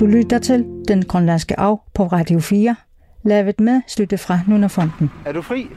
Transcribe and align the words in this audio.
Du 0.00 0.06
lytter 0.06 0.38
til 0.38 0.64
Den 0.88 1.04
Grønlandske 1.04 1.60
Arv 1.60 1.80
på 1.94 2.06
Radio 2.06 2.40
4, 2.40 2.76
lavet 3.22 3.60
med 3.60 3.82
støtte 3.86 4.18
fra 4.18 4.40
Nunafonden. 4.48 5.10
Er 5.24 5.32
du 5.32 5.42
fri? 5.42 5.70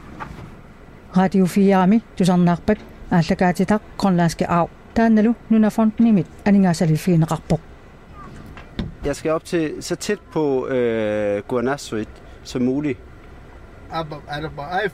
Radio 1.16 1.46
4 1.46 1.76
Ami, 1.76 2.02
du 2.18 2.24
sådan 2.24 2.40
nakbet, 2.44 2.84
tak 3.68 3.82
Grønlandske 3.98 4.46
Arv. 4.46 4.70
Der 4.96 5.02
er 5.02 5.08
nu 5.08 5.34
Nunafonden 5.48 6.06
i 6.06 6.10
mit, 6.10 6.26
aninga 6.44 6.72
sali 6.72 6.96
fin 6.96 7.30
rapport. 7.30 7.60
Jeg 9.04 9.16
skal 9.16 9.30
op 9.30 9.44
til 9.44 9.72
så 9.80 9.96
tæt 9.96 10.18
på 10.32 10.68
øh, 10.68 11.42
Guanasuit 11.48 12.08
som 12.42 12.62
muligt. 12.62 12.98
Abba, 13.90 14.16
Araba. 14.28 14.62
Ay, 14.62 14.88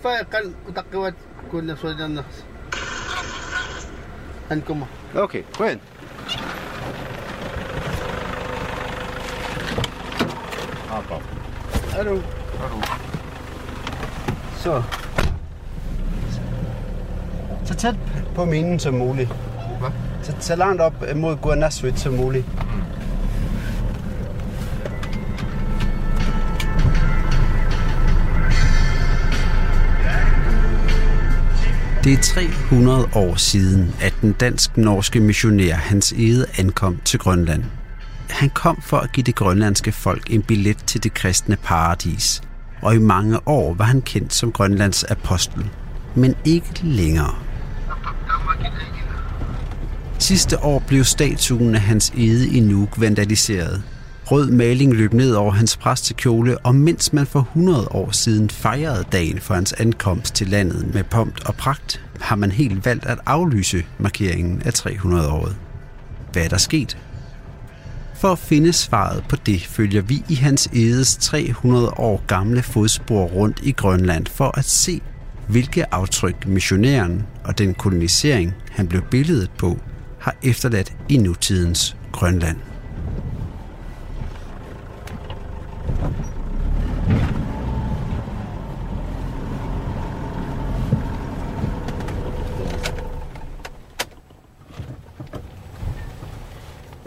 Abba. 10.90 11.14
Alo. 11.98 12.20
Så. 14.56 14.82
Så 17.64 17.74
tæt 17.74 17.94
på 18.34 18.44
minen 18.44 18.78
som 18.78 18.94
muligt. 18.94 19.28
Hvad? 19.80 19.90
Så, 20.22 20.32
så 20.40 20.56
langt 20.56 20.80
op 20.82 21.04
mod 21.16 21.36
Guanasuit 21.36 21.98
som 21.98 22.14
muligt. 22.14 22.46
Det 32.04 32.12
er 32.12 32.22
300 32.22 33.08
år 33.14 33.36
siden, 33.36 33.94
at 34.02 34.14
den 34.20 34.32
dansk-norske 34.32 35.20
missionær 35.20 35.74
Hans 35.74 36.12
Ede 36.12 36.46
ankom 36.58 37.00
til 37.04 37.18
Grønland. 37.18 37.64
Han 38.40 38.50
kom 38.50 38.82
for 38.82 38.96
at 38.96 39.12
give 39.12 39.24
det 39.24 39.34
grønlandske 39.34 39.92
folk 39.92 40.30
en 40.30 40.42
billet 40.42 40.76
til 40.86 41.02
det 41.02 41.14
kristne 41.14 41.56
paradis, 41.56 42.42
og 42.82 42.94
i 42.94 42.98
mange 42.98 43.48
år 43.48 43.74
var 43.74 43.84
han 43.84 44.02
kendt 44.02 44.34
som 44.34 44.52
Grønlands 44.52 45.04
apostel, 45.04 45.70
men 46.14 46.34
ikke 46.44 46.80
længere. 46.82 47.34
Sidste 50.18 50.64
år 50.64 50.78
blev 50.86 51.04
statuen 51.04 51.74
af 51.74 51.80
hans 51.80 52.12
Ede 52.16 52.56
i 52.56 52.60
Nuuk 52.60 53.00
vandaliseret. 53.00 53.82
Rød 54.26 54.50
maling 54.50 54.94
løb 54.94 55.12
ned 55.12 55.34
over 55.34 55.52
hans 55.52 55.76
præstekjole, 55.76 56.58
og 56.58 56.74
mens 56.74 57.12
man 57.12 57.26
for 57.26 57.40
100 57.40 57.88
år 57.90 58.10
siden 58.10 58.50
fejrede 58.50 59.04
dagen 59.12 59.40
for 59.40 59.54
hans 59.54 59.72
ankomst 59.72 60.34
til 60.34 60.48
landet 60.48 60.94
med 60.94 61.04
pomp 61.04 61.34
og 61.46 61.54
pragt, 61.54 62.00
har 62.20 62.36
man 62.36 62.52
helt 62.52 62.84
valgt 62.84 63.06
at 63.06 63.18
aflyse 63.26 63.84
markeringen 63.98 64.62
af 64.64 64.70
300-året. 64.70 65.56
Hvad 66.32 66.44
er 66.44 66.48
der 66.48 66.58
sket? 66.58 66.96
For 68.20 68.32
at 68.32 68.38
finde 68.38 68.72
svaret 68.72 69.24
på 69.28 69.36
det, 69.36 69.62
følger 69.62 70.02
vi 70.02 70.22
i 70.28 70.34
hans 70.34 70.66
edes 70.66 71.16
300 71.16 71.88
år 71.88 72.22
gamle 72.26 72.62
fodspor 72.62 73.24
rundt 73.24 73.60
i 73.62 73.72
Grønland 73.72 74.26
for 74.26 74.58
at 74.58 74.64
se, 74.64 75.00
hvilke 75.48 75.94
aftryk 75.94 76.46
missionæren 76.46 77.26
og 77.44 77.58
den 77.58 77.74
kolonisering, 77.74 78.54
han 78.70 78.88
blev 78.88 79.02
billedet 79.02 79.50
på, 79.58 79.78
har 80.20 80.36
efterladt 80.42 80.96
i 81.08 81.16
nutidens 81.16 81.96
Grønland. 82.12 82.56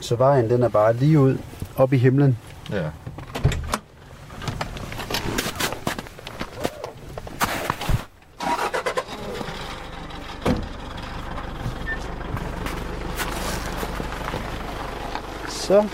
Så 0.04 0.16
vejen 0.16 0.50
den 0.50 0.64
er 0.64 0.70
bare 0.70 0.94
lige 0.94 1.20
ud 1.20 1.38
op 1.76 1.94
i 1.94 1.98
himlen. 1.98 2.38
Ja. 2.72 2.90
Så 15.50 15.88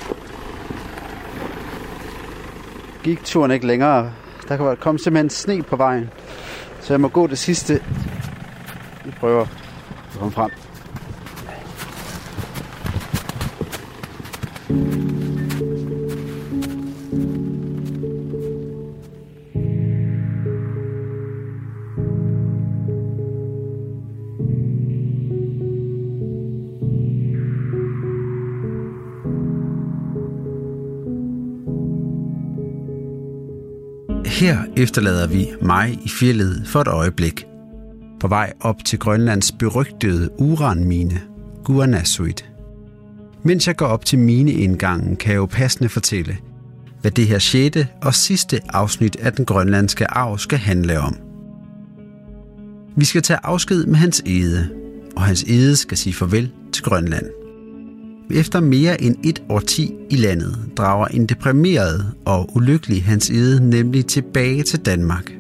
gik 3.04 3.24
turen 3.24 3.52
ikke 3.52 3.68
længere. 3.68 4.12
Der 4.48 4.58
kan 4.58 4.78
komme 4.78 5.00
simpelthen 5.00 5.30
sne 5.30 5.64
på 5.64 5.76
vejen. 5.76 6.10
Så 6.82 6.94
jeg 6.94 7.02
må 7.02 7.08
gå 7.08 7.28
det 7.28 7.38
sidste. 7.38 7.84
Vi 9.06 9.12
prøver 9.20 9.42
at 9.42 9.50
komme 10.20 10.32
frem. 10.32 10.52
Her 34.50 34.64
efterlader 34.78 35.28
vi 35.28 35.48
mig 35.62 36.00
i 36.06 36.10
fjellet 36.10 36.64
for 36.66 36.80
et 36.80 36.88
øjeblik. 36.88 37.46
På 38.20 38.28
vej 38.28 38.54
op 38.60 38.86
til 38.86 39.00
Grønlands 39.00 39.52
berygtede 39.52 40.30
uranmine, 40.38 41.22
Guanasuit. 41.64 42.50
Mens 43.44 43.68
jeg 43.68 43.76
går 43.76 43.86
op 43.86 44.06
til 44.06 44.20
mineindgangen, 44.20 45.16
kan 45.16 45.32
jeg 45.32 45.38
jo 45.38 45.46
passende 45.46 45.90
fortælle, 45.90 46.38
hvad 47.02 47.12
det 47.12 47.28
her 47.28 47.40
sjette 47.40 47.88
og 48.02 48.16
sidste 48.16 48.60
afsnit 48.70 49.16
af 49.16 49.34
den 49.34 49.46
grønlandske 49.46 50.12
arv 50.12 50.38
skal 50.38 50.58
handle 50.58 51.00
om. 51.00 51.18
Vi 52.96 53.06
skal 53.06 53.22
tage 53.22 53.40
afsked 53.44 53.86
med 53.86 53.96
hans 53.96 54.24
ede, 54.26 54.70
og 55.16 55.22
hans 55.22 55.44
ede 55.44 55.76
skal 55.76 55.98
sige 55.98 56.14
farvel 56.14 56.52
til 56.74 56.84
Grønland. 56.84 57.26
Efter 58.32 58.60
mere 58.60 59.02
end 59.02 59.16
et 59.24 59.44
årti 59.50 59.94
i 60.10 60.16
landet 60.16 60.58
drager 60.78 61.08
en 61.08 61.26
deprimeret 61.26 62.06
og 62.26 62.56
ulykkelig 62.56 63.04
Hans 63.04 63.30
Ede 63.30 63.70
nemlig 63.70 64.06
tilbage 64.06 64.64
til 64.64 64.80
Danmark. 64.80 65.32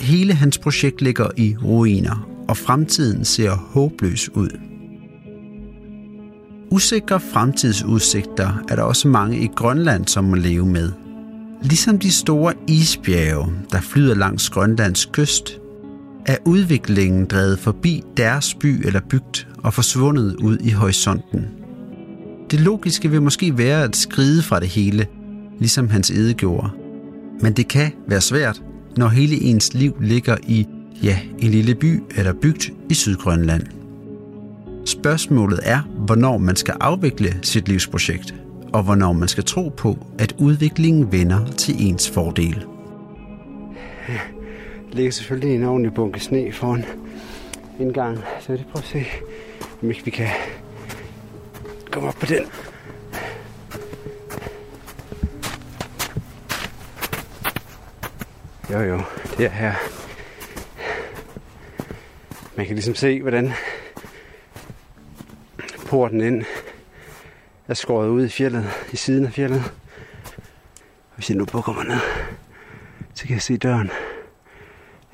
Hele 0.00 0.34
hans 0.34 0.58
projekt 0.58 1.00
ligger 1.00 1.26
i 1.36 1.56
ruiner, 1.62 2.28
og 2.48 2.56
fremtiden 2.56 3.24
ser 3.24 3.50
håbløs 3.50 4.28
ud. 4.28 4.48
Usikre 6.70 7.20
fremtidsudsigter 7.20 8.62
er 8.68 8.76
der 8.76 8.82
også 8.82 9.08
mange 9.08 9.38
i 9.38 9.48
Grønland, 9.56 10.06
som 10.06 10.24
må 10.24 10.34
leve 10.34 10.66
med. 10.66 10.92
Ligesom 11.62 11.98
de 11.98 12.10
store 12.10 12.54
isbjerge, 12.68 13.52
der 13.72 13.80
flyder 13.80 14.14
langs 14.14 14.50
Grønlands 14.50 15.06
kyst, 15.06 15.58
er 16.26 16.36
udviklingen 16.44 17.26
drevet 17.26 17.58
forbi 17.58 18.02
deres 18.16 18.54
by 18.54 18.86
eller 18.86 19.00
bygd 19.10 19.46
og 19.58 19.74
forsvundet 19.74 20.36
ud 20.36 20.58
i 20.58 20.70
horisonten– 20.70 21.46
det 22.50 22.60
logiske 22.60 23.10
vil 23.10 23.22
måske 23.22 23.58
være 23.58 23.84
at 23.84 23.96
skride 23.96 24.42
fra 24.42 24.60
det 24.60 24.68
hele, 24.68 25.06
ligesom 25.58 25.90
hans 25.90 26.10
ede 26.10 26.34
gjorde. 26.34 26.70
Men 27.40 27.52
det 27.52 27.68
kan 27.68 27.92
være 28.06 28.20
svært, 28.20 28.62
når 28.96 29.08
hele 29.08 29.42
ens 29.42 29.74
liv 29.74 29.96
ligger 30.00 30.36
i, 30.46 30.66
ja, 31.02 31.18
en 31.38 31.50
lille 31.50 31.74
by 31.74 32.02
eller 32.16 32.32
bygd 32.32 32.70
i 32.88 32.94
Sydgrønland. 32.94 33.62
Spørgsmålet 34.86 35.60
er, 35.62 35.80
hvornår 35.80 36.38
man 36.38 36.56
skal 36.56 36.74
afvikle 36.80 37.38
sit 37.42 37.68
livsprojekt, 37.68 38.34
og 38.72 38.82
hvornår 38.82 39.12
man 39.12 39.28
skal 39.28 39.44
tro 39.44 39.68
på, 39.68 40.06
at 40.18 40.34
udviklingen 40.38 41.12
vender 41.12 41.46
til 41.46 41.74
ens 41.78 42.10
fordel. 42.10 42.64
Der 44.90 44.96
ligger 44.96 45.12
selvfølgelig 45.12 45.54
en 45.56 45.64
ordentlig 45.64 45.94
bunke 45.94 46.20
sne 46.20 46.52
foran 46.52 46.84
indgangen, 47.80 48.22
så 48.40 48.52
det 48.52 48.66
prøver 48.72 48.82
at 48.82 48.88
se, 48.88 49.04
om 49.82 49.90
ikke 49.90 50.04
vi 50.04 50.10
kan 50.10 50.28
Kom 51.90 52.04
op 52.04 52.14
på 52.14 52.26
den. 52.26 52.46
Jo 58.72 58.80
jo, 58.80 59.00
det 59.38 59.46
er 59.46 59.50
her. 59.50 59.74
Man 62.56 62.66
kan 62.66 62.74
ligesom 62.74 62.94
se, 62.94 63.22
hvordan 63.22 63.52
porten 65.86 66.20
ind 66.20 66.44
er 67.68 67.74
skåret 67.74 68.08
ud 68.08 68.24
i 68.24 68.28
fjellet, 68.28 68.70
i 68.92 68.96
siden 68.96 69.26
af 69.26 69.32
fjellet. 69.32 69.72
Hvis 71.14 71.30
jeg 71.30 71.36
nu 71.38 71.44
bukker 71.44 71.72
mig 71.72 71.84
ned, 71.84 72.00
så 73.14 73.26
kan 73.26 73.34
jeg 73.34 73.42
se 73.42 73.56
døren. 73.56 73.90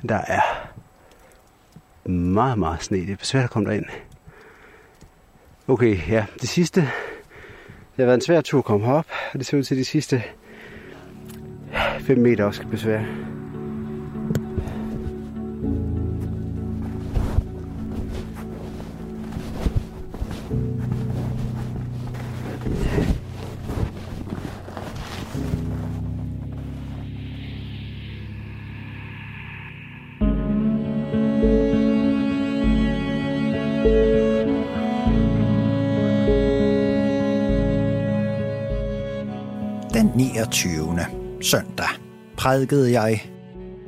Der 0.09 0.21
er 0.27 0.41
meget, 2.09 2.59
meget 2.59 2.83
sne. 2.83 2.97
Det 2.97 3.11
er 3.11 3.17
svært 3.21 3.45
at 3.45 3.51
komme 3.51 3.69
derind. 3.69 3.87
Okay, 5.69 5.99
ja, 6.09 6.27
det 6.41 6.49
sidste, 6.49 6.81
det 6.81 6.91
har 7.97 8.05
været 8.05 8.15
en 8.15 8.21
svær 8.21 8.41
tur 8.41 8.59
at 8.59 8.65
komme 8.65 8.87
herop, 8.87 9.07
og 9.33 9.39
det 9.39 9.47
ser 9.47 9.59
ud 9.59 9.63
til, 9.63 9.75
at 9.75 9.79
de 9.79 9.85
sidste 9.85 10.23
5 12.01 12.19
meter 12.19 12.45
også 12.45 12.59
skal 12.59 12.71
besvære. 12.71 13.07
29. 40.17 40.99
søndag 41.43 41.89
prædikede 42.37 43.01
jeg, 43.01 43.31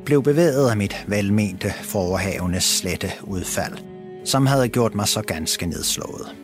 blev 0.05 0.23
bevæget 0.23 0.71
af 0.71 0.77
mit 0.77 1.05
velmente 1.07 1.73
forhavende 1.83 2.61
slette 2.61 3.09
udfald, 3.23 3.79
som 4.25 4.47
havde 4.47 4.69
gjort 4.69 4.95
mig 4.95 5.09
så 5.09 5.23
ganske 5.23 5.67
nedslået. 5.67 6.37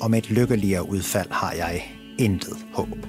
Om 0.00 0.14
et 0.14 0.30
lykkeligere 0.30 0.88
udfald 0.88 1.30
har 1.30 1.52
jeg 1.52 1.82
intet 2.18 2.56
håb. 2.74 3.06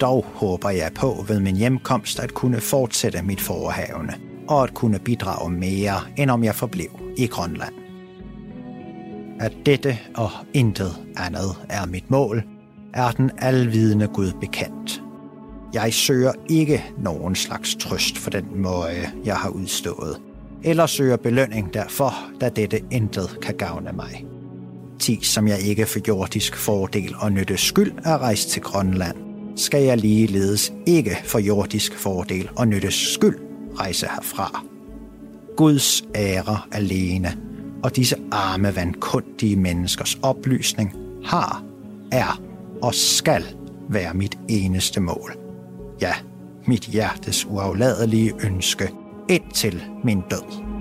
Dog 0.00 0.26
håber 0.34 0.70
jeg 0.70 0.92
på 0.94 1.24
ved 1.28 1.40
min 1.40 1.56
hjemkomst 1.56 2.20
at 2.20 2.34
kunne 2.34 2.60
fortsætte 2.60 3.22
mit 3.22 3.40
forhavende 3.40 4.14
og 4.48 4.62
at 4.62 4.74
kunne 4.74 4.98
bidrage 4.98 5.50
mere, 5.50 6.00
end 6.16 6.30
om 6.30 6.44
jeg 6.44 6.54
forblev 6.54 7.00
i 7.16 7.26
Grønland. 7.26 7.74
At 9.40 9.52
dette 9.66 9.98
og 10.14 10.30
intet 10.54 10.96
andet 11.16 11.56
er 11.68 11.86
mit 11.86 12.10
mål, 12.10 12.51
er 12.94 13.10
den 13.10 13.30
alvidende 13.38 14.08
Gud 14.08 14.32
bekendt. 14.40 15.02
Jeg 15.74 15.94
søger 15.94 16.32
ikke 16.48 16.84
nogen 16.98 17.34
slags 17.34 17.74
trøst 17.74 18.18
for 18.18 18.30
den 18.30 18.46
møje, 18.54 19.12
jeg 19.24 19.36
har 19.36 19.48
udstået, 19.48 20.20
eller 20.62 20.86
søger 20.86 21.16
belønning 21.16 21.74
derfor, 21.74 22.14
da 22.40 22.48
dette 22.48 22.80
intet 22.90 23.38
kan 23.42 23.54
gavne 23.54 23.92
mig. 23.92 24.26
Ti, 24.98 25.18
som 25.22 25.48
jeg 25.48 25.60
ikke 25.60 25.86
for 25.86 26.00
jordisk 26.08 26.56
fordel 26.56 27.14
og 27.18 27.32
nytte 27.32 27.56
skyld 27.56 27.92
er 28.04 28.18
rejst 28.18 28.48
til 28.48 28.62
Grønland, 28.62 29.16
skal 29.56 29.82
jeg 29.82 29.98
ligeledes 29.98 30.72
ikke 30.86 31.16
for 31.24 31.38
jordisk 31.38 31.98
fordel 31.98 32.48
og 32.56 32.68
nytte 32.68 32.90
skyld 32.90 33.38
rejse 33.78 34.06
herfra. 34.06 34.64
Guds 35.56 36.04
ære 36.14 36.58
alene 36.72 37.38
og 37.82 37.96
disse 37.96 38.16
arme 38.30 38.76
vandkundige 38.76 39.56
menneskers 39.56 40.18
oplysning 40.22 40.94
har, 41.24 41.64
er 42.12 42.51
og 42.82 42.94
skal 42.94 43.44
være 43.88 44.14
mit 44.14 44.38
eneste 44.48 45.00
mål. 45.00 45.32
Ja, 46.00 46.12
mit 46.66 46.82
hjertes 46.82 47.46
uafladelige 47.46 48.34
ønske 48.44 48.90
indtil 49.28 49.82
min 50.04 50.22
død. 50.30 50.71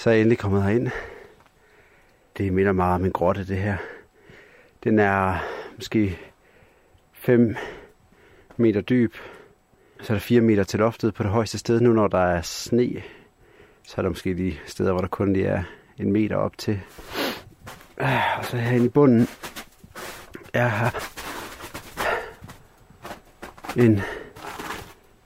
Så 0.00 0.10
er 0.10 0.14
jeg 0.14 0.20
endelig 0.20 0.38
kommet 0.38 0.62
herind. 0.62 0.88
Det 2.36 2.52
minder 2.52 2.72
meget 2.72 2.94
om 2.94 3.04
en 3.04 3.12
grotte, 3.12 3.46
det 3.46 3.56
her. 3.56 3.76
Den 4.84 4.98
er 4.98 5.38
måske 5.76 6.18
5 7.12 7.56
meter 8.56 8.80
dyb. 8.80 9.14
Så 10.00 10.12
er 10.12 10.14
der 10.14 10.20
4 10.20 10.40
meter 10.40 10.64
til 10.64 10.80
loftet 10.80 11.14
på 11.14 11.22
det 11.22 11.32
højeste 11.32 11.58
sted. 11.58 11.80
Nu 11.80 11.92
når 11.92 12.08
der 12.08 12.18
er 12.18 12.42
sne, 12.42 13.02
så 13.82 13.94
er 13.98 14.02
der 14.02 14.08
måske 14.08 14.36
de 14.36 14.56
steder, 14.66 14.92
hvor 14.92 15.00
der 15.00 15.08
kun 15.08 15.32
lige 15.32 15.46
er 15.46 15.62
en 15.98 16.12
meter 16.12 16.36
op 16.36 16.58
til. 16.58 16.80
Ah, 17.96 18.38
og 18.38 18.44
så 18.44 18.56
herinde 18.56 18.86
i 18.86 18.88
bunden 18.88 19.26
er 20.54 20.68
her 20.68 20.90
en 23.76 24.00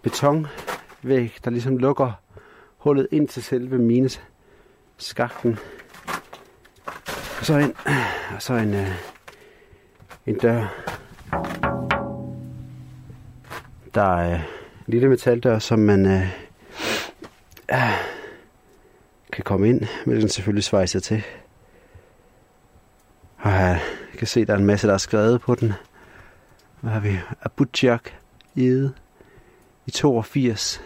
betonvæg, 0.02 1.36
der 1.44 1.50
ligesom 1.50 1.76
lukker 1.76 2.12
hullet 2.76 3.08
ind 3.12 3.28
til 3.28 3.42
selve 3.42 3.78
mines 3.78 4.22
skakten. 4.98 5.58
Og 7.38 7.46
så 7.46 7.58
en, 7.58 7.74
og 8.34 8.42
så 8.42 8.54
en, 8.54 8.74
øh, 8.74 8.90
en 10.26 10.38
dør. 10.38 10.74
Der 13.94 14.16
er 14.16 14.34
øh, 14.34 14.40
en 14.86 14.92
lille 14.92 15.08
metaldør, 15.08 15.58
som 15.58 15.78
man 15.78 16.06
øh, 16.06 16.26
øh, 17.72 17.78
kan 19.32 19.44
komme 19.44 19.68
ind, 19.68 19.80
men 20.06 20.20
den 20.20 20.28
selvfølgelig 20.28 20.64
svejser 20.64 21.00
til. 21.00 21.22
Og 23.38 23.52
øh, 23.52 23.58
jeg 23.58 24.18
kan 24.18 24.26
se, 24.26 24.44
der 24.44 24.52
er 24.52 24.58
en 24.58 24.66
masse, 24.66 24.86
der 24.86 24.94
er 24.94 24.98
skrevet 24.98 25.40
på 25.40 25.54
den. 25.54 25.72
Hvad 26.80 26.92
har 26.92 27.00
vi? 27.00 27.18
Abutjak 27.42 28.10
Ede 28.56 28.92
i 29.86 29.90
82. 29.90 30.82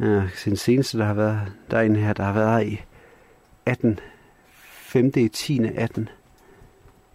Ja, 0.00 0.22
sin 0.34 0.56
seneste, 0.56 0.98
der 0.98 1.04
har 1.04 1.14
været, 1.14 1.52
der 1.70 1.78
er 1.78 1.82
en 1.82 1.96
her, 1.96 2.12
der 2.12 2.24
har 2.24 2.32
været 2.32 2.64
her 2.64 2.72
i 2.72 2.82
18, 3.66 4.00
5. 4.70 5.12
10. 5.32 5.60
18 5.74 6.08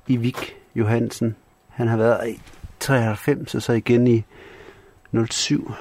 i 0.08 0.18
Vik 0.18 0.56
Johansen. 0.76 1.36
Han 1.70 1.88
har 1.88 1.98
været 1.98 2.30
i 2.30 2.42
93, 2.80 3.56
og 3.56 3.62
så 3.62 3.74
igen 3.74 4.08
i 4.08 4.24
07. 5.30 5.72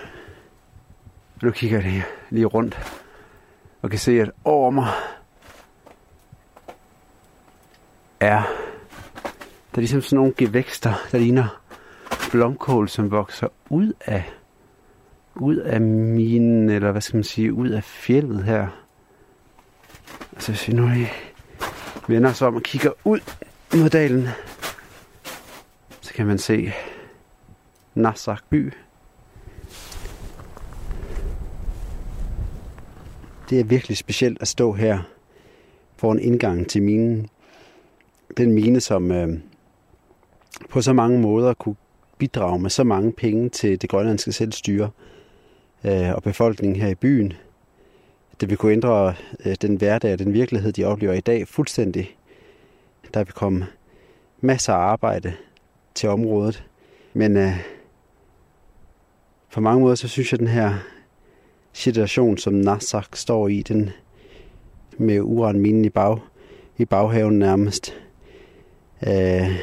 Nu 1.42 1.50
kigger 1.50 1.80
jeg 1.80 2.02
lige 2.30 2.46
rundt 2.46 3.00
og 3.82 3.90
kan 3.90 3.98
se, 3.98 4.20
at 4.20 4.30
over 4.44 4.70
mig 4.70 4.88
er 8.20 8.42
der 9.70 9.78
er 9.78 9.80
ligesom 9.80 10.02
sådan 10.02 10.16
nogle 10.16 10.34
gevækster, 10.36 10.92
der 11.12 11.18
ligner 11.18 11.60
blomkål, 12.30 12.88
som 12.88 13.10
vokser 13.10 13.48
ud 13.68 13.92
af 14.00 14.32
ud 15.40 15.56
af 15.56 15.80
minen, 15.80 16.70
eller 16.70 16.92
hvad 16.92 17.00
skal 17.00 17.16
man 17.16 17.24
sige, 17.24 17.52
ud 17.52 17.68
af 17.68 17.84
fjellet 17.84 18.44
her. 18.44 18.68
Altså 20.32 20.52
hvis 20.52 20.68
vi 20.68 20.72
nu 20.72 20.88
lige 20.88 21.08
vender 22.08 22.30
os 22.30 22.42
om 22.42 22.54
og 22.54 22.62
kigger 22.62 22.90
ud 23.04 23.20
mod 23.74 23.90
dalen, 23.90 24.28
så 26.00 26.14
kan 26.14 26.26
man 26.26 26.38
se 26.38 26.72
Nassak 27.94 28.42
by. 28.50 28.72
Det 33.50 33.60
er 33.60 33.64
virkelig 33.64 33.96
specielt 33.96 34.42
at 34.42 34.48
stå 34.48 34.72
her 34.72 34.98
foran 35.96 36.18
indgangen 36.18 36.64
til 36.64 36.82
minen. 36.82 37.28
Den 38.36 38.52
mine, 38.52 38.80
som 38.80 39.12
øh, 39.12 39.28
på 40.68 40.82
så 40.82 40.92
mange 40.92 41.18
måder 41.18 41.54
kunne 41.54 41.76
bidrage 42.18 42.58
med 42.58 42.70
så 42.70 42.84
mange 42.84 43.12
penge 43.12 43.48
til 43.48 43.82
det 43.82 43.90
grønlandske 43.90 44.32
selvstyre 44.32 44.90
øh, 45.84 46.14
og 46.14 46.22
befolkningen 46.22 46.82
her 46.82 46.88
i 46.88 46.94
byen. 46.94 47.32
Det 48.40 48.50
vil 48.50 48.56
kunne 48.58 48.72
ændre 48.72 49.14
øh, 49.44 49.56
den 49.62 49.76
hverdag 49.76 50.12
og 50.12 50.18
den 50.18 50.32
virkelighed, 50.32 50.72
de 50.72 50.84
oplever 50.84 51.12
i 51.12 51.20
dag 51.20 51.48
fuldstændig. 51.48 52.16
Der 53.14 53.24
vil 53.24 53.32
komme 53.32 53.66
masser 54.40 54.72
af 54.72 54.78
arbejde 54.78 55.32
til 55.94 56.08
området. 56.08 56.64
Men 57.12 57.36
øh, 57.36 57.52
på 59.52 59.60
mange 59.60 59.80
måder, 59.80 59.94
så 59.94 60.08
synes 60.08 60.32
jeg, 60.32 60.36
at 60.36 60.40
den 60.40 60.48
her 60.48 60.74
situation, 61.72 62.38
som 62.38 62.54
Nassak 62.54 63.16
står 63.16 63.48
i, 63.48 63.62
den 63.62 63.90
med 64.98 65.20
uranminen 65.20 65.84
i, 65.84 65.88
bag, 65.88 66.18
i 66.78 66.84
baghaven 66.84 67.38
nærmest, 67.38 67.94
øh, 69.06 69.60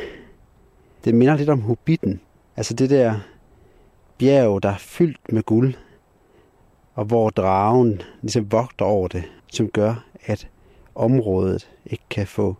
det 1.05 1.15
minder 1.15 1.37
lidt 1.37 1.49
om 1.49 1.61
Hobbiten. 1.61 2.21
Altså 2.57 2.73
det 2.73 2.89
der 2.89 3.19
bjerg, 4.17 4.63
der 4.63 4.69
er 4.69 4.77
fyldt 4.77 5.33
med 5.33 5.43
guld, 5.43 5.73
og 6.97 7.05
hvor 7.05 7.29
dragen 7.29 8.01
ligesom 8.21 8.51
vogter 8.51 8.85
over 8.85 9.07
det, 9.07 9.23
som 9.51 9.69
gør, 9.69 10.05
at 10.25 10.47
området 10.95 11.69
ikke 11.85 12.03
kan 12.09 12.27
få 12.27 12.55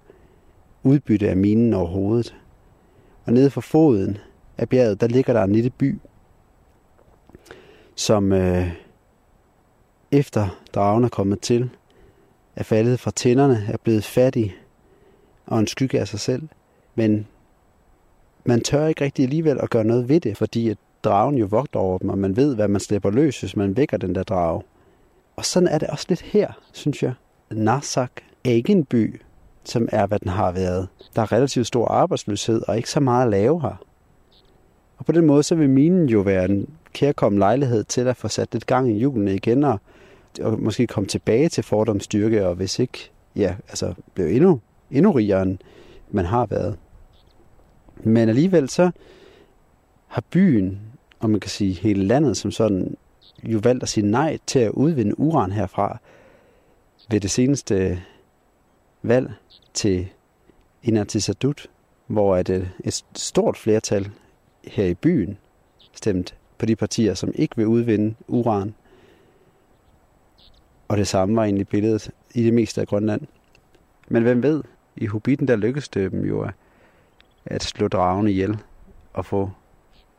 udbytte 0.84 1.30
af 1.30 1.38
minen 1.38 1.74
overhovedet. 1.74 2.36
Og 3.26 3.34
nede 3.34 3.50
for 3.50 3.62
foden 3.62 4.18
af 4.58 4.70
bjerget, 4.70 5.02
der 5.02 5.08
ligger 5.08 5.34
der 5.34 5.44
en 5.44 5.52
lille 5.52 5.70
by, 5.70 6.00
som 7.96 8.32
øh, 8.32 8.68
efter 10.12 10.62
dragen 10.74 11.04
er 11.04 11.10
kommet 11.10 11.42
til, 11.42 11.70
er 12.56 12.64
faldet 12.64 13.00
fra 13.00 13.12
tænderne, 13.12 13.66
er 13.70 13.78
blevet 13.78 14.04
fattig 14.04 14.56
og 15.46 15.60
en 15.60 15.68
skygge 15.68 16.00
af 16.00 16.08
sig 16.08 16.20
selv. 16.20 16.48
Men 16.96 17.28
man 18.46 18.62
tør 18.62 18.88
ikke 18.88 19.04
rigtig 19.04 19.24
alligevel 19.24 19.60
at 19.60 19.70
gøre 19.70 19.84
noget 19.84 20.10
ved 20.10 20.20
det, 20.20 20.38
fordi 20.38 20.70
at 20.70 20.78
dragen 21.08 21.38
jo 21.38 21.46
vogt 21.46 21.76
over 21.76 21.98
dem, 21.98 22.10
og 22.10 22.18
man 22.18 22.36
ved, 22.36 22.56
hvad 22.56 22.68
man 22.68 22.82
slipper 22.82 23.10
løs, 23.10 23.40
hvis 23.40 23.56
man 23.56 23.78
vækker 23.78 23.98
den 23.98 24.16
der 24.16 24.24
drage. 24.24 24.62
Og 25.36 25.46
sådan 25.46 25.68
er 25.68 25.78
det 25.78 25.88
også 25.88 26.06
lidt 26.10 26.22
her, 26.22 26.52
synes 26.74 27.04
jeg. 27.04 27.14
Narsak 27.52 28.12
er 28.46 28.52
ikke 28.52 28.72
en 28.72 28.86
by, 28.86 29.22
som 29.64 29.90
er, 29.92 30.08
hvad 30.08 30.20
den 30.20 30.28
har 30.28 30.52
været. 30.52 30.88
Der 31.16 31.22
er 31.22 31.32
relativt 31.32 31.68
stor 31.68 31.88
arbejdsløshed, 31.88 32.62
og 32.68 32.78
ikke 32.78 32.90
så 32.90 33.00
meget 33.00 33.26
at 33.26 33.32
lave 33.32 33.62
her. 33.62 33.84
Og 34.98 35.06
på 35.06 35.12
den 35.12 35.26
måde, 35.26 35.44
så 35.44 35.56
vil 35.56 35.70
minen 35.70 36.10
jo 36.10 36.20
være 36.20 36.46
en 36.46 36.70
kærkommen 36.94 37.40
lejlighed 37.40 37.84
til 37.84 38.08
at 38.08 38.18
få 38.18 38.28
sat 38.28 38.54
lidt 38.54 38.66
gang 38.66 38.90
i 38.92 38.98
hjulene 38.98 39.36
igen, 39.36 39.64
og, 39.64 39.80
og 40.42 40.60
måske 40.60 40.88
komme 40.88 41.08
tilbage 41.08 41.50
til 41.50 41.64
fordomsstyrke, 41.64 42.48
og 42.48 42.56
hvis 42.56 42.80
ikke, 42.80 43.12
ja, 43.36 43.56
altså 43.70 43.94
blive 44.14 44.32
endnu, 44.32 44.60
endnu 44.92 45.12
rigere, 45.12 45.42
end 45.42 45.58
man 46.12 46.26
har 46.26 46.46
været. 46.46 46.78
Men 48.04 48.30
alligevel 48.30 48.70
så 48.70 48.92
har 50.08 50.24
byen, 50.32 50.82
og 51.20 51.30
man 51.30 51.40
kan 51.40 51.50
sige 51.50 51.74
hele 51.74 52.04
landet 52.04 52.38
som 52.38 52.52
sådan, 52.52 52.98
jo 53.44 53.60
valgt 53.64 53.84
at 53.84 53.90
sige 53.90 54.08
nej 54.08 54.38
til 54.48 54.60
at 54.60 54.72
udvinde 54.72 55.20
uran 55.20 55.52
herfra 55.52 56.00
ved 57.10 57.20
det 57.20 57.32
seneste 57.32 58.04
valg 59.02 59.34
til 59.74 60.08
Inatsisartut, 60.84 61.70
hvor 62.08 62.36
øh, 62.36 62.40
et, 62.40 62.72
et 62.84 63.06
stort 63.16 63.58
flertal 63.58 64.12
her 64.64 64.86
i 64.86 64.94
byen 64.94 65.38
stemt 65.94 66.36
på 66.58 66.66
de 66.66 66.76
partier, 66.76 67.14
som 67.14 67.32
ikke 67.36 67.56
vil 67.56 67.68
udvinde 67.68 68.16
uran. 68.28 68.76
Og 70.88 70.98
det 70.98 71.08
samme 71.08 71.36
var 71.36 71.44
egentlig 71.44 71.68
billedet 71.68 72.12
i 72.36 72.44
det 72.44 72.54
meste 72.54 72.82
af 72.82 72.88
Grønland. 72.88 73.22
Men 74.08 74.24
hvem 74.24 74.44
ved, 74.44 74.64
i 74.96 75.06
Hobbiten 75.06 75.48
der 75.48 75.56
lykkedes 75.56 75.90
det 75.90 76.12
dem 76.12 76.26
jo 76.26 76.50
at 77.46 77.64
slå 77.64 77.88
dragen 77.88 78.28
ihjel 78.28 78.58
og 79.14 79.26
få 79.26 79.52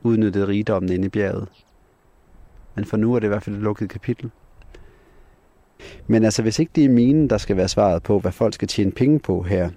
udnyttede 0.02 0.46
rigdommen 0.46 0.92
inde 0.92 1.06
i 1.06 1.08
bjerget. 1.08 1.48
Men 2.74 2.84
for 2.84 2.96
nu 2.96 3.14
er 3.14 3.18
det 3.18 3.26
i 3.26 3.28
hvert 3.28 3.42
fald 3.42 3.56
et 3.56 3.62
lukket 3.62 3.90
kapitel. 3.90 4.30
Men 6.06 6.24
altså, 6.24 6.42
hvis 6.42 6.58
ikke 6.58 6.72
det 6.74 6.84
er 6.84 6.88
minen, 6.88 7.30
der 7.30 7.38
skal 7.38 7.56
være 7.56 7.68
svaret 7.68 8.02
på, 8.02 8.18
hvad 8.18 8.32
folk 8.32 8.54
skal 8.54 8.68
tjene 8.68 8.92
penge 8.92 9.18
på 9.20 9.42
her 9.42 9.70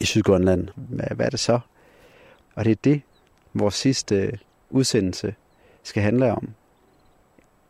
i 0.00 0.04
Sydgrønland, 0.04 0.68
hvad, 0.76 1.06
hvad 1.16 1.26
er 1.26 1.30
det 1.30 1.40
så? 1.40 1.60
Og 2.54 2.64
det 2.64 2.70
er 2.70 2.76
det, 2.84 3.02
vores 3.54 3.74
sidste 3.74 4.16
øh, 4.16 4.32
udsendelse 4.70 5.34
skal 5.82 6.02
handle 6.02 6.32
om. 6.32 6.48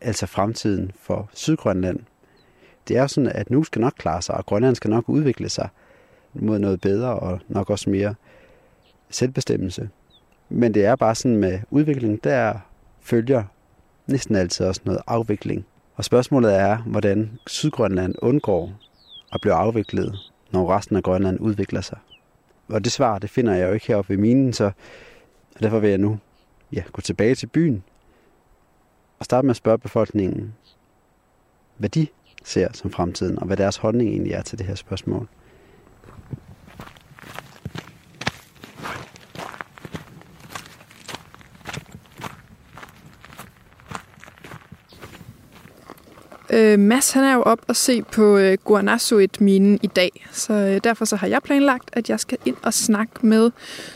Altså 0.01 0.27
fremtiden 0.27 0.93
for 1.01 1.31
Sydgrønland. 1.35 2.01
Det 2.89 2.97
er 2.97 3.07
sådan, 3.07 3.33
at 3.35 3.51
nu 3.51 3.65
skal 3.65 3.81
nok 3.81 3.95
klare 3.99 4.23
sig, 4.23 4.35
og 4.35 4.47
Grønland 4.47 4.75
skal 4.75 4.91
nok 4.91 5.09
udvikle 5.09 5.49
sig 5.49 5.69
mod 6.35 6.59
noget 6.59 6.81
bedre 6.81 7.19
og 7.19 7.41
nok 7.49 7.71
også 7.71 7.91
mere 7.91 8.15
selvbestemmelse. 9.11 9.91
Men 10.55 10.75
det 10.75 10.85
er 10.85 10.97
bare 10.97 11.15
sådan 11.15 11.37
med 11.37 11.61
udvikling, 11.71 12.25
der 12.25 12.55
følger 13.01 13.45
næsten 14.07 14.37
altid 14.37 14.67
også 14.67 14.81
noget 14.85 15.01
afvikling. 15.07 15.67
Og 15.95 16.05
spørgsmålet 16.05 16.55
er, 16.55 16.79
hvordan 16.79 17.39
Sydgrønland 17.47 18.15
undgår 18.23 18.73
at 19.33 19.41
blive 19.41 19.55
afviklet, 19.55 20.17
når 20.53 20.77
resten 20.77 20.97
af 20.97 21.03
Grønland 21.03 21.41
udvikler 21.41 21.81
sig. 21.81 21.99
Og 22.69 22.85
det 22.85 22.93
svar, 22.93 23.19
det 23.19 23.31
finder 23.31 23.55
jeg 23.55 23.69
jo 23.69 23.73
ikke 23.73 23.87
heroppe 23.87 24.09
ved 24.09 24.17
minen, 24.17 24.53
så 24.53 24.71
derfor 25.63 25.79
vil 25.79 25.91
jeg 25.91 25.99
nu 25.99 26.19
ja, 26.73 26.83
gå 26.93 27.01
tilbage 27.01 27.35
til 27.35 27.47
byen 27.47 27.83
og 29.19 29.25
starte 29.25 29.47
med 29.47 29.51
at 29.51 29.57
spørge 29.57 29.79
befolkningen, 29.79 30.55
hvad 31.77 31.89
de 31.89 32.07
ser 32.45 32.69
som 32.73 32.91
fremtiden, 32.91 33.39
og 33.39 33.47
hvad 33.47 33.57
deres 33.57 33.77
holdning 33.77 34.11
egentlig 34.11 34.33
er 34.33 34.43
til 34.43 34.59
det 34.59 34.67
her 34.67 34.75
spørgsmål. 34.75 35.29
Øh, 46.53 46.79
Mads 46.79 47.11
han 47.13 47.25
er 47.25 47.35
jo 47.35 47.43
op 47.43 47.61
og 47.69 47.77
se 47.77 48.03
på 48.03 48.39
øh, 48.39 48.59
Guanasuit-minen 48.65 49.79
i 49.83 49.87
dag, 49.87 50.27
så 50.33 50.53
øh, 50.53 50.81
derfor 50.85 51.05
så 51.05 51.17
har 51.17 51.27
jeg 51.27 51.43
planlagt, 51.43 51.91
at 51.93 52.11
jeg 52.11 52.21
skal 52.21 52.39
ind 52.45 52.57
og 52.63 52.75
snakke 52.75 53.27
med 53.27 53.51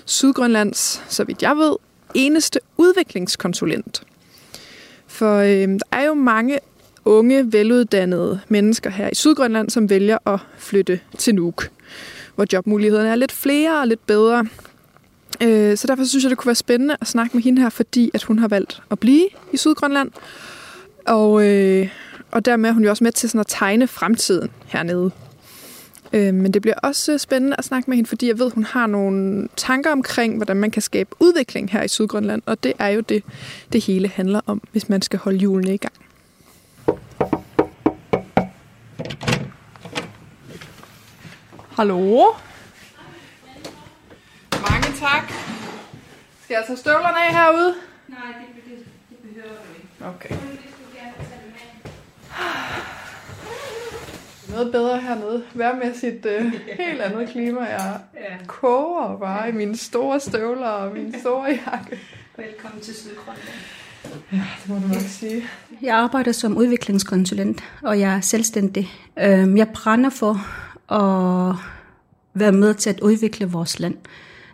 Sydgrønlands, 0.04 1.02
så 1.08 1.24
vidt 1.24 1.42
jeg 1.42 1.56
ved, 1.56 1.76
eneste 2.14 2.60
udviklingskonsulent. 2.76 4.02
For 5.06 5.36
øh, 5.38 5.68
der 5.68 5.78
er 5.92 6.04
jo 6.04 6.14
mange 6.14 6.58
unge, 7.04 7.52
veluddannede 7.52 8.40
mennesker 8.48 8.90
her 8.90 9.08
i 9.12 9.14
Sydgrønland, 9.14 9.70
som 9.70 9.90
vælger 9.90 10.18
at 10.26 10.40
flytte 10.58 11.00
til 11.18 11.34
Nuuk, 11.34 11.70
hvor 12.34 12.46
jobmulighederne 12.52 13.08
er 13.08 13.14
lidt 13.14 13.32
flere 13.32 13.80
og 13.80 13.86
lidt 13.86 14.06
bedre. 14.06 14.46
Øh, 15.42 15.76
så 15.76 15.86
derfor 15.86 16.04
synes 16.04 16.24
jeg, 16.24 16.30
det 16.30 16.38
kunne 16.38 16.48
være 16.48 16.54
spændende 16.54 16.96
at 17.00 17.06
snakke 17.06 17.36
med 17.36 17.42
hende 17.42 17.62
her, 17.62 17.68
fordi 17.68 18.10
at 18.14 18.22
hun 18.22 18.38
har 18.38 18.48
valgt 18.48 18.82
at 18.90 18.98
blive 18.98 19.28
i 19.52 19.56
Sydgrønland. 19.56 20.10
Og, 21.06 21.46
øh, 21.46 21.88
og 22.30 22.44
dermed 22.44 22.70
er 22.70 22.72
hun 22.72 22.84
jo 22.84 22.90
også 22.90 23.04
med 23.04 23.12
til 23.12 23.28
sådan 23.28 23.40
at 23.40 23.46
tegne 23.48 23.86
fremtiden 23.86 24.50
hernede. 24.66 25.10
Øh, 26.12 26.34
men 26.34 26.54
det 26.54 26.62
bliver 26.62 26.74
også 26.82 27.18
spændende 27.18 27.56
at 27.58 27.64
snakke 27.64 27.90
med 27.90 27.96
hende, 27.96 28.08
fordi 28.08 28.28
jeg 28.28 28.38
ved, 28.38 28.50
hun 28.50 28.64
har 28.64 28.86
nogle 28.86 29.48
tanker 29.56 29.92
omkring, 29.92 30.36
hvordan 30.36 30.56
man 30.56 30.70
kan 30.70 30.82
skabe 30.82 31.10
udvikling 31.20 31.70
her 31.70 31.82
i 31.82 31.88
Sydgrønland. 31.88 32.42
Og 32.46 32.62
det 32.62 32.72
er 32.78 32.88
jo 32.88 33.00
det, 33.00 33.22
det 33.72 33.84
hele 33.84 34.08
handler 34.08 34.40
om, 34.46 34.62
hvis 34.72 34.88
man 34.88 35.02
skal 35.02 35.18
holde 35.18 35.38
hjulene 35.38 35.74
i 35.74 35.76
gang. 35.76 35.94
Hallo? 41.76 42.24
Mange 44.52 44.88
tak. 44.98 45.32
Skal 46.44 46.54
jeg 46.54 46.64
tage 46.66 46.76
støvlerne 46.76 47.24
af 47.26 47.34
herude? 47.34 47.74
Nej, 48.08 48.18
det, 48.26 48.64
det, 48.64 48.86
det 49.10 49.16
behøver 49.16 49.56
du 49.56 49.74
ikke. 49.74 50.04
Okay. 50.04 50.65
Noget 54.56 54.72
bedre 54.72 55.00
hernede. 55.00 55.42
Vær 55.54 55.74
med 55.74 55.94
sit 55.94 56.26
uh, 56.26 56.52
helt 56.86 57.00
andet 57.00 57.28
klima. 57.28 57.60
Jeg 57.60 58.00
Ja. 58.14 58.36
koger 58.46 59.18
bare 59.18 59.48
i 59.48 59.52
mine 59.52 59.76
store 59.76 60.20
støvler 60.20 60.66
og 60.68 60.94
min 60.94 61.14
store 61.20 61.44
jakke. 61.44 61.98
Velkommen 62.36 62.80
til 62.82 62.94
Sydgrønland. 62.94 63.38
Ja, 64.32 64.42
det 64.62 64.68
må 64.68 64.74
du 64.74 64.86
nok 64.94 65.02
sige. 65.08 65.42
Jeg 65.82 65.96
arbejder 65.96 66.32
som 66.32 66.56
udviklingskonsulent, 66.56 67.64
og 67.82 68.00
jeg 68.00 68.16
er 68.16 68.20
selvstændig. 68.20 68.90
Øhm, 69.18 69.56
Jeg 69.56 69.68
brænder 69.68 70.10
for 70.10 70.32
at 70.94 71.54
være 72.34 72.52
med 72.52 72.74
til 72.74 72.90
at 72.90 73.00
udvikle 73.00 73.46
vores 73.46 73.78
land 73.80 73.96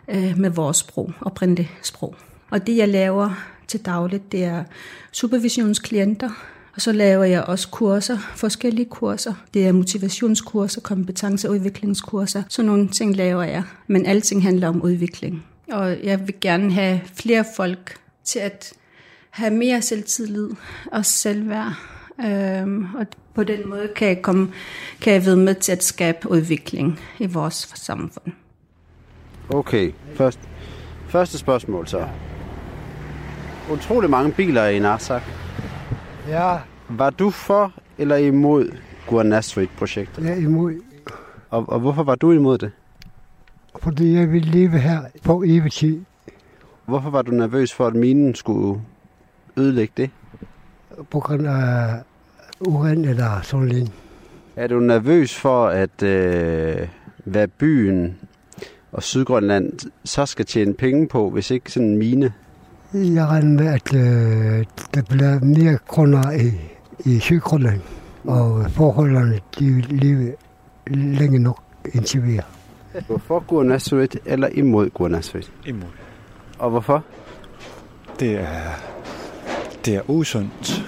øh, 0.07 0.37
med 0.37 0.49
vores 0.49 0.77
sprog, 0.77 1.11
oprindelige 1.21 1.71
sprog. 1.81 2.15
Og 2.51 2.67
det, 2.67 2.77
jeg 2.77 2.89
laver 2.89 3.29
til 3.67 3.85
dagligt, 3.85 4.31
det 4.31 4.43
er 4.43 4.63
supervisionsklienter, 5.11 6.29
og 6.75 6.81
så 6.81 6.91
laver 6.91 7.23
jeg 7.23 7.43
også 7.43 7.69
kurser, 7.69 8.17
forskellige 8.35 8.85
kurser. 8.85 9.33
Det 9.53 9.67
er 9.67 9.71
motivationskurser, 9.71 10.81
kompetenceudviklingskurser. 10.81 12.43
Sådan 12.49 12.65
nogle 12.65 12.87
ting 12.87 13.15
laver 13.15 13.43
jeg. 13.43 13.63
Men 13.87 14.05
alting 14.05 14.43
handler 14.43 14.67
om 14.67 14.81
udvikling. 14.81 15.45
Og 15.71 16.03
jeg 16.03 16.27
vil 16.27 16.35
gerne 16.41 16.73
have 16.73 17.01
flere 17.15 17.45
folk 17.55 17.97
til 18.23 18.39
at 18.39 18.73
have 19.29 19.53
mere 19.53 19.81
selvtillid 19.81 20.49
og 20.91 21.05
selvværd. 21.05 21.73
Øhm, 22.25 22.87
og 22.95 23.05
på 23.33 23.43
den 23.43 23.69
måde 23.69 23.89
kan 23.95 24.07
jeg, 24.07 24.21
komme, 24.21 24.51
kan 25.01 25.13
jeg 25.13 25.25
være 25.25 25.35
med 25.35 25.55
til 25.55 25.71
at 25.71 25.83
skabe 25.83 26.29
udvikling 26.31 26.99
i 27.19 27.25
vores 27.25 27.69
samfund. 27.75 28.33
Okay, 29.49 29.91
først, 30.15 30.39
første 31.07 31.37
spørgsmål 31.37 31.87
så. 31.87 32.07
Utrolig 33.71 34.09
mange 34.09 34.31
biler 34.31 34.67
i 34.67 34.79
Narsak. 34.79 35.21
Ja, 36.27 36.57
Var 36.89 37.09
du 37.09 37.29
for 37.29 37.73
eller 37.97 38.15
imod 38.15 38.71
Guanasuit-projektet? 39.07 40.23
jeg 40.25 40.31
er 40.31 40.37
imod, 40.37 40.73
Og, 41.49 41.69
og 41.69 41.79
hvorfor 41.79 42.03
var 42.03 42.15
du 42.15 42.31
imod 42.31 42.57
det? 42.57 42.71
fordi 43.81 44.13
jeg 44.13 44.31
vil 44.31 44.45
leve 44.45 44.79
her 44.79 45.01
på 45.23 45.43
evig 45.45 45.71
tid. 45.71 46.01
Hvorfor 46.85 47.09
var 47.09 47.21
du 47.21 47.31
nervøs 47.31 47.73
for, 47.73 47.87
at 47.87 47.95
minen 47.95 48.35
skulle 48.35 48.81
ødelægge 49.57 49.93
det? 49.97 50.09
På 51.09 51.19
grund 51.19 51.47
af 51.47 52.01
uren 52.67 53.05
eller 53.05 53.41
sådan 53.41 53.65
noget. 53.65 53.91
Er 54.55 54.67
du 54.67 54.79
nervøs 54.79 55.35
for, 55.39 55.67
at 55.67 56.03
øh, 56.03 56.87
hvad 57.25 57.47
byen 57.47 58.17
og 58.91 59.03
Sydgrønland 59.03 59.73
så 60.05 60.25
skal 60.25 60.45
tjene 60.45 60.73
penge 60.73 61.07
på, 61.07 61.29
hvis 61.29 61.51
ikke 61.51 61.71
sådan 61.71 61.87
en 61.89 61.97
mine? 61.97 62.33
Jeg 62.93 63.25
regner 63.25 63.63
med, 63.63 63.67
at 63.73 63.93
øh, 63.93 64.65
der 64.93 65.01
bliver 65.01 65.39
mere 65.39 65.77
grunder 65.87 66.31
i, 66.31 66.51
i 66.99 67.19
Sydgrønland, 67.19 67.81
og 68.23 68.71
forholdene 68.71 69.39
de 69.59 69.65
vil 69.71 69.85
leve 69.89 70.33
længe 70.87 71.39
nok 71.39 71.59
indtil 71.93 72.23
videre. 72.23 72.43
Hvorfor 73.07 73.39
Guanasuit 73.47 74.17
eller 74.25 74.47
imod 74.51 74.89
Guanasuit? 74.89 75.51
imod. 75.65 75.87
Og 76.59 76.69
hvorfor? 76.69 77.03
Det 78.19 78.31
er, 78.39 78.45
det 79.85 79.95
er 79.95 80.01
usundt. 80.09 80.83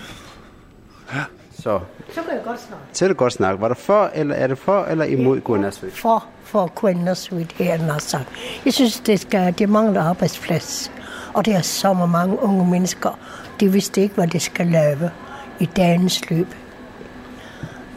Så, 1.52 1.80
Så 2.10 2.22
kan 2.22 2.34
jeg 2.34 2.42
godt 2.46 2.60
snakke. 2.60 2.86
så 2.94 3.06
er 3.06 3.10
det 3.10 3.18
godt 3.18 3.34
snak. 3.34 3.60
Var 3.60 3.68
du 3.68 3.74
for, 3.74 4.12
eller 4.16 4.36
er 4.36 4.48
det 4.48 4.58
for 4.58 4.84
eller 4.84 5.06
imod 5.06 5.40
Guanasuit? 5.42 5.94
For, 5.94 6.26
for 6.44 6.72
Quindersweet 6.82 7.52
her 7.52 7.74
i 7.76 7.78
Nassau. 7.88 8.20
Jeg 8.66 8.74
synes, 8.74 9.00
det, 9.00 9.20
skal, 9.20 9.54
det 9.60 9.70
mangler 9.70 10.02
arbejdsplads. 10.04 10.92
Og 11.36 11.46
det 11.46 11.56
er 11.56 11.62
så 11.62 11.94
mange 11.94 12.44
unge 12.44 12.65
mennesker. 12.65 13.20
De 13.60 13.72
vidste 13.72 14.01
ikke, 14.01 14.15
hvad 14.15 14.27
de 14.27 14.39
skal 14.39 14.68
lave 14.68 15.12
i 15.60 15.65
dagens 15.65 16.30
løb. 16.30 16.48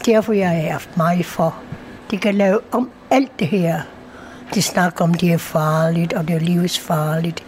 Derfor 0.07 0.33
jeg 0.33 0.49
har 0.49 0.71
haft 0.73 0.97
mig 0.97 1.25
for. 1.25 1.57
De 2.11 2.19
kan 2.19 2.35
lave 2.35 2.61
om 2.73 2.91
alt 3.11 3.33
det 3.39 3.47
her. 3.47 3.81
De 4.55 4.63
snakker 4.63 5.05
om, 5.05 5.15
det 5.15 5.33
er 5.33 5.39
farligt, 5.39 6.13
og 6.13 6.29
det 6.29 6.37
er 6.37 6.41
livsfarligt. 6.41 7.45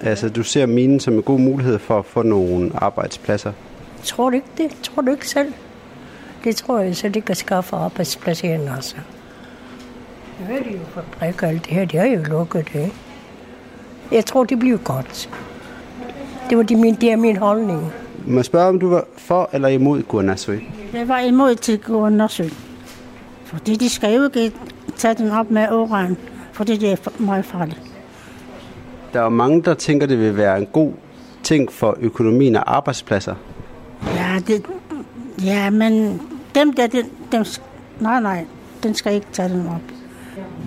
Altså, 0.00 0.28
du 0.28 0.42
ser 0.42 0.66
minen 0.66 1.00
som 1.00 1.14
en 1.14 1.22
god 1.22 1.38
mulighed 1.38 1.78
for 1.78 1.98
at 1.98 2.04
få 2.04 2.22
nogle 2.22 2.70
arbejdspladser. 2.74 3.52
Tror 4.04 4.30
du 4.30 4.36
ikke 4.36 4.48
det? 4.56 4.70
Tror 4.82 5.02
du 5.02 5.10
ikke 5.10 5.28
selv? 5.28 5.52
Det 6.44 6.56
tror 6.56 6.80
jeg, 6.80 6.96
så 6.96 7.08
det 7.08 7.24
kan 7.24 7.34
skaffe 7.34 7.76
arbejdsplads 7.76 8.40
her 8.40 8.54
i 8.54 8.58
Nassau. 8.58 9.00
Nu 10.40 10.56
er 10.56 10.62
det 10.62 10.72
jo 10.72 10.84
fabrikker 10.94 11.46
alt 11.46 11.64
det 11.64 11.72
her, 11.72 11.84
det 11.84 12.00
er 12.00 12.04
jo 12.04 12.22
lukket, 12.22 12.68
ikke? 12.74 12.92
Jeg 14.12 14.26
tror, 14.26 14.44
det 14.44 14.58
bliver 14.58 14.78
godt. 14.78 15.30
Det 16.50 16.58
var 16.58 16.62
det, 16.64 16.78
min, 16.78 16.94
det 16.94 17.12
er 17.12 17.16
min 17.16 17.36
holdning. 17.36 17.92
Må 18.26 18.36
jeg 18.38 18.44
spørge, 18.44 18.68
om 18.68 18.80
du 18.80 18.88
var 18.88 19.04
for 19.16 19.50
eller 19.52 19.68
imod 19.68 20.02
Guanasuit? 20.02 20.62
Jeg 20.92 21.08
var 21.08 21.18
imod 21.20 21.54
til 21.54 21.78
Guanasuit. 21.78 22.54
Fordi 23.44 23.76
de 23.76 23.88
skal 23.88 24.14
jo 24.14 24.24
ikke 24.24 24.52
tage 24.96 25.14
den 25.14 25.30
op 25.30 25.50
med 25.50 25.68
uran, 25.72 26.16
fordi 26.52 26.76
det 26.76 26.92
er 26.92 27.22
meget 27.22 27.44
farligt. 27.44 27.82
Der 29.12 29.20
er 29.20 29.28
mange, 29.28 29.62
der 29.62 29.74
tænker, 29.74 30.06
det 30.06 30.18
vil 30.18 30.36
være 30.36 30.58
en 30.58 30.66
god 30.66 30.92
ting 31.42 31.72
for 31.72 31.96
økonomien 32.00 32.56
og 32.56 32.76
arbejdspladser. 32.76 33.34
Ja, 34.14 34.40
det, 34.46 34.66
ja 35.44 35.70
men 35.70 36.20
dem 36.54 36.72
der, 36.72 36.86
dem, 36.86 37.04
dem, 37.32 37.44
nej, 38.00 38.20
nej, 38.20 38.44
den 38.82 38.94
skal 38.94 39.14
ikke 39.14 39.26
tage 39.32 39.48
den 39.48 39.66
op. 39.66 39.95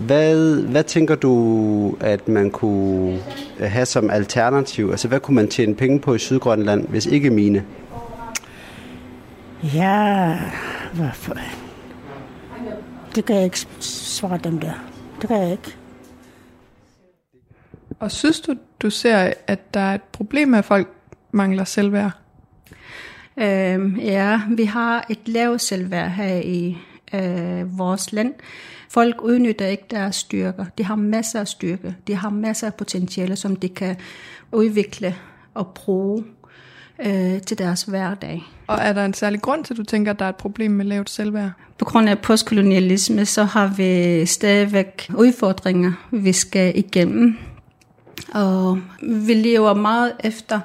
Hvad, 0.06 0.62
hvad 0.62 0.84
tænker 0.84 1.16
du, 1.16 1.98
at 2.00 2.28
man 2.28 2.52
kunne 2.52 3.20
have 3.60 3.86
som 3.86 4.10
alternativ? 4.10 4.90
Altså, 4.90 5.08
hvad 5.08 5.20
kunne 5.20 5.36
man 5.36 5.48
tjene 5.48 5.76
penge 5.76 6.00
på 6.00 6.14
i 6.14 6.20
Sydgrønland, 6.20 6.88
hvis 6.88 7.06
ikke 7.06 7.30
mine? 7.30 7.66
Ja, 9.64 10.38
hvorfor? 10.94 11.36
Det 13.16 13.26
kan 13.26 13.36
jeg 13.36 13.44
ikke 13.44 13.66
svare 13.80 14.40
dem 14.44 14.60
der. 14.60 14.74
Det 15.22 15.30
kan 15.30 15.42
jeg 15.42 15.52
ikke. 15.52 15.76
Og 18.00 18.12
synes 18.12 18.42
du, 18.42 18.56
du 18.82 18.90
ser, 18.90 19.34
at 19.48 19.74
der 19.74 19.80
er 19.80 19.96
et 19.96 20.02
problem 20.02 20.48
med, 20.48 20.60
at 20.60 20.66
folk 20.66 20.88
mangler 21.32 21.64
selvværd? 21.64 22.12
Øhm, 23.38 23.96
ja, 23.96 24.42
vi 24.50 24.64
har 24.64 25.06
et 25.10 25.20
lavt 25.26 25.62
selvværd 25.62 26.10
her 26.10 26.36
i 26.36 26.78
øh, 27.14 27.78
vores 27.78 28.14
land. 28.14 28.34
Folk 28.90 29.22
udnytter 29.22 29.68
ikke 29.68 29.86
deres 29.90 30.16
styrker. 30.16 30.66
De 30.78 30.84
har 30.84 30.96
masser 30.96 31.40
af 31.40 31.48
styrke. 31.48 31.96
De 32.08 32.16
har 32.16 32.30
masser 32.30 32.68
af 32.68 32.74
potentiale, 32.74 33.36
som 33.36 33.56
de 33.56 33.70
kan 33.70 33.96
udvikle 34.52 35.16
og 35.54 35.68
bruge 35.68 36.24
øh, 37.06 37.42
til 37.42 37.58
deres 37.58 37.84
hverdag. 37.84 38.44
Og 38.68 38.78
er 38.82 38.94
der 38.94 39.06
en 39.06 39.14
særlig 39.14 39.42
grund 39.42 39.64
til, 39.64 39.74
at 39.74 39.78
du 39.78 39.84
tænker, 39.84 40.12
at 40.12 40.20
der 40.20 40.26
er 40.26 40.30
et 40.30 40.36
problem 40.36 40.72
med 40.72 40.86
lavt 40.86 41.10
selvværd? 41.10 41.52
På 41.78 41.86
grund 41.86 42.10
af 42.10 42.20
postkolonialisme, 42.20 43.26
så 43.26 43.44
har 43.44 43.74
vi 43.78 44.26
stadigvæk 44.26 45.12
udfordringer, 45.16 45.92
vi 46.12 46.34
skal 46.34 46.78
igennem. 46.78 47.38
Og 48.34 48.80
vi 49.02 49.34
lever 49.34 49.74
meget 49.74 50.14
efter 50.24 50.60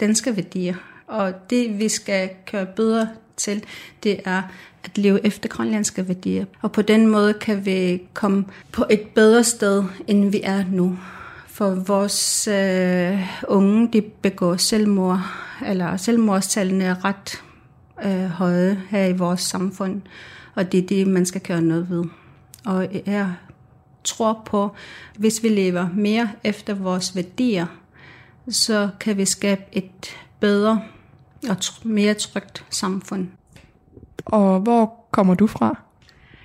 danske 0.00 0.36
værdier. 0.36 0.74
Og 1.06 1.50
det, 1.50 1.78
vi 1.78 1.88
skal 1.88 2.30
køre 2.46 2.66
bedre 2.66 3.08
til, 3.36 3.64
det 4.02 4.20
er 4.24 4.42
at 4.90 4.98
leve 4.98 5.26
efter 5.26 5.48
grønlandske 5.48 6.08
værdier. 6.08 6.44
Og 6.62 6.72
på 6.72 6.82
den 6.82 7.06
måde 7.06 7.34
kan 7.34 7.66
vi 7.66 8.02
komme 8.14 8.44
på 8.72 8.84
et 8.90 9.02
bedre 9.14 9.44
sted, 9.44 9.84
end 10.06 10.30
vi 10.30 10.40
er 10.44 10.64
nu. 10.72 10.98
For 11.46 11.74
vores 11.74 12.48
øh, 12.48 13.20
unge, 13.48 13.88
de 13.92 14.00
begår 14.00 14.56
selvmord, 14.56 15.20
eller 15.66 15.96
selvmordstallene 15.96 16.84
er 16.84 17.04
ret 17.04 17.42
øh, 18.04 18.24
høje 18.30 18.82
her 18.90 19.04
i 19.04 19.12
vores 19.12 19.40
samfund. 19.40 20.02
Og 20.54 20.72
det 20.72 20.82
er 20.82 20.86
det, 20.86 21.06
man 21.06 21.26
skal 21.26 21.40
gøre 21.40 21.62
noget 21.62 21.90
ved. 21.90 22.04
Og 22.66 22.88
jeg 23.06 23.32
tror 24.04 24.42
på, 24.46 24.70
hvis 25.16 25.42
vi 25.42 25.48
lever 25.48 25.88
mere 25.94 26.30
efter 26.44 26.74
vores 26.74 27.16
værdier, 27.16 27.66
så 28.48 28.88
kan 29.00 29.16
vi 29.16 29.24
skabe 29.24 29.62
et 29.72 30.16
bedre 30.40 30.82
og 31.48 31.56
mere 31.82 32.14
trygt 32.14 32.64
samfund. 32.70 33.26
Og 34.28 34.60
hvor 34.60 35.06
kommer 35.10 35.34
du 35.34 35.46
fra? 35.46 35.78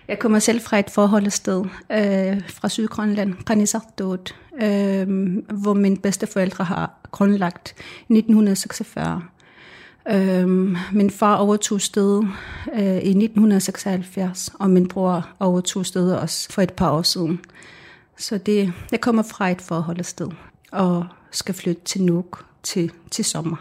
Jeg 0.07 0.19
kommer 0.19 0.39
selv 0.39 0.61
fra 0.61 0.79
et 0.79 0.89
forholdssted 0.89 1.65
øh, 1.91 2.41
fra 2.49 2.69
Sydgrønland, 2.69 3.33
Kanisartot, 3.33 4.35
øh, 4.61 5.37
hvor 5.61 5.73
mine 5.73 5.97
bedsteforældre 5.97 6.63
har 6.63 6.99
grundlagt 7.11 7.75
i 8.09 8.13
1946. 8.13 9.21
Øh, 10.11 10.47
min 10.91 11.09
far 11.09 11.35
overtog 11.35 11.81
stedet 11.81 12.27
øh, 12.73 12.81
i 12.81 13.09
1976, 13.09 14.51
og 14.59 14.69
min 14.69 14.87
bror 14.87 15.27
overtog 15.39 15.85
stedet 15.85 16.19
også 16.19 16.51
for 16.51 16.61
et 16.61 16.73
par 16.73 16.91
år 16.91 17.01
siden. 17.01 17.39
Så 18.17 18.37
det, 18.37 18.73
jeg 18.91 19.01
kommer 19.01 19.23
fra 19.23 19.49
et 19.49 19.61
forholdssted 19.61 20.29
og 20.71 21.05
skal 21.31 21.55
flytte 21.55 21.81
til 21.85 22.03
Nuuk 22.03 22.45
til, 22.63 22.91
til 23.11 23.25
sommer. 23.25 23.55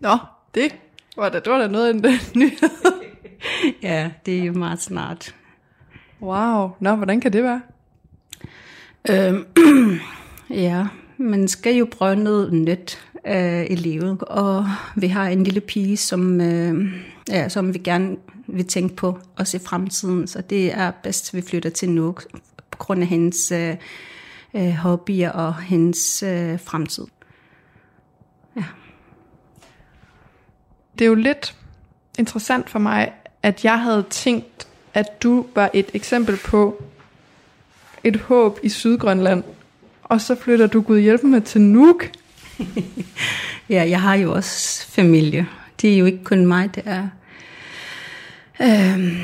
Nå, 0.00 0.18
det 0.54 0.74
var 1.16 1.28
da, 1.28 1.38
det 1.38 1.52
var 1.52 1.58
da 1.58 1.68
noget 1.68 1.86
af 1.86 1.90
en 1.90 2.00
nyhed. 2.40 2.97
ja, 3.82 4.10
det 4.26 4.38
er 4.38 4.44
jo 4.44 4.52
meget 4.52 4.82
snart. 4.82 5.34
Wow, 6.22 6.70
nå, 6.80 6.94
hvordan 6.94 7.20
kan 7.20 7.32
det 7.32 7.42
være? 7.42 7.60
Øhm, 9.10 9.44
ja, 10.50 10.86
man 11.16 11.48
skal 11.48 11.74
jo 11.74 11.88
prøve 11.90 12.16
noget 12.16 12.52
nyt 12.52 13.08
øh, 13.26 13.66
i 13.70 13.74
livet, 13.74 14.22
og 14.22 14.66
vi 14.96 15.06
har 15.06 15.28
en 15.28 15.44
lille 15.44 15.60
pige, 15.60 15.96
som, 15.96 16.40
øh, 16.40 16.92
ja, 17.28 17.48
som 17.48 17.74
vi 17.74 17.78
gerne 17.78 18.16
vil 18.46 18.66
tænke 18.66 18.96
på 18.96 19.18
også 19.36 19.56
i 19.56 19.60
fremtiden, 19.66 20.26
så 20.26 20.40
det 20.40 20.74
er 20.74 20.90
bedst, 20.90 21.34
at 21.34 21.36
vi 21.36 21.42
flytter 21.42 21.70
til 21.70 21.90
Nuuk 21.90 22.24
på 22.70 22.78
grund 22.78 23.02
af 23.02 23.06
hendes 23.06 23.52
øh, 23.52 23.76
øh, 24.54 24.72
hobbyer 24.72 25.30
og 25.30 25.62
hendes 25.62 26.22
øh, 26.22 26.60
fremtid. 26.60 27.04
Ja. 28.56 28.64
Det 30.98 31.04
er 31.04 31.08
jo 31.08 31.14
lidt 31.14 31.56
interessant 32.18 32.70
for 32.70 32.78
mig, 32.78 33.12
at 33.42 33.64
jeg 33.64 33.80
havde 33.80 34.04
tænkt, 34.10 34.68
at 34.94 35.22
du 35.22 35.46
var 35.54 35.70
et 35.74 35.86
eksempel 35.94 36.36
på 36.36 36.82
et 38.04 38.16
håb 38.16 38.58
i 38.62 38.68
Sydgrønland, 38.68 39.42
og 40.04 40.20
så 40.20 40.34
flytter 40.34 40.66
du 40.66 40.80
Gud 40.80 40.98
hjælpe 40.98 41.26
mig 41.26 41.44
til 41.44 41.60
Nuuk. 41.60 42.04
ja, 43.68 43.86
jeg 43.88 44.02
har 44.02 44.14
jo 44.14 44.32
også 44.32 44.86
familie. 44.86 45.46
Det 45.82 45.94
er 45.94 45.98
jo 45.98 46.04
ikke 46.04 46.24
kun 46.24 46.46
mig, 46.46 46.74
det 46.74 46.82
er... 46.86 47.08
Øhm, 48.62 49.16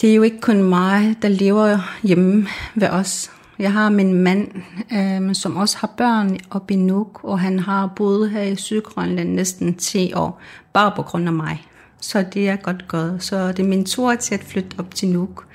det 0.00 0.10
er 0.10 0.14
jo 0.14 0.22
ikke 0.22 0.40
kun 0.40 0.62
mig, 0.62 1.16
der 1.22 1.28
lever 1.28 1.78
hjemme 2.02 2.46
ved 2.74 2.88
os. 2.88 3.30
Jeg 3.58 3.72
har 3.72 3.90
min 3.90 4.14
mand, 4.14 4.48
øhm, 4.92 5.34
som 5.34 5.56
også 5.56 5.76
har 5.78 5.90
børn 5.96 6.38
op 6.50 6.70
i 6.70 6.76
Nuuk, 6.76 7.20
og 7.22 7.40
han 7.40 7.58
har 7.58 7.86
boet 7.86 8.30
her 8.30 8.42
i 8.42 8.56
Sydgrønland 8.56 9.28
næsten 9.34 9.74
10 9.74 10.12
år, 10.12 10.40
bare 10.72 10.92
på 10.96 11.02
grund 11.02 11.26
af 11.26 11.32
mig. 11.32 11.66
Så 12.00 12.24
det 12.34 12.48
er 12.48 12.56
godt 12.56 12.88
gået. 12.88 13.22
Så 13.22 13.48
det 13.48 13.58
er 13.58 13.68
min 13.68 13.84
tur 13.84 14.14
til 14.14 14.34
at 14.34 14.44
flytte 14.44 14.76
op 14.78 14.94
til 14.94 15.08
Nuuk 15.08 15.46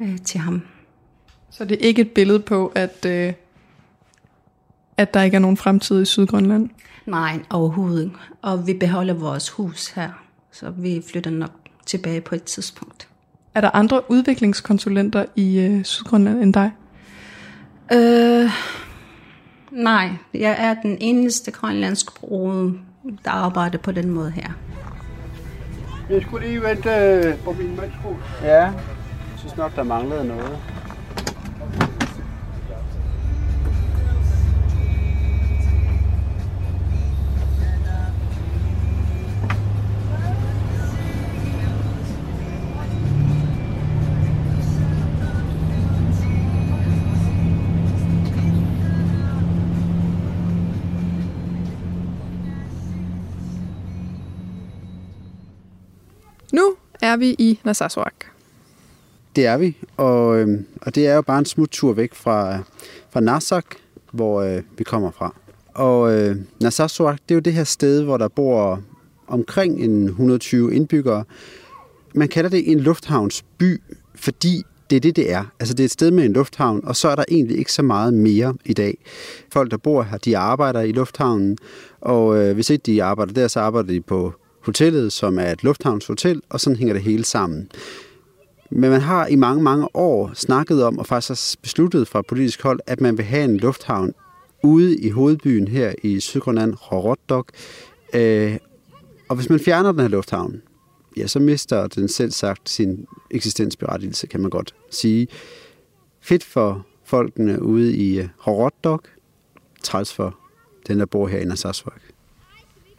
øh, 0.00 0.18
til 0.24 0.40
ham. 0.40 0.62
Så 1.50 1.64
det 1.64 1.74
er 1.82 1.86
ikke 1.86 2.02
et 2.02 2.10
billede 2.10 2.40
på, 2.40 2.72
at, 2.74 3.04
øh, 3.06 3.32
at 4.96 5.14
der 5.14 5.22
ikke 5.22 5.34
er 5.34 5.40
nogen 5.40 5.56
fremtid 5.56 6.02
i 6.02 6.04
Sydgrønland? 6.04 6.70
Nej, 7.06 7.40
overhovedet. 7.50 8.12
Og 8.42 8.66
vi 8.66 8.74
beholder 8.74 9.14
vores 9.14 9.48
hus 9.48 9.88
her, 9.88 10.10
så 10.52 10.70
vi 10.70 11.02
flytter 11.10 11.30
nok 11.30 11.50
tilbage 11.86 12.20
på 12.20 12.34
et 12.34 12.42
tidspunkt. 12.42 13.08
Er 13.54 13.60
der 13.60 13.70
andre 13.70 14.10
udviklingskonsulenter 14.10 15.24
i 15.36 15.58
øh, 15.58 15.84
Sydgrønland 15.84 16.42
end 16.42 16.54
dig? 16.54 16.70
Øh, 17.92 18.50
nej, 19.70 20.10
jeg 20.34 20.56
er 20.58 20.74
den 20.82 20.96
eneste 21.00 21.50
grønlandske 21.50 22.12
bror, 22.20 22.72
der 23.24 23.30
arbejder 23.30 23.78
på 23.78 23.92
den 23.92 24.10
måde 24.10 24.30
her. 24.30 24.52
Jeg 26.10 26.22
skulle 26.22 26.46
lige 26.46 26.62
vente 26.62 26.90
øh, 26.90 27.38
på 27.44 27.52
min 27.52 27.76
matro. 27.76 28.16
Ja, 28.42 28.62
jeg 28.62 28.72
synes 29.36 29.56
nok, 29.56 29.76
der 29.76 29.82
manglede 29.82 30.24
noget. 30.26 30.58
Er 57.08 57.16
vi 57.16 57.36
i 57.38 57.60
Narsarsuaq. 57.64 58.14
Det 59.36 59.46
er 59.46 59.56
vi, 59.56 59.76
og, 59.96 60.38
øh, 60.38 60.60
og 60.82 60.94
det 60.94 61.06
er 61.06 61.14
jo 61.14 61.22
bare 61.22 61.38
en 61.38 61.44
smuttur 61.44 61.92
væk 61.92 62.14
fra, 62.14 62.58
fra 63.10 63.20
Narsak, 63.20 63.64
hvor 64.12 64.42
øh, 64.42 64.62
vi 64.78 64.84
kommer 64.84 65.10
fra. 65.10 65.34
Og 65.74 66.12
øh, 66.12 66.36
Narsarsuaq, 66.60 67.18
det 67.28 67.30
er 67.30 67.34
jo 67.34 67.40
det 67.40 67.52
her 67.52 67.64
sted, 67.64 68.02
hvor 68.02 68.16
der 68.16 68.28
bor 68.28 68.82
omkring 69.26 69.80
en 69.80 70.04
120 70.04 70.74
indbyggere. 70.74 71.24
Man 72.14 72.28
kalder 72.28 72.50
det 72.50 72.72
en 72.72 72.80
lufthavnsby, 72.80 73.82
fordi 74.14 74.62
det 74.90 74.96
er 74.96 75.00
det, 75.00 75.16
det 75.16 75.32
er. 75.32 75.44
Altså 75.60 75.74
det 75.74 75.80
er 75.80 75.84
et 75.84 75.90
sted 75.90 76.10
med 76.10 76.24
en 76.24 76.32
lufthavn, 76.32 76.84
og 76.84 76.96
så 76.96 77.08
er 77.08 77.14
der 77.14 77.24
egentlig 77.28 77.58
ikke 77.58 77.72
så 77.72 77.82
meget 77.82 78.14
mere 78.14 78.54
i 78.64 78.72
dag. 78.72 78.98
Folk, 79.52 79.70
der 79.70 79.76
bor 79.76 80.02
her, 80.02 80.18
de 80.18 80.38
arbejder 80.38 80.80
i 80.80 80.92
lufthavnen, 80.92 81.58
og 82.00 82.38
øh, 82.38 82.54
hvis 82.54 82.70
ikke 82.70 82.82
de 82.82 83.02
arbejder 83.02 83.32
der, 83.32 83.48
så 83.48 83.60
arbejder 83.60 83.88
de 83.88 84.00
på 84.00 84.32
hotellet, 84.60 85.12
som 85.12 85.38
er 85.38 85.52
et 85.52 85.64
lufthavnshotel, 85.64 86.42
og 86.48 86.60
sådan 86.60 86.76
hænger 86.76 86.94
det 86.94 87.02
hele 87.02 87.24
sammen. 87.24 87.70
Men 88.70 88.90
man 88.90 89.00
har 89.00 89.26
i 89.26 89.36
mange, 89.36 89.62
mange 89.62 89.96
år 89.96 90.30
snakket 90.34 90.84
om, 90.84 90.98
og 90.98 91.06
faktisk 91.06 91.28
har 91.28 91.60
besluttet 91.62 92.08
fra 92.08 92.22
politisk 92.22 92.62
hold, 92.62 92.80
at 92.86 93.00
man 93.00 93.16
vil 93.16 93.24
have 93.24 93.44
en 93.44 93.56
lufthavn 93.56 94.14
ude 94.62 94.98
i 94.98 95.10
hovedbyen 95.10 95.68
her 95.68 95.92
i 96.02 96.20
Sydgrønland, 96.20 96.74
Rorotdok. 96.92 97.50
Øh, 98.14 98.56
og 99.28 99.36
hvis 99.36 99.50
man 99.50 99.60
fjerner 99.60 99.92
den 99.92 100.00
her 100.00 100.08
lufthavn 100.08 100.62
ja, 101.18 101.26
så 101.26 101.40
mister 101.40 101.86
den 101.86 102.08
selv 102.08 102.30
sagt 102.30 102.70
sin 102.70 103.06
eksistensberettigelse, 103.30 104.26
kan 104.26 104.40
man 104.40 104.50
godt 104.50 104.74
sige. 104.90 105.28
Fedt 106.20 106.44
for 106.44 106.86
folkene 107.04 107.62
ude 107.62 107.96
i 107.96 108.22
Rorotdok, 108.46 109.08
træls 109.82 110.12
for 110.12 110.38
den, 110.86 110.98
der 110.98 111.06
bor 111.06 111.26
her 111.26 111.38
i 111.38 111.44
Narsarsuaq. 111.44 112.00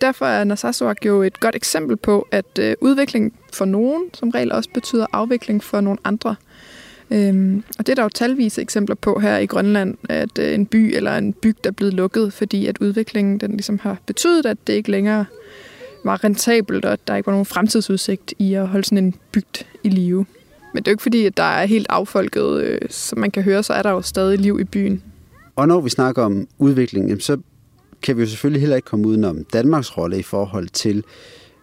Derfor 0.01 0.25
er 0.25 0.43
Narsarsuaq 0.43 1.05
jo 1.05 1.21
et 1.21 1.39
godt 1.39 1.55
eksempel 1.55 1.97
på, 1.97 2.27
at 2.31 2.59
øh, 2.59 2.75
udvikling 2.81 3.33
for 3.53 3.65
nogen 3.65 4.03
som 4.13 4.29
regel 4.29 4.51
også 4.51 4.69
betyder 4.73 5.05
afvikling 5.13 5.63
for 5.63 5.81
nogle 5.81 5.99
andre. 6.03 6.35
Øhm, 7.11 7.63
og 7.79 7.87
det 7.87 7.89
er 7.89 7.95
der 7.95 8.03
jo 8.03 8.09
talvise 8.09 8.61
eksempler 8.61 8.95
på 8.95 9.19
her 9.19 9.37
i 9.37 9.45
Grønland, 9.45 9.97
at 10.09 10.39
øh, 10.39 10.53
en 10.53 10.65
by 10.65 10.95
eller 10.95 11.17
en 11.17 11.33
bygd 11.33 11.65
er 11.65 11.71
blevet 11.71 11.93
lukket, 11.93 12.33
fordi 12.33 12.65
at 12.65 12.77
udviklingen 12.77 13.37
den 13.37 13.51
ligesom 13.51 13.79
har 13.79 13.97
betydet, 14.05 14.45
at 14.45 14.57
det 14.67 14.73
ikke 14.73 14.91
længere 14.91 15.25
var 16.03 16.23
rentabelt, 16.23 16.85
og 16.85 16.93
at 16.93 17.07
der 17.07 17.15
ikke 17.15 17.27
var 17.27 17.33
nogen 17.33 17.45
fremtidsudsigt 17.45 18.33
i 18.39 18.53
at 18.53 18.67
holde 18.67 18.85
sådan 18.85 19.05
en 19.05 19.15
bygd 19.31 19.65
i 19.83 19.89
live. 19.89 20.25
Men 20.73 20.83
det 20.83 20.87
er 20.87 20.91
jo 20.91 20.93
ikke 20.93 21.03
fordi, 21.03 21.25
at 21.25 21.37
der 21.37 21.43
er 21.43 21.65
helt 21.65 21.87
affolket. 21.89 22.61
Øh, 22.61 22.79
som 22.89 23.19
man 23.19 23.31
kan 23.31 23.43
høre, 23.43 23.63
så 23.63 23.73
er 23.73 23.81
der 23.81 23.91
jo 23.91 24.01
stadig 24.01 24.39
liv 24.39 24.59
i 24.59 24.63
byen. 24.63 25.03
Og 25.55 25.67
når 25.67 25.81
vi 25.81 25.89
snakker 25.89 26.23
om 26.23 26.47
udvikling, 26.57 27.21
så 27.21 27.37
kan 28.01 28.17
vi 28.17 28.21
jo 28.21 28.27
selvfølgelig 28.27 28.61
heller 28.61 28.75
ikke 28.75 28.85
komme 28.85 29.07
udenom 29.07 29.43
Danmarks 29.53 29.97
rolle 29.97 30.19
i 30.19 30.23
forhold 30.23 30.67
til, 30.67 31.03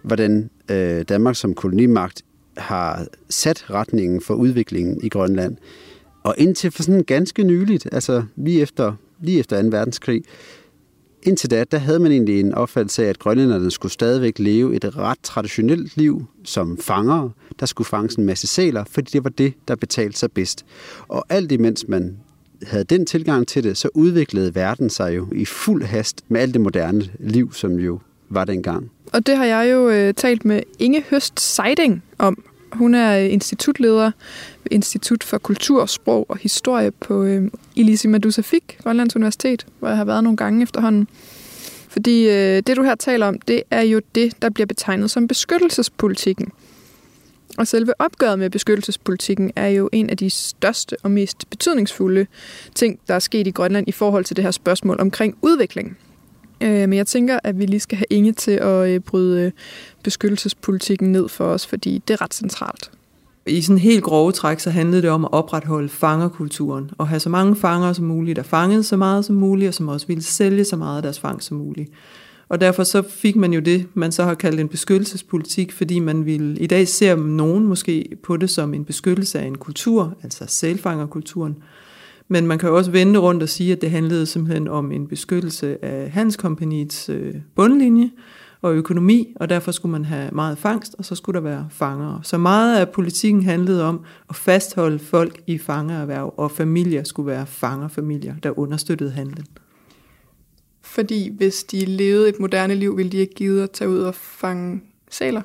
hvordan 0.03 0.51
øh, 0.70 1.03
Danmark 1.03 1.37
som 1.37 1.55
kolonimagt 1.55 2.22
har 2.57 3.07
sat 3.29 3.70
retningen 3.70 4.20
for 4.20 4.35
udviklingen 4.35 5.05
i 5.05 5.09
Grønland. 5.09 5.57
Og 6.22 6.35
indtil 6.38 6.70
for 6.70 6.83
sådan 6.83 7.05
ganske 7.05 7.44
nyligt, 7.44 7.88
altså 7.92 8.25
lige 8.37 8.61
efter, 8.61 8.92
lige 9.20 9.38
efter 9.38 9.62
2. 9.62 9.68
verdenskrig, 9.68 10.22
indtil 11.22 11.51
da, 11.51 11.64
der 11.64 11.79
havde 11.79 11.99
man 11.99 12.12
egentlig 12.12 12.40
en 12.40 12.55
opfattelse 12.55 13.05
af, 13.05 13.09
at 13.09 13.18
grønlænderne 13.18 13.70
skulle 13.70 13.92
stadigvæk 13.92 14.38
leve 14.38 14.77
et 14.77 14.96
ret 14.96 15.18
traditionelt 15.22 15.96
liv 15.96 16.25
som 16.44 16.79
fangere. 16.79 17.31
Der 17.61 17.66
skulle 17.66 17.88
fanges 17.88 18.14
en 18.14 18.25
masse 18.25 18.46
sæler, 18.46 18.85
fordi 18.85 19.11
det 19.12 19.25
var 19.25 19.31
det, 19.31 19.55
der 19.68 19.77
betalte 19.77 20.18
sig 20.18 20.33
bedst. 20.33 20.64
Og 21.09 21.25
alt 21.29 21.53
imens 21.53 21.88
man 21.88 22.16
havde 22.62 22.84
den 22.84 23.06
tilgang 23.06 23.48
til 23.48 23.64
det, 23.64 23.76
så 23.76 23.88
udviklede 23.94 24.54
verden 24.54 24.90
sig 24.90 25.16
jo 25.16 25.28
i 25.32 25.44
fuld 25.44 25.82
hast 25.84 26.24
med 26.28 26.40
alt 26.40 26.54
det 26.54 26.60
moderne 26.60 27.08
liv, 27.18 27.52
som 27.52 27.78
jo 27.78 28.00
var 28.28 28.44
dengang. 28.44 28.90
Og 29.12 29.26
det 29.26 29.36
har 29.36 29.44
jeg 29.44 29.72
jo 29.72 29.88
øh, 29.88 30.14
talt 30.14 30.44
med 30.44 30.62
Inge 30.78 31.04
Høst 31.10 31.40
Seiding 31.40 32.02
om. 32.18 32.44
Hun 32.72 32.94
er 32.94 33.18
øh, 33.18 33.32
institutleder 33.32 34.10
ved 34.62 34.70
Institut 34.70 35.24
for 35.24 35.38
Kultur, 35.38 35.86
Sprog 35.86 36.26
og 36.28 36.38
Historie 36.38 36.90
på 36.90 37.22
øh, 37.22 37.50
Ilisi 37.74 38.08
Madusafik, 38.08 38.78
Grønlands 38.82 39.16
Universitet, 39.16 39.66
hvor 39.78 39.88
jeg 39.88 39.96
har 39.96 40.04
været 40.04 40.24
nogle 40.24 40.36
gange 40.36 40.62
efterhånden. 40.62 41.08
Fordi 41.88 42.28
øh, 42.28 42.62
det, 42.66 42.76
du 42.76 42.82
her 42.82 42.94
taler 42.94 43.26
om, 43.26 43.40
det 43.40 43.62
er 43.70 43.82
jo 43.82 44.00
det, 44.14 44.42
der 44.42 44.50
bliver 44.50 44.66
betegnet 44.66 45.10
som 45.10 45.28
beskyttelsespolitikken. 45.28 46.52
Og 47.58 47.66
selve 47.66 48.00
opgøret 48.00 48.38
med 48.38 48.50
beskyttelsespolitikken 48.50 49.52
er 49.56 49.68
jo 49.68 49.88
en 49.92 50.10
af 50.10 50.16
de 50.16 50.30
største 50.30 50.96
og 51.02 51.10
mest 51.10 51.50
betydningsfulde 51.50 52.26
ting, 52.74 52.98
der 53.08 53.14
er 53.14 53.18
sket 53.18 53.46
i 53.46 53.50
Grønland 53.50 53.88
i 53.88 53.92
forhold 53.92 54.24
til 54.24 54.36
det 54.36 54.44
her 54.44 54.50
spørgsmål 54.50 54.96
omkring 55.00 55.38
udvikling. 55.42 55.98
Øh, 56.60 56.88
men 56.88 56.92
jeg 56.92 57.06
tænker, 57.06 57.38
at 57.44 57.58
vi 57.58 57.66
lige 57.66 57.80
skal 57.80 57.98
have 57.98 58.06
Inge 58.10 58.32
til 58.32 58.50
at 58.50 58.88
øh, 58.88 59.00
bryde 59.00 59.52
beskyttelsespolitikken 60.04 61.12
ned 61.12 61.28
for 61.28 61.44
os, 61.44 61.66
fordi 61.66 62.02
det 62.08 62.14
er 62.14 62.20
ret 62.20 62.34
centralt. 62.34 62.90
I 63.46 63.62
sådan 63.62 63.78
helt 63.78 64.02
grove 64.02 64.32
træk, 64.32 64.60
så 64.60 64.70
handlede 64.70 65.02
det 65.02 65.10
om 65.10 65.24
at 65.24 65.32
opretholde 65.32 65.88
fangerkulturen, 65.88 66.90
og 66.98 67.08
have 67.08 67.20
så 67.20 67.28
mange 67.28 67.56
fanger 67.56 67.92
som 67.92 68.04
muligt, 68.04 68.36
der 68.36 68.42
fangede 68.42 68.82
så 68.82 68.96
meget 68.96 69.24
som 69.24 69.36
muligt, 69.36 69.68
og 69.68 69.74
som 69.74 69.88
også 69.88 70.06
ville 70.06 70.22
sælge 70.22 70.64
så 70.64 70.76
meget 70.76 70.96
af 70.96 71.02
deres 71.02 71.20
fang 71.20 71.42
som 71.42 71.56
muligt. 71.56 71.90
Og 72.48 72.61
derfor 72.61 72.85
så 72.85 73.02
fik 73.02 73.37
man 73.37 73.52
jo 73.52 73.61
det, 73.61 73.87
man 73.94 74.12
så 74.12 74.24
har 74.24 74.35
kaldt 74.35 74.61
en 74.61 74.68
beskyttelsespolitik, 74.68 75.72
fordi 75.72 75.98
man 75.98 76.26
vil 76.26 76.56
i 76.61 76.66
dag 76.66 76.88
ser 76.88 77.16
nogen 77.16 77.66
måske 77.66 78.09
på 78.22 78.37
det 78.37 78.50
som 78.50 78.74
en 78.74 78.85
beskyttelse 78.85 79.40
af 79.40 79.46
en 79.46 79.59
kultur, 79.59 80.16
altså 80.22 80.44
sælfangerkulturen. 80.46 81.56
Men 82.28 82.46
man 82.46 82.59
kan 82.59 82.68
jo 82.68 82.76
også 82.76 82.90
vende 82.90 83.18
rundt 83.18 83.42
og 83.42 83.48
sige, 83.48 83.72
at 83.72 83.80
det 83.80 83.90
handlede 83.90 84.26
simpelthen 84.26 84.68
om 84.68 84.92
en 84.92 85.06
beskyttelse 85.06 85.85
af 85.85 86.11
handelskompaniets 86.11 87.09
øh, 87.09 87.35
bundlinje 87.54 88.11
og 88.62 88.74
økonomi, 88.74 89.35
og 89.37 89.48
derfor 89.48 89.72
skulle 89.72 89.92
man 89.92 90.04
have 90.04 90.30
meget 90.32 90.59
fangst, 90.59 90.94
og 90.98 91.04
så 91.04 91.14
skulle 91.14 91.35
der 91.35 91.40
være 91.40 91.66
fangere. 91.70 92.20
Så 92.22 92.38
meget 92.38 92.78
af 92.78 92.88
politikken 92.88 93.42
handlede 93.42 93.85
om 93.85 94.00
at 94.28 94.37
fastholde 94.37 94.98
folk 94.98 95.40
i 95.46 95.59
fangererhverv, 95.59 96.35
og 96.37 96.50
familier 96.50 97.04
skulle 97.04 97.26
være 97.26 97.46
fangerfamilier, 97.46 98.35
der 98.42 98.59
understøttede 98.59 99.11
handlen. 99.11 99.46
Fordi 100.87 101.31
hvis 101.37 101.64
de 101.64 101.85
levede 101.85 102.29
et 102.29 102.40
moderne 102.40 102.75
liv, 102.75 102.96
ville 102.96 103.12
de 103.12 103.16
ikke 103.16 103.35
give 103.35 103.62
at 103.62 103.70
tage 103.70 103.90
ud 103.90 103.99
og 103.99 104.14
fange 104.14 104.81
sæler? 105.11 105.42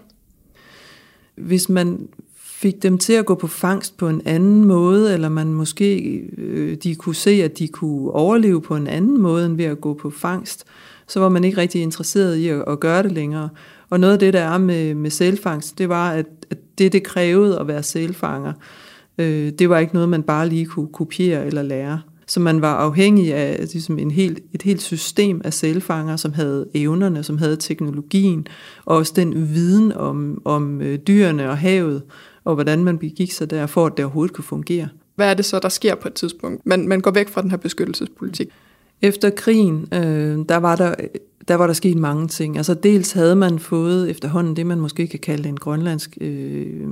Hvis 1.36 1.70
man 1.70 2.08
fik 2.36 2.84
dem 2.84 2.98
til 2.98 3.14
at 3.14 3.26
gå 3.26 3.36
på 3.36 3.48
fangst 3.48 3.98
på 3.98 4.10
en 4.10 4.22
anden 4.26 4.66
måde, 4.66 5.14
eller 5.14 5.30
man 5.30 5.54
måske 5.54 6.00
øh, 6.38 6.78
de 6.84 6.96
kunne 6.96 7.16
se, 7.16 7.32
at 7.32 7.60
de 7.60 7.68
kunne 7.68 8.12
overleve 8.12 8.62
på 8.62 8.76
en 8.76 8.88
anden 8.88 9.22
måde 9.22 9.46
end 9.46 9.58
ved 9.58 9.66
at 9.66 9.82
gå 9.82 9.94
på 9.94 10.10
fangst, 10.10 10.66
så 11.08 11.20
var 11.20 11.30
man 11.30 11.44
ikke 11.44 11.58
rigtig 11.58 11.82
interesseret 11.82 12.36
i 12.36 12.48
at, 12.48 12.64
at 12.68 12.80
gøre 12.80 13.04
det 13.04 13.12
længere. 13.12 13.50
Og 13.90 14.00
noget 14.00 14.14
af 14.14 14.20
det, 14.20 14.34
der 14.34 14.42
er 14.42 14.58
med, 14.58 14.96
med 14.96 15.10
sælfangst, 15.10 15.78
det 15.78 15.90
var, 15.90 16.12
at, 16.12 16.26
at 16.50 16.58
det, 16.78 16.94
det 16.94 17.04
krævede 17.04 17.60
at 17.60 17.68
være 17.68 17.84
sælfanger, 17.84 18.54
øh, 19.18 19.52
det 19.60 19.70
var 19.70 19.80
ikke 19.80 19.94
noget, 19.94 20.10
man 20.10 20.24
bare 20.24 20.50
lige 20.50 20.66
kunne 20.66 20.88
kopiere 20.94 21.46
eller 21.46 21.62
lære. 21.62 22.02
Så 22.32 22.39
man 22.39 22.62
var 22.62 22.76
afhængig 22.76 23.34
af 23.34 23.60
ligesom 23.60 24.00
en 24.00 24.12
helt, 24.12 24.39
et 24.54 24.62
helt 24.62 24.82
system 24.82 25.41
af 25.44 25.54
sælfanger, 25.54 26.15
som 26.15 26.34
havde 26.34 26.67
evnerne, 26.74 27.24
som 27.24 27.38
havde 27.38 27.56
teknologien, 27.56 28.48
og 28.86 28.98
også 28.98 29.13
den 29.15 29.50
viden 29.54 29.91
om, 29.91 30.41
om 30.46 30.82
øh, 30.82 31.00
dyrene 31.00 31.50
og 31.50 31.58
havet, 31.58 32.02
og 32.44 32.54
hvordan 32.54 32.84
man 32.84 32.98
begik 32.98 33.32
sig 33.32 33.50
der, 33.50 33.65
for 33.65 33.86
at 33.86 33.98
det 33.98 34.06
overhovedet 34.06 34.36
kunne 34.36 34.44
fungere. 34.44 34.88
Hvad 35.15 35.30
er 35.30 35.34
det 35.34 35.46
så, 35.46 35.60
der 35.60 35.70
sker 35.70 35.96
på 35.96 36.08
et 36.08 36.13
tidspunkt? 36.13 36.65
Man, 36.65 36.88
man 36.88 37.02
går 37.02 37.12
væk 37.12 37.30
fra 37.30 37.41
den 37.41 37.50
her 37.50 37.58
beskyttelsespolitik. 37.58 38.48
Efter 39.02 39.30
krigen, 39.30 39.88
øh, 39.94 40.40
der, 40.50 40.58
var 40.58 40.76
der, 40.76 40.96
der 41.48 41.56
var 41.56 41.68
der 41.68 41.74
sket 41.74 41.98
mange 41.98 42.28
ting. 42.28 42.58
Altså 42.58 42.74
dels 42.74 43.12
havde 43.12 43.36
man 43.36 43.60
fået 43.60 44.10
efterhånden 44.10 44.56
det, 44.56 44.66
man 44.66 44.80
måske 44.80 45.08
kan 45.08 45.20
kalde 45.20 45.50
en 45.50 45.58
grønlandsk 45.58 46.18
øh, 46.22 46.88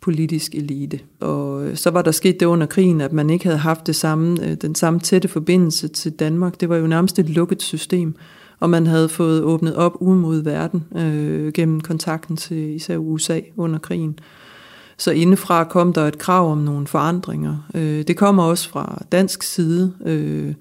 politisk 0.00 0.54
elite. 0.54 1.00
Og 1.20 1.66
øh, 1.66 1.76
så 1.76 1.90
var 1.90 2.02
der 2.02 2.10
sket 2.10 2.40
det 2.40 2.46
under 2.46 2.66
krigen, 2.66 3.00
at 3.00 3.12
man 3.12 3.30
ikke 3.30 3.44
havde 3.44 3.58
haft 3.58 3.86
det 3.86 3.96
samme, 3.96 4.46
øh, 4.46 4.54
den 4.54 4.74
samme 4.74 5.00
tætte 5.00 5.28
forbindelse 5.28 5.88
til 5.88 6.12
Danmark. 6.12 6.60
Det 6.60 6.68
var 6.68 6.76
jo 6.76 6.86
nærmest 6.86 7.18
et 7.18 7.28
lukket 7.28 7.62
system 7.62 8.14
og 8.62 8.70
man 8.70 8.86
havde 8.86 9.08
fået 9.08 9.42
åbnet 9.42 9.76
op 9.76 9.96
ud 10.00 10.16
mod 10.16 10.42
verden 10.42 10.84
øh, 10.96 11.52
gennem 11.52 11.80
kontakten 11.80 12.36
til 12.36 12.76
især 12.76 12.96
USA 12.96 13.40
under 13.56 13.78
krigen. 13.78 14.18
Så 14.96 15.10
indefra 15.10 15.64
kom 15.64 15.92
der 15.92 16.08
et 16.08 16.18
krav 16.18 16.52
om 16.52 16.58
nogle 16.58 16.86
forandringer. 16.86 17.56
Øh, 17.74 18.02
det 18.02 18.16
kommer 18.16 18.42
også 18.42 18.68
fra 18.68 19.02
dansk 19.12 19.42
side. 19.42 19.92
Øh, 20.06 20.54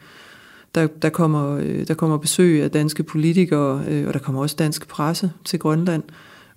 der, 0.76 0.88
der, 0.88 1.10
kommer, 1.10 1.58
øh, 1.58 1.88
der 1.88 1.94
kommer 1.94 2.18
besøg 2.18 2.64
af 2.64 2.72
danske 2.72 3.04
politikere, 3.04 3.84
øh, 3.88 4.08
og 4.08 4.14
der 4.14 4.20
kommer 4.20 4.42
også 4.42 4.56
dansk 4.60 4.88
presse 4.88 5.32
til 5.46 5.60
Grønland. 5.60 6.04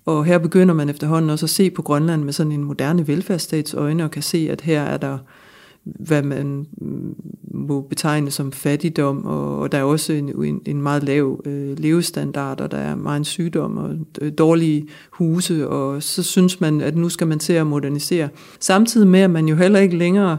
Og 0.05 0.25
her 0.25 0.37
begynder 0.37 0.73
man 0.73 0.89
efterhånden 0.89 1.29
også 1.29 1.45
at 1.45 1.49
se 1.49 1.69
på 1.69 1.81
Grønland 1.81 2.23
med 2.23 2.33
sådan 2.33 2.51
en 2.51 2.63
moderne 2.63 3.07
velfærdsstats 3.07 3.73
øjne, 3.73 4.03
og 4.03 4.11
kan 4.11 4.21
se, 4.21 4.47
at 4.51 4.61
her 4.61 4.81
er 4.81 4.97
der 4.97 5.17
hvad 5.85 6.23
man 6.23 6.65
mm, 6.77 7.15
må 7.53 7.81
betegne 7.81 8.31
som 8.31 8.51
fattigdom, 8.51 9.25
og, 9.25 9.59
og 9.59 9.71
der 9.71 9.77
er 9.77 9.83
også 9.83 10.13
en, 10.13 10.43
en, 10.43 10.61
en 10.65 10.81
meget 10.81 11.03
lav 11.03 11.41
øh, 11.45 11.79
levestandard, 11.79 12.61
og 12.61 12.71
der 12.71 12.77
er 12.77 12.95
meget 12.95 13.25
sygdom 13.25 13.77
og 13.77 13.95
øh, 14.21 14.31
dårlige 14.37 14.87
huse, 15.11 15.69
og 15.69 16.03
så 16.03 16.23
synes 16.23 16.61
man, 16.61 16.81
at 16.81 16.95
nu 16.95 17.09
skal 17.09 17.27
man 17.27 17.39
til 17.39 17.53
at 17.53 17.67
modernisere. 17.67 18.29
Samtidig 18.59 19.07
med, 19.07 19.19
at 19.19 19.29
man 19.29 19.47
jo 19.47 19.55
heller 19.55 19.79
ikke 19.79 19.97
længere 19.97 20.37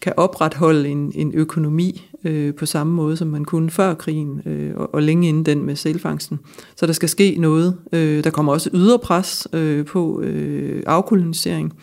kan 0.00 0.12
opretholde 0.16 0.88
en, 0.88 1.12
en 1.14 1.32
økonomi 1.34 2.07
øh, 2.24 2.54
på 2.54 2.66
samme 2.66 2.92
måde, 2.92 3.16
som 3.16 3.28
man 3.28 3.44
kunne 3.44 3.70
før 3.70 3.94
krigen, 3.94 4.42
øh, 4.46 4.72
og, 4.76 4.94
og 4.94 5.02
længe 5.02 5.28
inden 5.28 5.46
den 5.46 5.62
med 5.62 5.76
sælfangsten. 5.76 6.38
Så 6.76 6.86
der 6.86 6.92
skal 6.92 7.08
ske 7.08 7.36
noget. 7.38 7.76
Øh, 7.92 8.24
der 8.24 8.30
kommer 8.30 8.52
også 8.52 8.70
yderpres 8.74 9.48
øh, 9.52 9.84
på 9.84 10.20
øh, 10.20 10.82
afkolonisering 10.86 11.74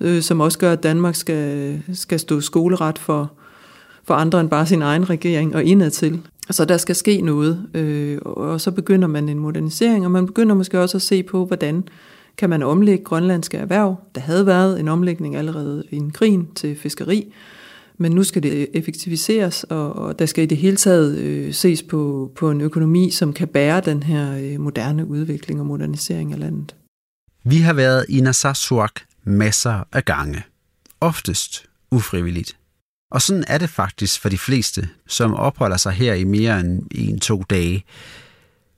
øh, 0.00 0.22
som 0.22 0.40
også 0.40 0.58
gør, 0.58 0.72
at 0.72 0.82
Danmark 0.82 1.14
skal, 1.14 1.82
skal 1.92 2.20
stå 2.20 2.40
skoleret 2.40 2.98
for, 2.98 3.32
for 4.04 4.14
andre 4.14 4.40
end 4.40 4.50
bare 4.50 4.66
sin 4.66 4.82
egen 4.82 5.10
regering 5.10 5.54
og 5.54 5.64
indadtil. 5.64 6.20
Så 6.50 6.64
der 6.64 6.76
skal 6.76 6.94
ske 6.94 7.20
noget, 7.20 7.66
øh, 7.74 8.18
og 8.22 8.60
så 8.60 8.70
begynder 8.70 9.08
man 9.08 9.28
en 9.28 9.38
modernisering, 9.38 10.04
og 10.04 10.10
man 10.10 10.26
begynder 10.26 10.54
måske 10.54 10.80
også 10.80 10.98
at 10.98 11.02
se 11.02 11.22
på, 11.22 11.46
hvordan 11.46 11.84
kan 12.36 12.50
man 12.50 12.62
omlægge 12.62 13.04
grønlandske 13.04 13.56
erhverv. 13.56 13.96
Der 14.14 14.20
havde 14.20 14.46
været 14.46 14.80
en 14.80 14.88
omlægning 14.88 15.36
allerede 15.36 15.84
i 15.90 15.96
en 15.96 16.10
krigen 16.10 16.48
til 16.54 16.76
fiskeri, 16.76 17.32
men 17.98 18.12
nu 18.12 18.24
skal 18.24 18.42
det 18.42 18.68
effektiviseres, 18.74 19.64
og, 19.64 19.92
og 19.92 20.18
der 20.18 20.26
skal 20.26 20.44
i 20.44 20.46
det 20.46 20.58
hele 20.58 20.76
taget 20.76 21.18
øh, 21.18 21.54
ses 21.54 21.82
på, 21.82 22.32
på 22.36 22.50
en 22.50 22.60
økonomi, 22.60 23.10
som 23.10 23.32
kan 23.32 23.48
bære 23.48 23.80
den 23.80 24.02
her 24.02 24.36
øh, 24.36 24.60
moderne 24.60 25.06
udvikling 25.06 25.60
og 25.60 25.66
modernisering 25.66 26.32
af 26.32 26.38
landet. 26.38 26.74
Vi 27.44 27.56
har 27.56 27.72
været 27.72 28.06
i 28.08 28.20
Narsarsuaq 28.20 28.92
masser 29.24 29.84
af 29.92 30.04
gange. 30.04 30.42
Oftest 31.00 31.66
ufrivilligt. 31.90 32.56
Og 33.10 33.22
sådan 33.22 33.44
er 33.48 33.58
det 33.58 33.70
faktisk 33.70 34.20
for 34.20 34.28
de 34.28 34.38
fleste, 34.38 34.88
som 35.06 35.34
opholder 35.34 35.76
sig 35.76 35.92
her 35.92 36.14
i 36.14 36.24
mere 36.24 36.60
end 36.60 36.82
en-to 36.90 37.42
dage. 37.50 37.84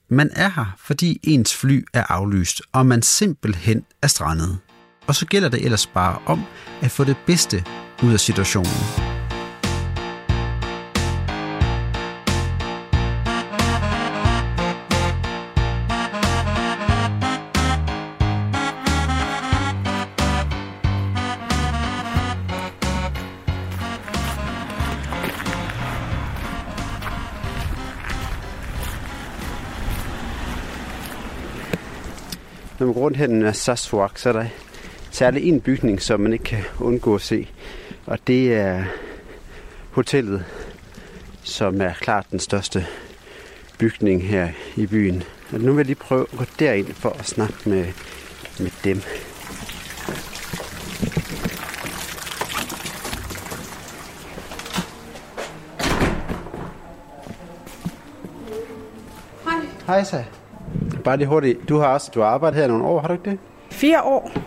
Man 0.09 0.31
er 0.33 0.49
her, 0.49 0.77
fordi 0.79 1.21
ens 1.23 1.55
fly 1.55 1.85
er 1.93 2.13
aflyst, 2.13 2.63
og 2.73 2.87
man 2.87 3.03
simpelthen 3.03 3.85
er 4.03 4.07
strandet. 4.07 4.59
Og 5.07 5.15
så 5.15 5.27
gælder 5.27 5.49
det 5.49 5.65
ellers 5.65 5.87
bare 5.87 6.19
om 6.27 6.43
at 6.83 6.91
få 6.91 7.05
det 7.05 7.17
bedste 7.27 7.65
ud 8.03 8.13
af 8.13 8.21
situationen. 8.21 9.07
Når 32.79 32.87
man 32.87 32.95
går 32.95 33.01
rundt 33.01 33.17
her 33.17 33.27
den 33.27 33.55
Sassuak, 33.55 34.19
så 34.19 34.29
er 34.29 34.33
der 34.33 34.45
særligt 35.11 35.45
en 35.45 35.61
bygning, 35.61 36.03
som 36.03 36.21
man 36.21 36.33
ikke 36.33 36.45
kan 36.45 36.63
undgå 36.81 37.15
at 37.15 37.21
se. 37.21 37.49
Og 38.07 38.19
det 38.27 38.55
er 38.55 38.85
hotellet, 39.91 40.45
som 41.43 41.81
er 41.81 41.93
klart 41.93 42.27
den 42.31 42.39
største 42.39 42.87
bygning 43.79 44.29
her 44.29 44.49
i 44.77 44.87
byen. 44.87 45.23
Og 45.53 45.61
nu 45.61 45.73
vil 45.73 45.77
jeg 45.77 45.87
lige 45.87 45.97
prøve 45.97 46.27
at 46.33 46.39
gå 46.39 46.45
derind 46.59 46.87
for 46.87 47.11
at 47.11 47.27
snakke 47.27 47.55
med, 47.69 47.87
med 48.61 48.71
dem. 48.85 49.01
Hej. 59.45 59.61
Hej 59.87 60.05
så. 60.05 60.25
Bare 61.05 61.17
lige 61.17 61.29
hurtigt. 61.29 61.69
Du 61.69 61.79
har 61.79 61.87
også 61.87 62.11
du 62.15 62.21
har 62.21 62.29
arbejdet 62.29 62.61
her 62.61 62.67
nogle 62.67 62.85
år, 62.85 63.01
har 63.01 63.09
du 63.09 63.15
ikke 63.15 63.31
det? 63.31 63.39
Fire 63.71 64.03
år. 64.03 64.46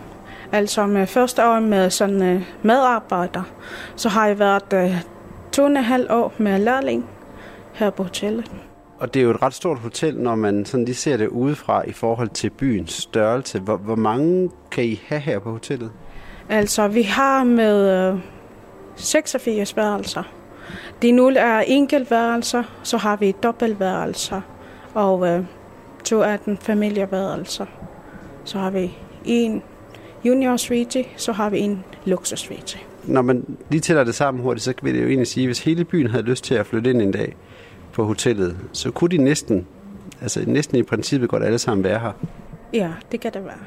Altså 0.51 0.85
med 0.85 1.07
første 1.07 1.45
år 1.45 1.59
med 1.59 1.89
sådan 1.89 2.35
uh, 2.35 2.41
medarbejder. 2.63 3.43
Så 3.95 4.09
har 4.09 4.27
jeg 4.27 4.39
været 4.39 4.73
uh, 4.73 4.95
to 5.51 5.63
og 5.63 5.69
en 5.69 5.77
halv 5.77 6.07
år 6.11 6.33
med 6.37 6.59
lærling 6.59 7.05
her 7.73 7.89
på 7.89 8.03
hotellet. 8.03 8.51
Og 8.99 9.13
det 9.13 9.19
er 9.19 9.23
jo 9.23 9.31
et 9.31 9.41
ret 9.41 9.53
stort 9.53 9.79
hotel, 9.79 10.19
når 10.19 10.35
man 10.35 10.65
sådan 10.65 10.85
lige 10.85 10.95
ser 10.95 11.17
det 11.17 11.27
udefra 11.27 11.83
i 11.87 11.91
forhold 11.91 12.29
til 12.29 12.49
byens 12.49 12.91
størrelse. 12.91 13.59
Hvor, 13.59 13.77
hvor 13.77 13.95
mange 13.95 14.49
kan 14.71 14.83
I 14.83 15.01
have 15.07 15.21
her 15.21 15.39
på 15.39 15.51
hotellet? 15.51 15.91
Altså 16.49 16.87
vi 16.87 17.01
har 17.01 17.43
med 17.43 18.11
uh, 18.13 18.19
86 18.95 19.77
værelser. 19.77 20.23
De 21.01 21.11
nogle 21.11 21.39
er 21.39 21.59
enkeltværelser, 21.59 22.63
så 22.83 22.97
har 22.97 23.15
vi 23.15 23.35
dobbeltværelser. 23.43 24.41
Og 24.93 25.19
uh, 25.19 25.45
to 26.03 26.21
af 26.21 26.39
den 26.39 26.57
familieværelser. 26.57 27.65
Så 28.43 28.57
har 28.57 28.69
vi 28.69 28.97
en 29.25 29.63
junior 30.25 30.57
suite, 30.57 31.05
så 31.17 31.31
har 31.31 31.49
vi 31.49 31.59
en 31.59 31.83
luksus 32.05 32.39
suite. 32.39 32.77
Når 33.03 33.21
man 33.21 33.57
lige 33.69 33.81
tæller 33.81 34.03
det 34.03 34.15
sammen 34.15 34.43
hurtigt, 34.43 34.63
så 34.63 34.73
vil 34.81 34.93
det 34.93 35.01
jo 35.01 35.07
egentlig 35.07 35.27
sige, 35.27 35.43
at 35.43 35.47
hvis 35.47 35.59
hele 35.59 35.85
byen 35.85 36.07
havde 36.07 36.23
lyst 36.23 36.43
til 36.43 36.55
at 36.55 36.65
flytte 36.65 36.89
ind 36.89 37.01
en 37.01 37.11
dag 37.11 37.35
på 37.93 38.05
hotellet, 38.05 38.57
så 38.73 38.91
kunne 38.91 39.09
de 39.09 39.17
næsten, 39.17 39.67
altså 40.21 40.43
næsten 40.47 40.77
i 40.77 40.83
princippet 40.83 41.29
godt 41.29 41.43
alle 41.43 41.59
sammen 41.59 41.83
være 41.83 41.99
her. 41.99 42.11
Ja, 42.73 42.91
det 43.11 43.19
kan 43.19 43.33
det 43.33 43.45
være. 43.45 43.57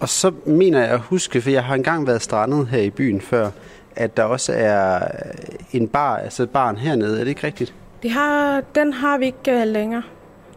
Og 0.00 0.08
så 0.08 0.32
mener 0.46 0.80
jeg 0.80 0.88
at 0.88 1.00
huske, 1.00 1.40
for 1.40 1.50
jeg 1.50 1.64
har 1.64 1.74
engang 1.74 2.06
været 2.06 2.22
strandet 2.22 2.66
her 2.66 2.78
i 2.78 2.90
byen 2.90 3.20
før, 3.20 3.50
at 3.96 4.16
der 4.16 4.22
også 4.22 4.52
er 4.56 5.00
en 5.72 5.88
bar, 5.88 6.16
altså 6.16 6.42
et 6.42 6.50
barn 6.50 6.76
hernede. 6.76 7.14
Er 7.14 7.18
det 7.18 7.28
ikke 7.28 7.46
rigtigt? 7.46 7.74
Det 8.02 8.10
har, 8.10 8.62
den 8.74 8.92
har 8.92 9.18
vi 9.18 9.26
ikke 9.26 9.62
uh, 9.62 9.68
længere. 9.68 10.02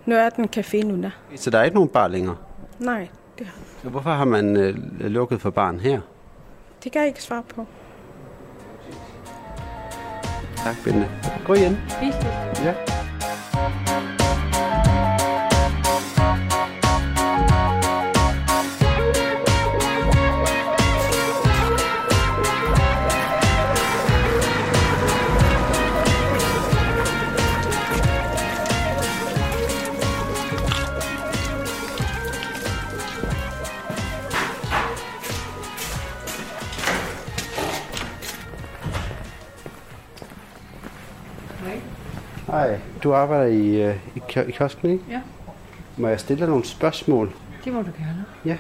Nu 0.06 0.16
er 0.16 0.30
den 0.30 0.50
café 0.58 0.86
nu 0.86 1.02
der. 1.02 1.10
Så 1.36 1.50
der 1.50 1.60
er 1.60 1.64
ikke 1.64 1.76
nogen 1.76 1.90
bar 1.90 2.08
længere? 2.08 2.36
Nej, 2.80 3.08
det 3.40 3.48
har 3.48 3.54
hvorfor 3.90 4.10
har 4.10 4.26
man 4.26 4.58
øh, 4.58 4.76
lukket 5.00 5.42
for 5.42 5.50
barn 5.50 5.80
her? 5.80 6.02
Det 6.84 6.92
kan 6.92 7.02
jeg 7.02 7.08
ikke 7.08 7.24
svare 7.24 7.44
på. 7.56 7.66
Tak, 10.56 10.76
Bente. 10.84 11.10
Gå 11.46 11.54
igen. 11.54 11.78
Ja. 12.64 12.74
Du 43.04 43.14
arbejder 43.14 43.46
i, 43.46 43.82
øh, 43.82 43.96
i, 44.16 44.22
i 44.48 44.52
kiosken, 44.52 44.90
ikke? 44.90 45.04
Ja. 45.10 45.20
Må 45.98 46.08
jeg 46.08 46.20
stille 46.20 46.40
dig 46.40 46.50
nogle 46.50 46.66
spørgsmål? 46.66 47.32
Det 47.66 47.74
må 47.74 47.82
du 47.82 47.92
gerne. 47.98 48.26
Ja. 48.46 48.58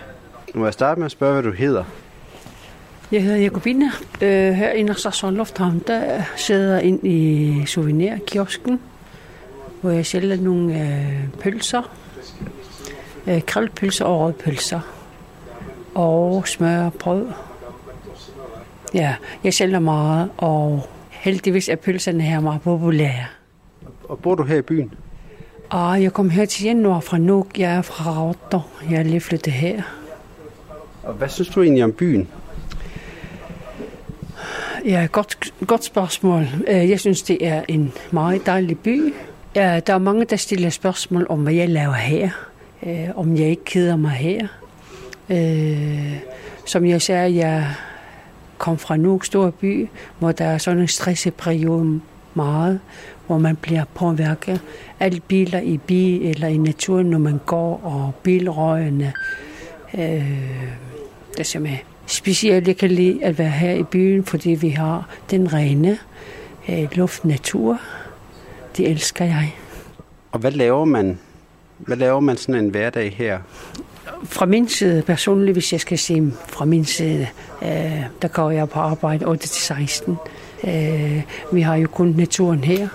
Må 0.55 0.65
jeg 0.65 0.73
starte 0.73 0.99
med 0.99 1.05
at 1.05 1.11
spørge, 1.11 1.33
hvad 1.33 1.43
du 1.43 1.51
hedder? 1.51 1.83
Jeg 3.11 3.23
hedder 3.23 3.37
Jacobine. 3.37 3.91
Øh, 4.21 4.53
her 4.53 4.71
i 4.71 4.83
Narsasson 4.83 5.35
Lufthavn, 5.35 5.83
der 5.87 6.21
sidder 6.35 6.73
jeg 6.73 6.83
ind 6.83 7.07
i 7.07 7.65
souvenirkiosken, 7.65 8.79
hvor 9.81 9.91
jeg 9.91 10.05
sælger 10.05 10.37
nogle 10.37 10.81
øh, 10.81 11.27
pølser. 11.39 11.91
Øh, 13.27 13.41
krillpølser 13.41 14.05
og 14.05 14.19
rødpølser. 14.19 14.79
Og 15.95 16.47
smør 16.47 16.85
og 16.85 16.93
brød. 16.93 17.27
Ja, 18.93 19.15
jeg 19.43 19.53
sælger 19.53 19.79
meget, 19.79 20.29
og 20.37 20.89
heldigvis 21.09 21.69
er 21.69 21.75
pølserne 21.75 22.23
her 22.23 22.39
meget 22.39 22.61
populære. 22.61 23.25
Og 24.13 24.19
bor 24.19 24.35
du 24.35 24.43
her 24.43 24.57
i 24.57 24.61
byen? 24.61 24.93
Og 25.69 26.03
jeg 26.03 26.13
kom 26.13 26.29
her 26.29 26.45
til 26.45 26.63
januar 26.63 26.99
fra 26.99 27.17
Nuuk. 27.17 27.59
Jeg 27.59 27.75
er 27.75 27.81
fra 27.81 28.11
Rauter. 28.11 28.69
Jeg 28.89 28.99
er 28.99 29.03
lige 29.03 29.19
flyttet 29.21 29.53
her. 29.53 29.81
Og 31.03 31.13
hvad 31.13 31.29
synes 31.29 31.49
du 31.49 31.61
egentlig 31.61 31.83
om 31.83 31.91
byen? 31.93 32.27
Ja, 34.85 35.07
godt, 35.11 35.53
godt 35.67 35.83
spørgsmål. 35.83 36.41
Øh, 36.67 36.89
Jeg 36.89 36.99
synes, 36.99 37.21
det 37.21 37.47
er 37.47 37.63
en 37.67 37.91
meget 38.11 38.45
dejlig 38.45 38.79
by. 38.79 39.13
Ja, 39.55 39.79
der 39.87 39.93
er 39.93 39.97
mange, 39.97 40.25
der 40.25 40.35
stiller 40.35 40.69
spørgsmål 40.69 41.25
om, 41.29 41.39
hvad 41.39 41.53
jeg 41.53 41.69
laver 41.69 41.93
her. 41.93 42.29
Øh, 42.85 43.09
Om 43.15 43.37
jeg 43.37 43.47
ikke 43.49 43.63
keder 43.65 43.95
mig 43.95 44.11
her. 44.11 44.47
Øh, 45.29 46.17
Som 46.65 46.85
jeg 46.85 47.01
sagde, 47.01 47.35
jeg 47.35 47.67
kom 48.57 48.77
fra 48.77 48.97
Nuuk 48.97 49.25
stor 49.25 49.49
by, 49.49 49.87
hvor 50.19 50.31
der 50.31 50.45
er 50.45 50.57
sådan 50.57 50.79
en 50.81 50.87
stresseperiode 50.87 51.99
meget, 52.33 52.79
hvor 53.27 53.37
man 53.37 53.55
bliver 53.55 53.83
påvirket. 53.93 54.61
Alle 54.99 55.19
biler 55.19 55.59
i 55.59 55.77
bil 55.77 56.25
eller 56.25 56.47
i 56.47 56.57
naturen, 56.57 57.05
når 57.05 57.17
man 57.17 57.39
går, 57.45 57.81
og 57.83 58.11
bilrøgene. 58.23 59.13
Øh, 59.93 60.01
det 61.31 61.39
er 61.39 61.43
simpelthen 61.43 61.79
specielt. 62.05 62.67
Jeg 62.67 62.77
kan 62.77 62.91
lide 62.91 63.23
at 63.23 63.39
være 63.39 63.49
her 63.49 63.73
i 63.73 63.83
byen, 63.83 64.25
fordi 64.25 64.49
vi 64.49 64.69
har 64.69 65.09
den 65.31 65.53
rene 65.53 65.97
øh, 66.69 66.87
luft, 66.93 67.25
natur. 67.25 67.79
Det 68.77 68.89
elsker 68.89 69.25
jeg. 69.25 69.55
Og 70.31 70.39
hvad 70.39 70.51
laver 70.51 70.85
man? 70.85 71.19
Hvad 71.77 71.97
laver 71.97 72.19
man 72.19 72.37
sådan 72.37 72.63
en 72.63 72.69
hverdag 72.69 73.13
her? 73.17 73.39
Fra 74.23 74.45
min 74.45 74.67
side 74.67 75.01
personligt, 75.01 75.55
hvis 75.55 75.71
jeg 75.71 75.79
skal 75.79 75.97
sige 75.97 76.33
fra 76.47 76.65
min 76.65 76.85
side, 76.85 77.27
øh, 77.61 78.03
der 78.21 78.27
går 78.27 78.51
jeg 78.51 78.69
på 78.69 78.79
arbejde 78.79 79.25
8-16. 79.25 80.11
Øh, 80.67 81.21
vi 81.51 81.61
har 81.61 81.75
jo 81.75 81.87
kun 81.87 82.07
naturen 82.17 82.63
her, 82.63 82.87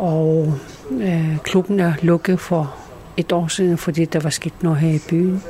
og 0.00 0.54
øh, 0.90 1.38
klubben 1.38 1.80
er 1.80 1.92
lukket 2.02 2.40
for 2.40 2.76
et 3.16 3.32
år 3.32 3.48
siden, 3.48 3.78
fordi 3.78 4.04
der 4.04 4.20
var 4.20 4.30
sket 4.30 4.62
noget 4.62 4.78
her 4.78 4.90
i 4.90 5.00
byen. 5.08 5.42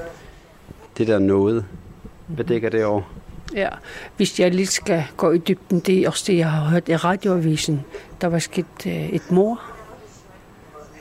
Det 0.99 1.07
der 1.07 1.19
noget. 1.19 1.65
Hvad 2.27 2.45
dækker 2.45 2.71
det 2.71 2.85
over? 2.85 3.03
Ja, 3.55 3.69
hvis 4.17 4.41
jeg 4.41 4.55
lige 4.55 4.67
skal 4.67 5.05
gå 5.17 5.33
i 5.33 5.39
dybden, 5.39 5.81
det 5.81 5.99
er 5.99 6.09
også 6.09 6.25
det, 6.27 6.39
jeg 6.39 6.51
har 6.51 6.65
hørt 6.65 6.89
i 6.89 6.97
radioavisen. 6.97 7.81
Der 8.21 8.27
var 8.27 8.39
sket 8.39 8.87
øh, 8.87 9.09
et 9.09 9.31
mor. 9.31 9.61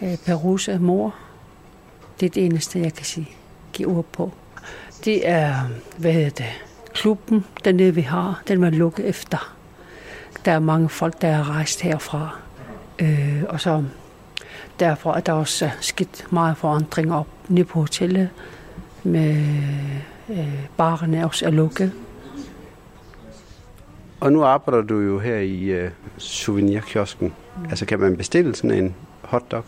Øh, 0.02 0.18
Perusa 0.26 0.78
mor. 0.78 1.16
Det 2.20 2.26
er 2.26 2.30
det 2.30 2.46
eneste, 2.46 2.80
jeg 2.80 2.94
kan 2.94 3.06
sige. 3.06 3.30
Give 3.74 3.88
ord 3.88 4.06
på. 4.06 4.32
Det 5.06 5.30
er, 5.30 5.54
hvad 5.98 6.14
hedder 6.14 6.30
det, 6.30 6.46
klubben 6.94 7.46
dernede, 7.66 7.96
vi 7.96 8.02
har. 8.02 8.42
Den 8.48 8.62
var 8.62 8.70
lukket 8.70 9.06
efter. 9.06 9.56
Der 10.46 10.52
er 10.52 10.60
mange 10.60 10.90
folk, 10.90 11.22
der 11.22 11.28
er 11.28 11.50
rejst 11.50 11.82
herfra. 11.82 12.40
Øh, 13.00 13.44
og 13.50 13.62
så 13.62 13.84
derfor 14.80 15.14
er 15.14 15.20
der 15.20 15.34
også 15.34 15.70
sket 15.82 16.26
meget 16.30 16.58
forandring 16.58 17.14
op 17.14 17.28
nede 17.48 17.66
på 17.66 17.80
hotellet. 17.80 18.30
Med 19.04 19.36
øh, 20.30 20.66
barerne 20.78 21.26
også 21.26 21.46
er 21.46 21.50
lukket. 21.50 21.92
Og 24.20 24.34
nu 24.34 24.44
arbejder 24.44 24.82
du 24.82 25.00
jo 25.00 25.20
her 25.20 25.36
i 25.36 25.64
øh, 25.64 25.92
souvenirkiosken. 26.18 27.34
Mm. 27.58 27.66
Altså 27.70 27.86
kan 27.86 28.00
man 28.00 28.18
bestille 28.18 28.56
sådan 28.56 28.84
en 28.84 28.96
hotdog? 29.22 29.64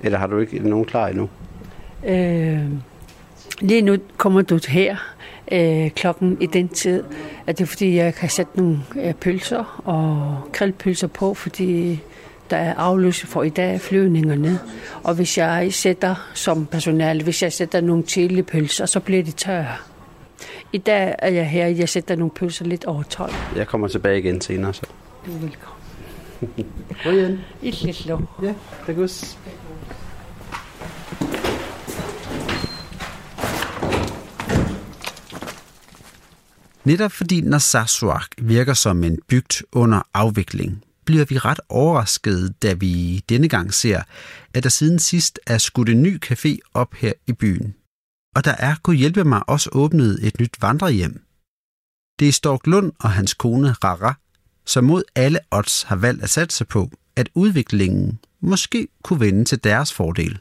Eller 0.00 0.18
har 0.18 0.26
du 0.26 0.38
ikke 0.38 0.58
nogen 0.58 0.84
klar 0.84 1.08
endnu? 1.08 1.28
Øh, 2.06 2.70
lige 3.60 3.82
nu 3.82 3.96
kommer 4.16 4.42
du 4.42 4.58
her 4.68 4.96
øh, 5.52 5.90
klokken 5.90 6.36
i 6.40 6.46
den 6.46 6.68
tid. 6.68 7.04
At 7.46 7.58
det 7.58 7.64
er 7.64 7.68
fordi, 7.68 7.96
jeg 7.96 8.14
kan 8.14 8.28
sætte 8.28 8.56
nogle 8.56 8.78
øh, 9.02 9.14
pølser 9.14 9.82
og 9.84 10.40
grillpølser 10.52 11.06
på, 11.06 11.34
fordi 11.34 12.00
der 12.50 12.56
er 12.56 12.74
afløse 12.74 13.26
for 13.26 13.42
i 13.42 13.48
dag 13.48 13.80
flyvningerne. 13.80 14.58
Og 15.02 15.14
hvis 15.14 15.38
jeg 15.38 15.74
sætter 15.74 16.30
som 16.34 16.66
personale, 16.66 17.22
hvis 17.22 17.42
jeg 17.42 17.52
sætter 17.52 17.80
nogle 17.80 18.02
chilipølser, 18.02 18.86
så 18.86 19.00
bliver 19.00 19.22
de 19.22 19.30
tørre. 19.30 19.76
I 20.72 20.78
dag 20.78 21.14
er 21.18 21.30
jeg 21.30 21.50
her, 21.50 21.66
jeg 21.66 21.88
sætter 21.88 22.16
nogle 22.16 22.30
pølser 22.30 22.64
lidt 22.64 22.84
over 22.84 23.02
12. 23.02 23.32
Jeg 23.56 23.66
kommer 23.66 23.88
tilbage 23.88 24.18
igen 24.18 24.40
senere, 24.40 24.74
så. 24.74 24.82
Du 25.26 25.32
er 25.32 25.38
velkommen. 25.38 25.80
Gå 27.04 27.10
igen. 27.10 27.40
I 27.62 27.96
lov. 28.06 28.22
Ja, 28.42 28.54
det 28.86 28.96
Netop 36.84 37.12
fordi 37.12 37.40
Narsarsuaq 37.40 38.26
virker 38.38 38.74
som 38.74 39.04
en 39.04 39.18
bygd 39.28 39.62
under 39.72 40.02
afvikling, 40.14 40.84
bliver 41.04 41.24
vi 41.24 41.38
ret 41.38 41.60
overraskede, 41.68 42.54
da 42.62 42.72
vi 42.72 43.24
denne 43.28 43.48
gang 43.48 43.74
ser, 43.74 44.02
at 44.54 44.62
der 44.62 44.68
siden 44.68 44.98
sidst 44.98 45.40
er 45.46 45.58
skudt 45.58 45.88
en 45.88 46.02
ny 46.02 46.18
café 46.24 46.58
op 46.74 46.94
her 46.94 47.12
i 47.26 47.32
byen. 47.32 47.74
Og 48.36 48.44
der 48.44 48.54
er, 48.58 48.74
kunne 48.82 48.96
hjælpe 48.96 49.24
mig, 49.24 49.48
også 49.48 49.70
åbnet 49.72 50.26
et 50.26 50.40
nyt 50.40 50.62
vandrehjem. 50.62 51.24
Det 52.18 52.28
er 52.28 52.32
Stork 52.32 52.66
Lund 52.66 52.92
og 53.00 53.10
hans 53.10 53.34
kone 53.34 53.72
Rara, 53.72 54.14
som 54.66 54.84
mod 54.84 55.02
alle 55.14 55.38
odds 55.50 55.82
har 55.82 55.96
valgt 55.96 56.22
at 56.22 56.30
satse 56.30 56.64
på, 56.64 56.90
at 57.16 57.28
udviklingen 57.34 58.18
måske 58.40 58.88
kunne 59.02 59.20
vende 59.20 59.44
til 59.44 59.64
deres 59.64 59.92
fordel. 59.92 60.38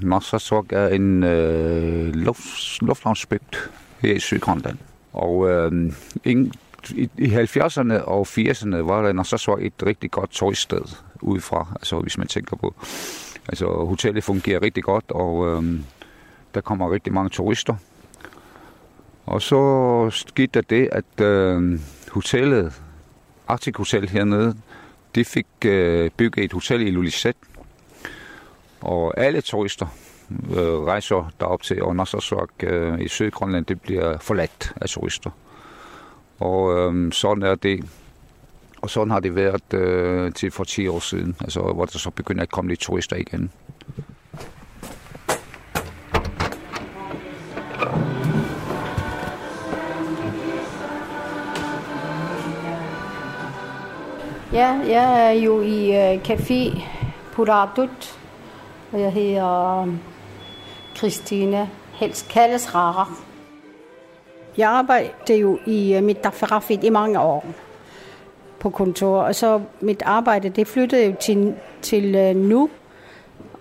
Narsarsuaq 0.00 0.66
er 0.70 0.88
en 0.88 1.24
øh, 1.24 2.14
luft, 2.14 2.82
lufthavnsbygd 2.82 3.70
her 3.98 4.14
i 4.14 4.18
Sydgrønland. 4.18 4.78
Og 5.16 5.48
øh, 5.50 5.92
ingen, 6.24 6.52
i, 6.90 7.10
i 7.18 7.26
70'erne 7.26 7.94
og 8.04 8.26
80'erne 8.28 8.76
var 8.76 9.02
der 9.02 9.22
så 9.22 9.56
et 9.60 9.86
rigtig 9.86 10.10
godt 10.10 10.30
turiststed 10.30 10.82
udefra, 11.20 11.66
altså 11.74 12.00
hvis 12.00 12.18
man 12.18 12.26
tænker 12.26 12.56
på. 12.56 12.74
Altså 13.48 13.66
hotellet 13.66 14.24
fungerer 14.24 14.62
rigtig 14.62 14.84
godt, 14.84 15.04
og 15.08 15.46
øh, 15.46 15.80
der 16.54 16.60
kommer 16.60 16.92
rigtig 16.92 17.12
mange 17.12 17.30
turister. 17.30 17.74
Og 19.26 19.42
så 19.42 20.10
skete 20.10 20.50
der 20.54 20.60
det, 20.60 20.88
at 20.92 21.24
øh, 21.24 21.80
hotellet, 22.12 22.82
Arctic 23.48 23.76
Hotel 23.76 24.08
hernede, 24.08 24.56
det 25.14 25.26
fik 25.26 25.46
øh, 25.64 26.10
bygget 26.16 26.44
et 26.44 26.52
hotel 26.52 26.80
i 26.80 26.90
Lulisset. 26.90 27.36
Og 28.80 29.20
alle 29.20 29.40
turister 29.40 29.86
øh, 30.30 30.78
rejser 30.78 31.32
derop 31.40 31.62
til, 31.62 31.82
og 31.82 31.96
øh, 32.62 33.00
i 33.00 33.08
Sydgrønland, 33.08 33.64
det 33.64 33.80
bliver 33.80 34.18
forladt 34.18 34.72
af 34.80 34.88
turister. 34.88 35.30
Og 36.40 36.78
øh, 36.78 37.12
sådan 37.12 37.42
er 37.42 37.54
det. 37.54 37.84
Og 38.82 38.90
sådan 38.90 39.10
har 39.10 39.20
det 39.20 39.34
været 39.34 39.74
øh, 39.74 40.32
til 40.32 40.50
for 40.50 40.64
10 40.64 40.88
år 40.88 40.98
siden, 40.98 41.36
altså, 41.40 41.60
hvor 41.60 41.84
der 41.84 41.98
så 41.98 42.10
begynder 42.10 42.42
at 42.42 42.50
komme 42.50 42.68
lidt 42.68 42.80
turister 42.80 43.16
igen. 43.16 43.50
Ja, 54.52 54.68
jeg 54.88 55.26
er 55.26 55.30
jo 55.30 55.60
i 55.60 55.96
øh, 55.96 56.20
Café 56.22 56.82
Puradut, 57.32 58.18
og 58.92 59.00
jeg 59.00 59.12
hedder 59.12 59.82
Christina, 60.96 61.68
Helst 61.92 62.28
kaldes 62.28 62.74
Rara. 62.74 63.12
Jeg 64.56 64.70
arbejdede 64.70 65.38
jo 65.38 65.58
i 65.66 65.94
øh, 65.94 66.02
mit 66.02 66.24
Dafarafit 66.24 66.84
i 66.84 66.90
mange 66.90 67.20
år 67.20 67.46
på 68.58 68.70
kontor, 68.70 69.22
og 69.22 69.34
så 69.34 69.60
mit 69.80 70.02
arbejde, 70.02 70.48
det 70.48 70.68
flyttede 70.68 71.06
jo 71.06 71.14
til, 71.20 71.54
til 71.82 72.14
øh, 72.14 72.36
nu, 72.36 72.70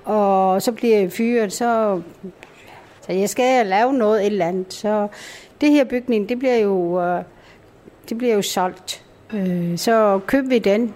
og 0.06 0.62
så 0.62 0.72
bliver 0.72 1.00
jeg 1.00 1.12
fyret, 1.12 1.54
så, 1.54 2.02
så 3.02 3.14
jeg 3.14 3.30
skal 3.30 3.66
lave 3.66 3.94
noget 3.94 4.22
et 4.22 4.26
eller 4.26 4.48
andet. 4.48 4.74
Så 4.74 5.08
det 5.62 5.72
her 5.72 5.84
bygning, 5.84 6.30
det 6.30 6.40
bliver 6.40 6.58
jo, 6.58 7.02
øh, 7.02 7.24
det 8.10 8.18
bliver 8.18 8.36
jo 8.36 8.42
solgt. 8.42 9.02
Så 9.76 10.20
købte 10.28 10.50
vi 10.50 10.60
den. 10.60 10.94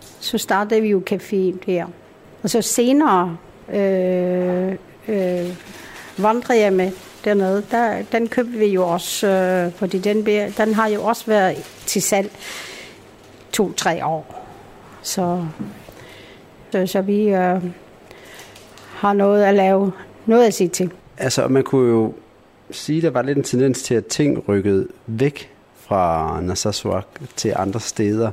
Så 0.00 0.38
startede 0.38 0.80
vi 0.80 0.88
jo 0.88 1.02
caféen 1.10 1.58
der. 1.66 1.86
Og 2.42 2.50
så 2.50 2.62
senere 2.62 3.36
øh, 3.68 4.76
øh, 5.08 5.56
vandrehjemme 6.18 6.92
dernede, 7.24 7.64
der, 7.70 8.02
den 8.12 8.28
købte 8.28 8.52
vi 8.52 8.66
jo 8.66 8.88
også, 8.88 9.26
øh, 9.26 9.72
fordi 9.72 9.98
den, 9.98 10.26
den 10.56 10.74
har 10.74 10.88
jo 10.88 11.04
også 11.04 11.26
været 11.26 11.56
til 11.86 12.02
salg 12.02 12.30
to-tre 13.52 14.06
år. 14.06 14.46
Så, 15.02 15.46
så, 16.72 16.86
så 16.86 17.00
vi 17.00 17.28
øh, 17.28 17.62
har 18.94 19.12
noget 19.12 19.44
at 19.44 19.54
lave, 19.54 19.92
noget 20.26 20.46
at 20.46 20.54
sige 20.54 20.68
til. 20.68 20.92
Altså, 21.18 21.48
man 21.48 21.62
kunne 21.62 21.90
jo 21.90 22.14
sige, 22.70 23.02
der 23.02 23.10
var 23.10 23.22
lidt 23.22 23.38
en 23.38 23.44
tendens 23.44 23.82
til, 23.82 23.94
at 23.94 24.06
ting 24.06 24.48
rykkede 24.48 24.88
væk 25.06 25.50
fra 25.76 26.40
Narsarsuaq 26.40 27.06
til 27.36 27.52
andre 27.56 27.80
steder. 27.80 28.30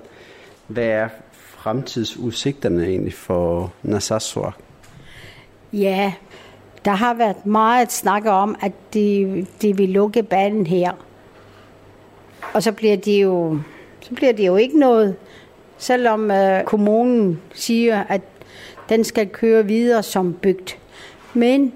Hvad 0.67 0.85
er 0.85 1.09
fremtidsudsigterne 1.57 2.87
egentlig 2.87 3.13
for 3.13 3.73
Narsarsuaq? 3.83 4.53
Ja, 5.73 6.13
der 6.85 6.91
har 6.91 7.13
været 7.13 7.45
meget 7.45 7.91
snak 7.91 8.25
om, 8.25 8.55
at 8.61 8.71
de, 8.93 9.45
de 9.61 9.77
vil 9.77 9.89
lukke 9.89 10.23
banen 10.23 10.67
her. 10.67 10.91
Og 12.53 12.63
så 12.63 12.71
bliver 12.71 12.97
det 12.97 13.23
jo, 13.23 13.59
så 14.01 14.13
bliver 14.13 14.33
det 14.33 14.47
jo 14.47 14.55
ikke 14.55 14.79
noget, 14.79 15.15
selvom 15.77 16.31
øh, 16.31 16.63
kommunen 16.63 17.41
siger, 17.53 18.03
at 18.09 18.21
den 18.89 19.03
skal 19.03 19.29
køre 19.29 19.65
videre 19.65 20.03
som 20.03 20.33
bygd. 20.33 20.77
Men 21.33 21.73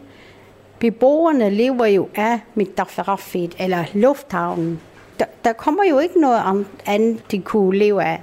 beboerne 0.79 1.49
lever 1.49 1.85
jo 1.85 2.09
af 2.15 2.39
Midtafrafit, 2.55 3.55
eller 3.59 3.83
lufthavnen 3.93 4.81
der, 5.19 5.25
der 5.43 5.53
kommer 5.53 5.83
jo 5.83 5.99
ikke 5.99 6.21
noget 6.21 6.65
andet, 6.85 7.31
de 7.31 7.39
kunne 7.39 7.77
leve 7.77 8.03
af. 8.03 8.21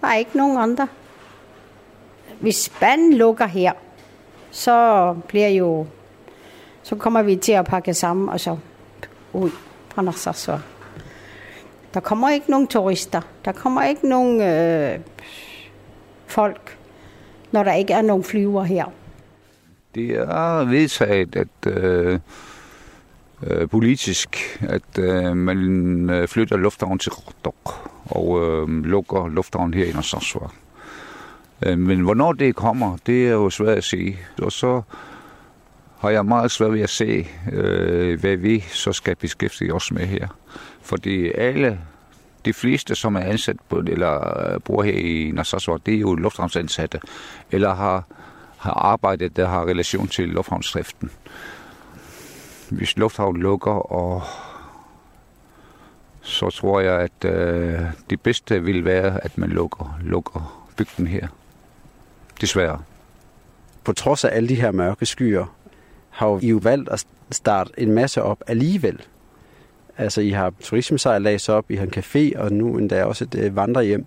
Der 0.00 0.06
er 0.06 0.16
ikke 0.16 0.36
nogen 0.36 0.58
andre. 0.58 0.88
Hvis 2.40 2.72
banen 2.80 3.14
lukker 3.14 3.46
her, 3.46 3.72
så 4.58 5.14
bliver 5.28 5.48
jo, 5.48 5.86
så 6.82 6.96
kommer 6.96 7.22
vi 7.22 7.36
til 7.36 7.52
at 7.52 7.64
pakke 7.64 7.94
sammen 7.94 8.28
og 8.28 8.40
så 8.40 8.56
ud 9.32 9.50
fra 9.88 10.02
Narsarsuaq. 10.02 10.60
Der 11.94 12.00
kommer 12.00 12.30
ikke 12.30 12.50
nogen 12.50 12.66
turister. 12.66 13.20
Der 13.44 13.52
kommer 13.52 13.84
ikke 13.84 14.08
nogen 14.08 14.40
øh, 14.42 14.98
folk, 16.26 16.78
når 17.52 17.62
der 17.62 17.72
ikke 17.72 17.92
er 17.92 18.02
nogen 18.02 18.24
flyver 18.24 18.64
her. 18.64 18.84
Det 19.94 20.10
er 20.10 20.64
vedtaget, 20.64 21.36
at 21.36 21.72
øh, 21.72 22.18
øh, 23.42 23.68
politisk, 23.68 24.58
at 24.60 24.98
øh, 24.98 25.36
man 25.36 26.10
øh, 26.10 26.28
flytter 26.28 26.56
lufthavnen 26.56 26.98
til 26.98 27.12
Rotok 27.12 27.90
og 28.10 28.40
øh, 28.42 28.84
lukker 28.84 29.28
lufthavnen 29.28 29.74
her 29.74 29.84
i 29.84 29.92
Narsarsuaq. 29.92 30.50
Øh, 31.66 31.78
men 31.78 32.00
hvornår 32.00 32.32
det 32.32 32.54
kommer, 32.54 32.96
det 33.06 33.28
er 33.28 33.32
jo 33.32 33.50
svært 33.50 33.78
at 33.78 33.84
sige. 33.84 34.18
Og 34.42 34.52
så 34.52 34.82
har 35.98 36.10
jeg 36.10 36.26
meget 36.26 36.50
svært 36.50 36.72
ved 36.72 36.80
at 36.80 36.90
se, 36.90 37.28
øh, 37.52 38.20
hvad 38.20 38.36
vi 38.36 38.60
så 38.60 38.92
skal 38.92 39.16
beskæftige 39.16 39.74
os 39.74 39.92
med 39.92 40.06
her. 40.06 40.28
Fordi 40.82 41.32
alle, 41.32 41.78
de 42.44 42.52
fleste, 42.52 42.94
som 42.94 43.16
er 43.16 43.20
ansat 43.20 43.56
på, 43.68 43.76
eller 43.76 44.38
øh, 44.52 44.60
bor 44.60 44.82
her 44.82 44.92
i 44.92 45.30
Nassau, 45.34 45.76
det 45.76 45.94
er 45.94 45.98
jo 45.98 46.14
lufthavnsansatte, 46.14 47.00
eller 47.50 47.74
har, 47.74 48.04
har 48.58 48.72
arbejdet, 48.72 49.36
der 49.36 49.48
har 49.48 49.66
relation 49.66 50.08
til 50.08 50.28
lufthavnsdriften 50.28 51.10
hvis 52.70 52.96
lufthavnen 52.96 53.42
lukker, 53.42 53.92
og 53.92 54.22
så 56.20 56.50
tror 56.50 56.80
jeg, 56.80 57.00
at 57.00 57.24
øh, 57.24 57.80
det 58.10 58.20
bedste 58.20 58.62
vil 58.62 58.84
være, 58.84 59.24
at 59.24 59.38
man 59.38 59.48
lukker, 59.48 59.98
lukker 60.02 60.68
bygden 60.76 61.06
her. 61.06 61.28
Desværre. 62.40 62.82
På 63.84 63.92
trods 63.92 64.24
af 64.24 64.36
alle 64.36 64.48
de 64.48 64.54
her 64.54 64.70
mørke 64.70 65.06
skyer, 65.06 65.54
har 66.10 66.38
I 66.42 66.48
jo 66.48 66.60
valgt 66.62 66.88
at 66.88 67.04
starte 67.30 67.70
en 67.76 67.92
masse 67.92 68.22
op 68.22 68.42
alligevel. 68.46 69.00
Altså, 69.98 70.20
I 70.20 70.30
har 70.30 70.52
turismesejlads 70.60 71.48
op, 71.48 71.70
I 71.70 71.76
har 71.76 71.86
en 71.86 71.92
café, 71.96 72.38
og 72.40 72.52
nu 72.52 72.78
endda 72.78 73.04
også 73.04 73.24
et 73.24 73.34
øh, 73.34 73.56
vandrehjem. 73.56 74.06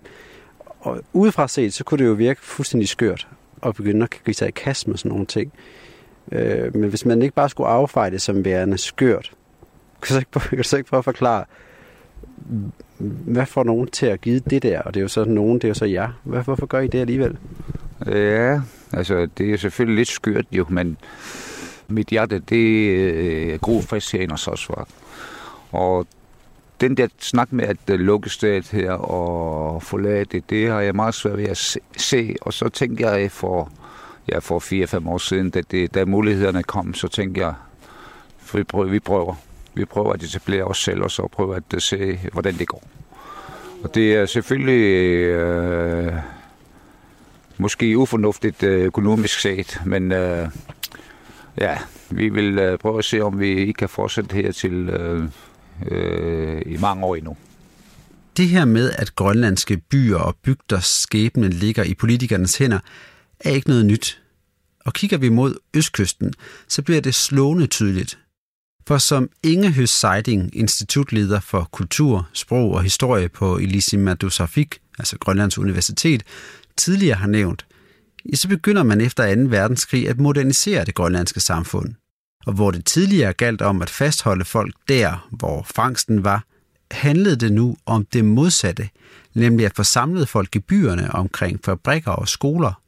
Og 0.80 1.00
udefra 1.12 1.48
set, 1.48 1.74
så 1.74 1.84
kunne 1.84 1.98
det 1.98 2.04
jo 2.04 2.12
virke 2.12 2.40
fuldstændig 2.40 2.88
skørt 2.88 3.28
at 3.62 3.74
begynde 3.74 4.02
at 4.02 4.20
give 4.24 4.34
sig 4.34 4.48
i 4.48 4.50
kast 4.50 4.88
med 4.88 4.96
sådan 4.96 5.08
nogle 5.08 5.26
ting. 5.26 5.52
Øh, 6.32 6.76
men 6.76 6.90
hvis 6.90 7.04
man 7.04 7.22
ikke 7.22 7.34
bare 7.34 7.48
skulle 7.48 7.68
affeje 7.68 8.10
det 8.10 8.22
som 8.22 8.44
værende 8.44 8.78
skørt, 8.78 9.32
kan 10.02 10.08
du 10.08 10.12
så 10.14 10.18
ikke, 10.18 10.40
kan 10.48 10.58
du 10.58 10.64
så 10.64 10.76
ikke 10.76 10.88
prøve 10.88 10.98
at 10.98 11.04
forklare, 11.04 11.44
hvad 12.98 13.46
får 13.46 13.64
nogen 13.64 13.86
til 13.86 14.06
at 14.06 14.20
give 14.20 14.38
det 14.38 14.62
der? 14.62 14.80
Og 14.80 14.94
det 14.94 15.00
er 15.00 15.02
jo 15.02 15.08
så 15.08 15.24
nogen, 15.24 15.54
det 15.54 15.64
er 15.64 15.68
jo 15.68 15.74
så 15.74 15.84
jer. 15.84 16.08
Hvorfor 16.22 16.66
gør 16.66 16.80
I 16.80 16.86
det 16.86 17.00
alligevel? 17.00 17.38
Ja, 18.06 18.60
Altså, 18.92 19.28
det 19.38 19.52
er 19.52 19.56
selvfølgelig 19.56 19.96
lidt 19.96 20.08
skørt 20.08 20.46
jo, 20.52 20.66
men 20.68 20.96
mit 21.88 22.06
hjerte, 22.06 22.38
det 22.38 22.88
øh, 22.90 23.54
er 23.54 23.58
god 23.58 23.82
frisk 23.82 24.12
her 24.12 24.20
i 24.20 24.36
Sarsuak. 24.36 24.88
Og 25.72 26.06
den 26.80 26.96
der 26.96 27.08
snak 27.18 27.52
med 27.52 27.64
at 27.64 27.76
øh, 27.90 28.00
lukke 28.00 28.30
stedet 28.30 28.68
her 28.68 28.92
og 28.92 29.82
forlade 29.82 30.24
det, 30.24 30.50
det 30.50 30.70
har 30.70 30.80
jeg 30.80 30.94
meget 30.94 31.14
svært 31.14 31.38
ved 31.38 31.48
at 31.48 31.78
se. 31.96 32.36
Og 32.40 32.52
så 32.52 32.68
tænker 32.68 33.10
jeg 33.10 33.30
for, 33.30 33.70
ja, 34.28 34.38
for 34.38 34.58
4-5 34.98 35.08
år 35.08 35.18
siden, 35.18 35.50
da, 35.50 35.60
det, 35.70 35.94
da 35.94 36.04
mulighederne 36.04 36.62
kom, 36.62 36.94
så 36.94 37.08
tænker 37.08 37.42
jeg, 37.42 37.54
vi 38.54 38.64
prøver, 38.64 38.86
vi 38.86 38.98
prøver. 38.98 39.34
Vi 39.74 39.84
prøver 39.84 40.12
at 40.12 40.22
etablere 40.22 40.64
os 40.64 40.82
selv, 40.82 41.02
og 41.02 41.10
så 41.10 41.28
prøver 41.32 41.54
at 41.54 41.62
øh, 41.74 41.80
se, 41.80 42.20
hvordan 42.32 42.58
det 42.58 42.68
går. 42.68 42.82
Og 43.84 43.94
det 43.94 44.14
er 44.14 44.26
selvfølgelig 44.26 44.82
øh, 45.26 46.12
måske 47.58 47.98
ufornuftigt 47.98 48.62
øh, 48.62 48.84
økonomisk 48.84 49.40
set, 49.40 49.80
men 49.86 50.12
øh, 50.12 50.48
ja, 51.58 51.78
vi 52.10 52.28
vil 52.28 52.58
øh, 52.58 52.78
prøve 52.78 52.98
at 52.98 53.04
se, 53.04 53.20
om 53.20 53.40
vi 53.40 53.48
ikke 53.48 53.72
kan 53.72 53.88
fortsætte 53.88 54.34
her 54.34 54.52
til 54.52 54.72
øh, 54.88 55.28
øh, 55.90 56.62
i 56.66 56.76
mange 56.76 57.04
år 57.04 57.16
endnu. 57.16 57.36
Det 58.36 58.48
her 58.48 58.64
med, 58.64 58.90
at 58.90 59.14
grønlandske 59.16 59.76
byer 59.76 60.16
og 60.16 60.36
bygders 60.36 60.86
skæbne 60.86 61.48
ligger 61.48 61.84
i 61.84 61.94
politikernes 61.94 62.58
hænder, 62.58 62.78
er 63.40 63.50
ikke 63.50 63.68
noget 63.68 63.86
nyt. 63.86 64.22
Og 64.84 64.92
kigger 64.92 65.18
vi 65.18 65.28
mod 65.28 65.54
østkysten, 65.74 66.34
så 66.68 66.82
bliver 66.82 67.00
det 67.00 67.14
slående 67.14 67.66
tydeligt. 67.66 68.18
For 68.86 68.98
som 68.98 69.28
Inge 69.42 69.72
Høs 69.72 69.90
Seiding, 69.90 70.56
institutleder 70.56 71.40
for 71.40 71.68
kultur, 71.72 72.28
sprog 72.32 72.72
og 72.72 72.82
historie 72.82 73.28
på 73.28 73.58
Ilisimatusarfik, 73.58 74.78
altså 74.98 75.18
Grønlands 75.18 75.58
Universitet, 75.58 76.22
tidligere 76.82 77.16
har 77.16 77.28
nævnt, 77.28 77.66
så 78.34 78.48
begynder 78.48 78.82
man 78.82 79.00
efter 79.00 79.34
2. 79.34 79.40
verdenskrig 79.40 80.08
at 80.08 80.20
modernisere 80.20 80.84
det 80.84 80.94
grønlandske 80.94 81.40
samfund 81.40 81.94
og 82.46 82.52
hvor 82.52 82.70
det 82.70 82.84
tidligere 82.84 83.32
galt 83.32 83.62
om 83.62 83.82
at 83.82 83.90
fastholde 83.90 84.44
folk 84.44 84.74
der, 84.88 85.28
hvor 85.30 85.66
fangsten 85.74 86.24
var, 86.24 86.44
handlede 86.90 87.36
det 87.36 87.52
nu 87.52 87.76
om 87.86 88.06
det 88.12 88.24
modsatte, 88.24 88.88
nemlig 89.34 89.66
at 89.66 89.72
få 89.76 89.82
samlet 89.82 90.28
folk 90.28 90.56
i 90.56 90.58
byerne 90.58 91.14
omkring 91.14 91.60
fabrikker 91.64 92.10
og 92.10 92.28
skoler. 92.28 92.80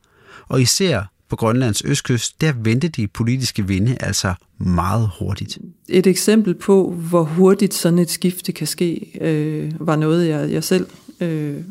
Og 0.48 0.62
især 0.62 1.02
på 1.28 1.36
Grønlands 1.36 1.82
østkyst, 1.84 2.40
der 2.40 2.52
vendte 2.52 2.88
de 2.88 3.06
politiske 3.08 3.66
vinde 3.66 3.96
altså 4.00 4.34
meget 4.58 5.10
hurtigt. 5.18 5.58
Et 5.88 6.06
eksempel 6.06 6.54
på, 6.54 6.90
hvor 6.90 7.22
hurtigt 7.22 7.74
sådan 7.74 7.98
et 7.98 8.10
skifte 8.10 8.52
kan 8.52 8.66
ske, 8.66 9.18
øh, 9.20 9.72
var 9.86 9.96
noget, 9.96 10.28
jeg, 10.28 10.50
jeg 10.50 10.64
selv 10.64 10.86
øh, 11.24 11.62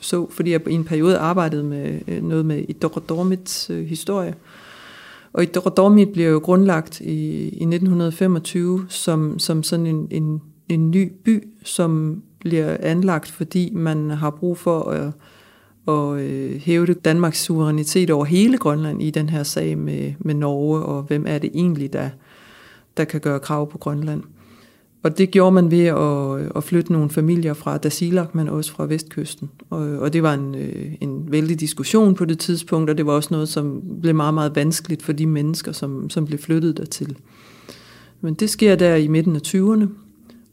så, 0.00 0.26
fordi 0.30 0.50
jeg 0.50 0.68
i 0.68 0.74
en 0.74 0.84
periode 0.84 1.18
arbejdede 1.18 1.64
med 1.64 2.00
øh, 2.08 2.22
noget 2.22 2.46
med 2.46 2.64
Idordomits 2.68 3.70
øh, 3.70 3.86
historie. 3.86 4.34
Og 5.32 5.42
Idrodomit 5.42 6.12
blev 6.12 6.30
jo 6.30 6.38
grundlagt 6.38 7.00
i, 7.00 7.42
i 7.42 7.64
1925 7.64 8.86
som, 8.88 9.38
som 9.38 9.62
sådan 9.62 9.86
en, 9.86 10.08
en, 10.10 10.42
en 10.68 10.90
ny 10.90 11.12
by, 11.24 11.48
som 11.64 12.22
bliver 12.40 12.76
anlagt, 12.80 13.30
fordi 13.30 13.70
man 13.72 14.10
har 14.10 14.30
brug 14.30 14.58
for 14.58 14.80
at, 14.80 15.12
at 15.88 16.20
øh, 16.68 16.96
Danmarks 17.04 17.42
suverænitet 17.42 18.10
over 18.10 18.24
hele 18.24 18.58
Grønland 18.58 19.02
i 19.02 19.10
den 19.10 19.28
her 19.28 19.42
sag 19.42 19.78
med, 19.78 20.12
med 20.18 20.34
Norge, 20.34 20.82
og 20.82 21.02
hvem 21.02 21.24
er 21.28 21.38
det 21.38 21.50
egentlig, 21.54 21.92
der, 21.92 22.10
der 22.96 23.04
kan 23.04 23.20
gøre 23.20 23.40
krav 23.40 23.70
på 23.70 23.78
Grønland. 23.78 24.22
Og 25.02 25.18
det 25.18 25.30
gjorde 25.30 25.52
man 25.54 25.70
ved 25.70 25.84
at, 25.86 26.44
øh, 26.44 26.50
at 26.56 26.64
flytte 26.64 26.92
nogle 26.92 27.10
familier 27.10 27.54
fra 27.54 27.78
Dasilak, 27.78 28.34
men 28.34 28.48
også 28.48 28.72
fra 28.72 28.86
vestkysten. 28.86 29.50
Og, 29.70 29.80
og 29.80 30.12
det 30.12 30.22
var 30.22 30.34
en, 30.34 30.54
øh, 30.54 30.92
en 31.00 31.32
vældig 31.32 31.60
diskussion 31.60 32.14
på 32.14 32.24
det 32.24 32.38
tidspunkt, 32.38 32.90
og 32.90 32.98
det 32.98 33.06
var 33.06 33.12
også 33.12 33.28
noget, 33.32 33.48
som 33.48 33.82
blev 34.00 34.14
meget, 34.14 34.34
meget 34.34 34.56
vanskeligt 34.56 35.02
for 35.02 35.12
de 35.12 35.26
mennesker, 35.26 35.72
som, 35.72 36.10
som 36.10 36.26
blev 36.26 36.38
flyttet 36.38 36.76
dertil. 36.76 37.16
Men 38.20 38.34
det 38.34 38.50
sker 38.50 38.76
der 38.76 38.94
i 38.96 39.08
midten 39.08 39.36
af 39.36 39.40
20'erne, 39.46 39.86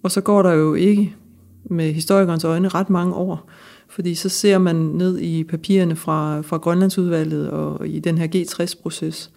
og 0.03 0.11
så 0.11 0.21
går 0.21 0.43
der 0.43 0.51
jo 0.51 0.73
ikke 0.73 1.15
med 1.63 1.93
historikernes 1.93 2.43
øjne 2.43 2.67
ret 2.67 2.89
mange 2.89 3.13
år, 3.13 3.49
fordi 3.89 4.15
så 4.15 4.29
ser 4.29 4.57
man 4.57 4.75
ned 4.75 5.19
i 5.19 5.43
papirerne 5.43 5.95
fra, 5.95 6.41
fra 6.41 6.57
Grønlandsudvalget 6.57 7.49
og 7.49 7.87
i 7.87 7.99
den 7.99 8.17
her 8.17 8.27
G60-proces, 8.35 9.31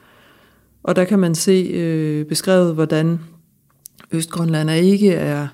og 0.83 0.97
der 0.97 1.05
kan 1.05 1.19
man 1.19 1.35
se 1.35 1.71
øh, 1.75 2.27
beskrevet, 2.27 2.75
hvordan 2.75 3.19
Østgrønland 4.13 4.71
er 4.71 4.75
ikke 4.75 5.13
er, 5.13 5.49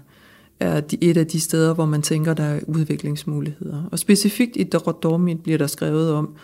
er 0.61 0.83
et 1.01 1.17
af 1.17 1.27
de 1.27 1.41
steder, 1.41 1.75
hvor 1.75 1.87
man 1.87 2.03
tænker, 2.03 2.35
der 2.35 2.45
er 2.45 2.61
udviklingsmuligheder. 2.67 3.83
Og 3.93 3.99
specifikt 3.99 4.57
i 4.57 4.65
Dorodormit 4.65 5.43
bliver 5.43 5.59
der 5.59 5.67
skrevet 5.67 6.13
om, 6.13 6.35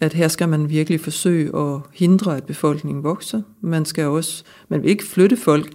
at 0.00 0.12
her 0.12 0.28
skal 0.28 0.48
man 0.48 0.68
virkelig 0.68 1.00
forsøge 1.00 1.56
at 1.56 1.80
hindre, 1.92 2.36
at 2.36 2.44
befolkningen 2.44 3.04
vokser. 3.04 3.42
Man 3.60 3.84
skal 3.84 4.04
også, 4.04 4.44
man 4.68 4.82
vil 4.82 4.90
ikke 4.90 5.04
flytte 5.04 5.36
folk, 5.36 5.72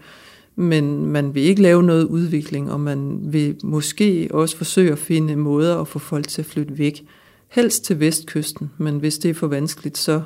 men 0.55 1.05
man 1.05 1.36
vil 1.36 1.43
ikke 1.43 1.61
lave 1.61 1.84
noget 1.84 2.03
udvikling, 2.05 2.71
og 2.71 2.79
man 2.79 3.19
vil 3.21 3.55
måske 3.63 4.29
også 4.31 4.57
forsøge 4.57 4.91
at 4.91 4.99
finde 4.99 5.36
måder 5.36 5.81
at 5.81 5.88
få 5.88 5.99
folk 5.99 6.27
til 6.27 6.41
at 6.41 6.45
flytte 6.45 6.77
væk. 6.77 7.05
Helst 7.49 7.84
til 7.84 7.99
vestkysten, 7.99 8.71
men 8.77 8.97
hvis 8.97 9.17
det 9.17 9.29
er 9.29 9.34
for 9.34 9.47
vanskeligt, 9.47 9.97
så 9.97 10.21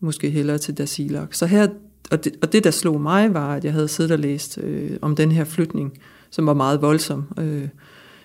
måske 0.00 0.30
hellere 0.30 0.58
til 0.58 0.78
Dasilak. 0.78 1.34
Så 1.34 1.46
her 1.46 1.68
og, 2.10 2.24
det, 2.24 2.32
og 2.42 2.52
det, 2.52 2.64
der 2.64 2.70
slog 2.70 3.00
mig, 3.00 3.34
var, 3.34 3.54
at 3.54 3.64
jeg 3.64 3.72
havde 3.72 3.88
siddet 3.88 4.12
og 4.12 4.18
læst 4.18 4.58
øh, 4.58 4.96
om 5.02 5.16
den 5.16 5.32
her 5.32 5.44
flytning, 5.44 5.98
som 6.30 6.46
var 6.46 6.54
meget 6.54 6.82
voldsom 6.82 7.24
øh, 7.38 7.68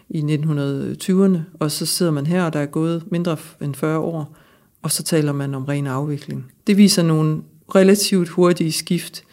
i 0.10 0.22
1920'erne, 0.22 1.38
og 1.60 1.72
så 1.72 1.86
sidder 1.86 2.12
man 2.12 2.28
her, 2.28 2.44
og 2.44 2.54
der 2.54 2.60
er 2.60 2.66
gået 2.66 3.04
mindre 3.12 3.38
end 3.62 3.76
40 3.76 4.00
år, 4.00 4.38
og 4.82 4.92
så 4.92 5.04
taler 5.04 5.32
man 5.32 5.56
om 5.56 5.66
ren 5.66 5.88
afvikling. 5.88 6.52
Det 6.68 6.78
viser 6.78 7.04
nogle 7.04 7.42
relativt 7.76 8.30
hurtige 8.30 8.72
skift 8.72 9.24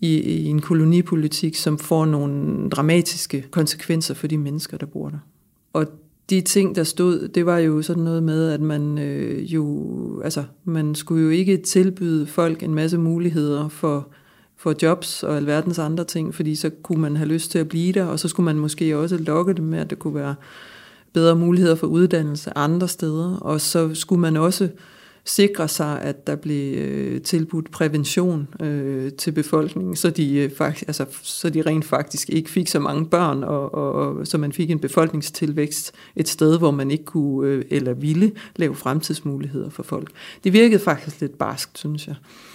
i, 0.00 0.20
i 0.20 0.44
en 0.44 0.60
kolonipolitik, 0.60 1.56
som 1.56 1.78
får 1.78 2.04
nogle 2.04 2.70
dramatiske 2.70 3.44
konsekvenser 3.50 4.14
for 4.14 4.26
de 4.26 4.38
mennesker, 4.38 4.76
der 4.76 4.86
bor 4.86 5.08
der. 5.08 5.18
Og 5.72 5.86
de 6.30 6.40
ting, 6.40 6.76
der 6.76 6.84
stod, 6.84 7.28
det 7.28 7.46
var 7.46 7.58
jo 7.58 7.82
sådan 7.82 8.02
noget 8.02 8.22
med, 8.22 8.50
at 8.50 8.60
man 8.60 8.98
øh, 8.98 9.54
jo, 9.54 10.20
altså, 10.24 10.44
man 10.64 10.94
skulle 10.94 11.24
jo 11.24 11.30
ikke 11.30 11.56
tilbyde 11.56 12.26
folk 12.26 12.62
en 12.62 12.74
masse 12.74 12.98
muligheder 12.98 13.68
for, 13.68 14.08
for 14.56 14.74
jobs 14.82 15.22
og 15.22 15.36
alverdens 15.36 15.78
andre 15.78 16.04
ting, 16.04 16.34
fordi 16.34 16.54
så 16.54 16.70
kunne 16.70 17.00
man 17.00 17.16
have 17.16 17.28
lyst 17.28 17.50
til 17.50 17.58
at 17.58 17.68
blive 17.68 17.92
der, 17.92 18.04
og 18.04 18.18
så 18.18 18.28
skulle 18.28 18.44
man 18.44 18.58
måske 18.58 18.98
også 18.98 19.16
lokke 19.16 19.54
dem 19.54 19.64
med, 19.64 19.78
at 19.78 19.90
der 19.90 19.96
kunne 19.96 20.14
være 20.14 20.34
bedre 21.12 21.36
muligheder 21.36 21.74
for 21.74 21.86
uddannelse 21.86 22.58
andre 22.58 22.88
steder, 22.88 23.36
og 23.36 23.60
så 23.60 23.94
skulle 23.94 24.20
man 24.20 24.36
også 24.36 24.64
øh, 24.64 24.70
sikre 25.28 25.68
sig, 25.68 26.02
at 26.02 26.26
der 26.26 26.36
blev 26.36 26.78
øh, 26.78 27.22
tilbudt 27.22 27.70
prævention 27.70 28.48
øh, 28.60 29.12
til 29.12 29.32
befolkningen, 29.32 29.96
så 29.96 30.10
de, 30.10 30.38
øh, 30.38 30.50
faktisk, 30.50 30.84
altså, 30.88 31.06
så 31.22 31.50
de 31.50 31.62
rent 31.62 31.84
faktisk 31.84 32.30
ikke 32.30 32.50
fik 32.50 32.68
så 32.68 32.80
mange 32.80 33.06
børn, 33.06 33.44
og, 33.44 33.74
og, 33.74 33.92
og 33.92 34.26
så 34.26 34.38
man 34.38 34.52
fik 34.52 34.70
en 34.70 34.78
befolkningstilvækst 34.78 35.92
et 36.16 36.28
sted, 36.28 36.58
hvor 36.58 36.70
man 36.70 36.90
ikke 36.90 37.04
kunne 37.04 37.48
øh, 37.48 37.64
eller 37.70 37.94
ville 37.94 38.32
lave 38.56 38.74
fremtidsmuligheder 38.74 39.70
for 39.70 39.82
folk. 39.82 40.10
Det 40.44 40.52
virkede 40.52 40.80
faktisk 40.80 41.20
lidt 41.20 41.38
barskt, 41.38 41.78
synes 41.78 42.06
jeg. 42.06 42.14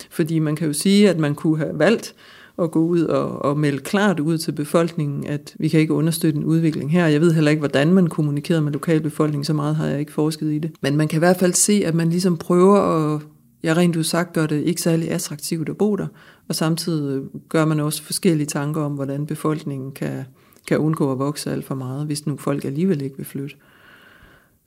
Fordi 0.09 0.39
man 0.39 0.55
kan 0.55 0.67
jo 0.67 0.73
sige, 0.73 1.09
at 1.09 1.19
man 1.19 1.35
kunne 1.35 1.57
have 1.57 1.79
valgt 1.79 2.15
at 2.59 2.71
gå 2.71 2.79
ud 2.79 3.01
og, 3.01 3.45
og 3.45 3.57
melde 3.57 3.79
klart 3.79 4.19
ud 4.19 4.37
til 4.37 4.51
befolkningen, 4.51 5.27
at 5.27 5.55
vi 5.59 5.67
kan 5.67 5.79
ikke 5.79 5.93
understøtte 5.93 6.37
en 6.37 6.45
udvikling 6.45 6.91
her. 6.91 7.07
Jeg 7.07 7.21
ved 7.21 7.33
heller 7.33 7.51
ikke, 7.51 7.61
hvordan 7.61 7.93
man 7.93 8.07
kommunikerede 8.07 8.61
med 8.61 8.71
lokalbefolkningen, 8.71 9.45
så 9.45 9.53
meget 9.53 9.75
har 9.75 9.87
jeg 9.87 9.99
ikke 9.99 10.11
forsket 10.11 10.51
i 10.51 10.57
det. 10.57 10.71
Men 10.81 10.97
man 10.97 11.07
kan 11.07 11.17
i 11.17 11.19
hvert 11.19 11.37
fald 11.37 11.53
se, 11.53 11.83
at 11.85 11.95
man 11.95 12.09
ligesom 12.09 12.37
prøver 12.37 12.79
at, 12.79 13.21
jeg 13.63 13.77
rent 13.77 13.95
ud 13.95 14.03
sagt, 14.03 14.33
gør 14.33 14.45
det 14.45 14.63
ikke 14.63 14.81
særlig 14.81 15.11
attraktivt 15.11 15.69
at 15.69 15.77
bo 15.77 15.95
der, 15.95 16.07
og 16.47 16.55
samtidig 16.55 17.21
gør 17.49 17.65
man 17.65 17.79
også 17.79 18.03
forskellige 18.03 18.47
tanker 18.47 18.81
om, 18.81 18.91
hvordan 18.91 19.25
befolkningen 19.25 19.91
kan, 19.91 20.23
kan 20.67 20.77
undgå 20.77 21.11
at 21.11 21.19
vokse 21.19 21.51
alt 21.51 21.65
for 21.65 21.75
meget, 21.75 22.05
hvis 22.05 22.25
nu 22.25 22.37
folk 22.37 22.65
alligevel 22.65 23.01
ikke 23.01 23.17
vil 23.17 23.25
flytte. 23.25 23.55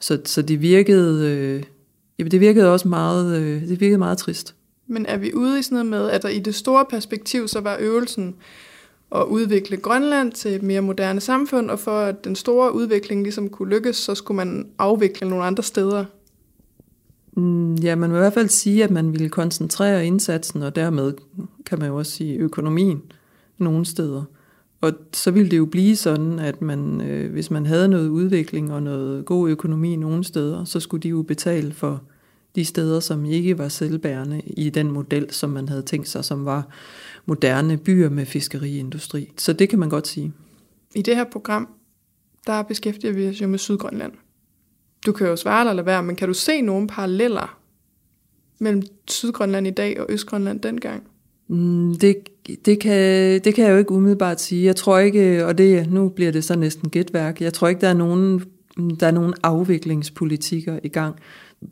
Så, 0.01 0.20
så 0.24 0.43
det 0.43 0.61
virkede, 0.61 1.30
øh, 2.18 2.30
det 2.30 2.41
virkede 2.41 2.72
også 2.72 2.89
meget, 2.89 3.37
øh, 3.37 3.68
det 3.68 3.80
virkede 3.80 3.99
meget 3.99 4.18
trist. 4.18 4.55
Men 4.87 5.07
er 5.07 5.16
vi 5.16 5.34
ude 5.34 5.59
i 5.59 5.62
sådan 5.62 5.87
noget 5.87 5.87
med, 5.87 6.11
at 6.11 6.22
der 6.22 6.28
i 6.28 6.39
det 6.39 6.55
store 6.55 6.84
perspektiv, 6.91 7.49
så 7.49 7.61
var 7.61 7.76
øvelsen 7.80 8.34
at 9.14 9.22
udvikle 9.22 9.76
Grønland 9.76 10.32
til 10.32 10.55
et 10.55 10.62
mere 10.62 10.80
moderne 10.80 11.20
samfund, 11.20 11.70
og 11.70 11.78
for 11.78 11.99
at 11.99 12.24
den 12.24 12.37
store 12.37 12.74
udvikling 12.74 13.22
ligesom 13.22 13.49
kunne 13.49 13.68
lykkes, 13.68 13.97
så 13.97 14.14
skulle 14.14 14.37
man 14.37 14.66
afvikle 14.78 15.28
nogle 15.28 15.45
andre 15.45 15.62
steder? 15.62 16.05
Mm, 17.37 17.74
ja, 17.74 17.95
man 17.95 18.11
vil 18.11 18.16
i 18.16 18.18
hvert 18.18 18.32
fald 18.32 18.49
sige, 18.49 18.84
at 18.84 18.91
man 18.91 19.12
ville 19.12 19.28
koncentrere 19.28 20.07
indsatsen, 20.07 20.62
og 20.62 20.76
dermed 20.76 21.12
kan 21.66 21.78
man 21.78 21.89
jo 21.89 21.97
også 21.97 22.12
sige 22.12 22.37
økonomien 22.37 23.03
nogle 23.59 23.84
steder. 23.84 24.24
Og 24.80 24.93
så 25.12 25.30
ville 25.30 25.51
det 25.51 25.59
jo 25.59 25.66
blive 25.66 25.97
sådan, 25.97 26.39
at 26.39 26.62
man, 26.62 27.01
øh, 27.01 27.32
hvis 27.32 27.51
man 27.51 27.66
havde 27.66 27.89
noget 27.89 28.09
udvikling 28.09 28.72
og 28.72 28.82
noget 28.82 29.24
god 29.24 29.49
økonomi 29.51 29.97
nogle 29.97 30.24
steder, 30.24 30.64
så 30.64 30.80
skulle 30.80 31.03
de 31.03 31.09
jo 31.09 31.22
betale 31.22 31.72
for 31.72 32.03
de 32.57 32.64
steder, 32.64 33.00
som 33.00 33.24
ikke 33.24 33.59
var 33.59 33.68
selvbærende 33.68 34.42
i 34.46 34.70
den 34.70 34.90
model, 34.90 35.26
som 35.30 35.50
man 35.50 35.68
havde 35.68 35.82
tænkt 35.82 36.09
sig, 36.09 36.24
som 36.24 36.44
var 36.44 36.68
moderne 37.26 37.76
byer 37.76 38.09
med 38.09 38.26
fiskeriindustri. 38.26 39.32
Så 39.36 39.52
det 39.52 39.68
kan 39.68 39.78
man 39.78 39.88
godt 39.88 40.07
sige. 40.07 40.32
I 40.94 41.02
det 41.02 41.16
her 41.16 41.24
program, 41.24 41.68
der 42.46 42.62
beskæftiger 42.62 43.12
vi 43.12 43.28
os 43.28 43.40
jo 43.40 43.46
med 43.46 43.59
Sydgrønland. 43.59 44.12
Du 45.07 45.12
kan 45.12 45.26
jo 45.26 45.36
svare 45.36 45.61
eller 45.61 45.72
lade 45.72 45.86
være, 45.86 46.02
men 46.02 46.16
kan 46.16 46.28
du 46.28 46.34
se 46.34 46.61
nogle 46.61 46.86
paralleller 46.86 47.59
mellem 48.59 48.82
Sydgrønland 49.09 49.66
i 49.66 49.70
dag 49.70 50.00
og 50.00 50.07
Østgrønland 50.09 50.61
dengang? 50.61 51.02
Mm, 51.48 51.94
det, 51.94 52.16
det, 52.64 52.80
kan, 52.80 53.00
det 53.44 53.54
kan 53.54 53.64
jeg 53.64 53.72
jo 53.72 53.78
ikke 53.78 53.92
umiddelbart 53.92 54.40
sige. 54.40 54.64
Jeg 54.64 54.76
tror 54.76 54.98
ikke, 54.98 55.46
og 55.46 55.59
det, 55.59 55.90
nu 55.90 56.09
bliver 56.09 56.32
det 56.32 56.44
så 56.44 56.57
næsten 56.57 56.90
gætværk, 56.90 57.40
jeg 57.40 57.52
tror 57.52 57.68
ikke, 57.68 57.80
der 57.80 57.88
er 57.88 57.94
nogen, 57.94 58.42
der 59.00 59.07
er 59.07 59.11
nogen 59.11 59.34
afviklingspolitikker 59.42 60.78
i 60.82 60.88
gang. 60.88 61.16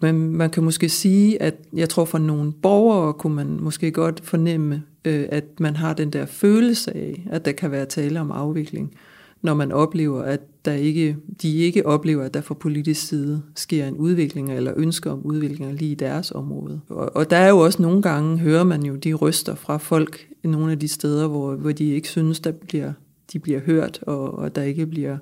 Men 0.01 0.37
man 0.37 0.51
kan 0.51 0.65
måske 0.65 0.89
sige, 0.89 1.43
at 1.43 1.55
jeg 1.77 1.89
tror 1.89 2.05
for 2.05 2.19
nogle 2.19 2.53
borgere 2.53 3.13
kunne 3.13 3.35
man 3.35 3.59
måske 3.61 3.91
godt 3.91 4.21
fornemme, 4.25 4.83
øh, 5.05 5.27
at 5.29 5.61
man 5.61 5.77
har 5.77 5.95
den 5.95 6.11
der 6.11 6.27
følelse 6.27 6.97
af, 6.97 7.27
at 7.31 7.45
der 7.45 7.53
kan 7.53 7.71
være 7.71 7.87
tale 7.87 8.21
om 8.21 8.31
afvikling, 8.31 8.95
når 9.43 9.55
man 9.55 9.73
oplever, 9.73 10.23
at 10.23 10.41
der 10.65 10.73
ikke, 10.73 11.17
de 11.43 11.57
ikke 11.57 11.87
oplever, 11.87 12.25
at 12.25 12.35
der 12.35 12.41
fra 12.41 12.55
politisk 12.55 13.09
side 13.09 13.43
sker 13.57 13.87
en 13.87 13.97
udvikling 13.97 14.53
eller 14.53 14.73
ønsker 14.77 15.11
om 15.11 15.21
udvikling 15.23 15.73
lige 15.73 15.93
i 15.93 15.95
deres 15.95 16.31
område. 16.31 16.81
Og, 16.89 17.17
og 17.17 17.31
der 17.31 17.37
er 17.37 17.49
jo 17.49 17.59
også 17.59 17.83
nogle 17.83 18.03
gange, 18.03 18.39
hører 18.39 18.65
man 18.65 18.83
jo 18.83 18.97
de 18.97 19.15
ryster 19.15 19.55
fra 19.55 19.77
folk 19.77 20.29
i 20.45 20.49
nogle 20.49 20.73
af 20.73 20.79
de 20.79 20.89
steder, 20.89 21.29
hvor, 21.29 21.55
hvor 21.55 21.73
de 21.73 21.91
ikke 21.91 22.09
synes, 22.09 22.41
der 22.41 22.53
bliver, 22.53 22.93
de 23.33 23.39
bliver 23.39 23.61
hørt, 23.61 24.01
og, 24.03 24.39
og 24.39 24.57
der 24.57 24.63
ikke 24.63 24.87
bliver 24.87 25.19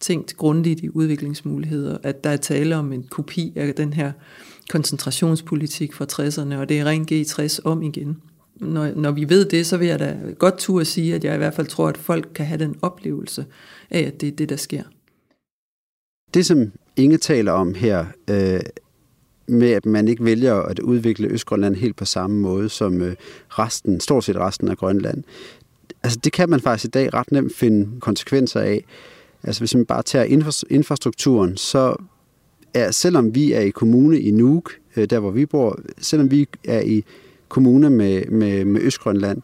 tænkt 0.00 0.36
grundigt 0.36 0.80
i 0.80 0.88
udviklingsmuligheder, 0.88 1.98
at 2.02 2.24
der 2.24 2.30
er 2.30 2.36
tale 2.36 2.76
om 2.76 2.92
en 2.92 3.02
kopi 3.02 3.52
af 3.56 3.74
den 3.74 3.92
her 3.92 4.12
koncentrationspolitik 4.70 5.92
fra 5.92 6.06
60'erne, 6.12 6.54
og 6.60 6.68
det 6.68 6.78
er 6.78 6.84
ren 6.84 7.06
G60 7.12 7.58
om 7.64 7.82
igen. 7.82 8.22
Når, 8.56 8.94
når 8.96 9.10
vi 9.10 9.28
ved 9.28 9.44
det, 9.44 9.66
så 9.66 9.76
vil 9.76 9.88
jeg 9.88 9.98
da 9.98 10.16
godt 10.38 10.58
turde 10.58 10.84
sige, 10.84 11.14
at 11.14 11.24
jeg 11.24 11.34
i 11.34 11.38
hvert 11.38 11.54
fald 11.54 11.66
tror, 11.66 11.88
at 11.88 11.98
folk 11.98 12.28
kan 12.34 12.46
have 12.46 12.58
den 12.58 12.76
oplevelse 12.82 13.46
af, 13.90 14.00
at 14.00 14.20
det 14.20 14.28
er 14.28 14.36
det, 14.36 14.48
der 14.48 14.56
sker. 14.56 14.82
Det, 16.34 16.46
som 16.46 16.72
Inge 16.96 17.18
taler 17.18 17.52
om 17.52 17.74
her, 17.74 18.06
øh, 18.30 18.60
med 19.48 19.70
at 19.70 19.86
man 19.86 20.08
ikke 20.08 20.24
vælger 20.24 20.54
at 20.54 20.78
udvikle 20.78 21.28
Østgrønland 21.28 21.74
helt 21.74 21.96
på 21.96 22.04
samme 22.04 22.40
måde 22.40 22.68
som 22.68 23.02
øh, 23.02 23.16
resten, 23.48 24.00
stort 24.00 24.24
set 24.24 24.36
resten 24.36 24.68
af 24.68 24.76
Grønland, 24.76 25.24
altså 26.02 26.18
det 26.24 26.32
kan 26.32 26.50
man 26.50 26.60
faktisk 26.60 26.84
i 26.84 26.90
dag 26.90 27.14
ret 27.14 27.32
nemt 27.32 27.56
finde 27.56 28.00
konsekvenser 28.00 28.60
af. 28.60 28.84
Altså 29.46 29.60
hvis 29.60 29.74
man 29.74 29.86
bare 29.86 30.02
tager 30.02 30.24
infrastrukturen, 30.70 31.56
så 31.56 31.96
er, 32.74 32.90
selvom 32.90 33.34
vi 33.34 33.52
er 33.52 33.60
i 33.60 33.70
kommune 33.70 34.20
i 34.20 34.30
Nuuk, 34.30 34.72
øh, 34.96 35.10
der 35.10 35.18
hvor 35.18 35.30
vi 35.30 35.46
bor, 35.46 35.78
selvom 35.98 36.30
vi 36.30 36.48
er 36.64 36.80
i 36.80 37.04
kommune 37.48 37.90
med, 37.90 38.24
med, 38.24 38.64
med 38.64 38.80
Østgrønland, 38.80 39.42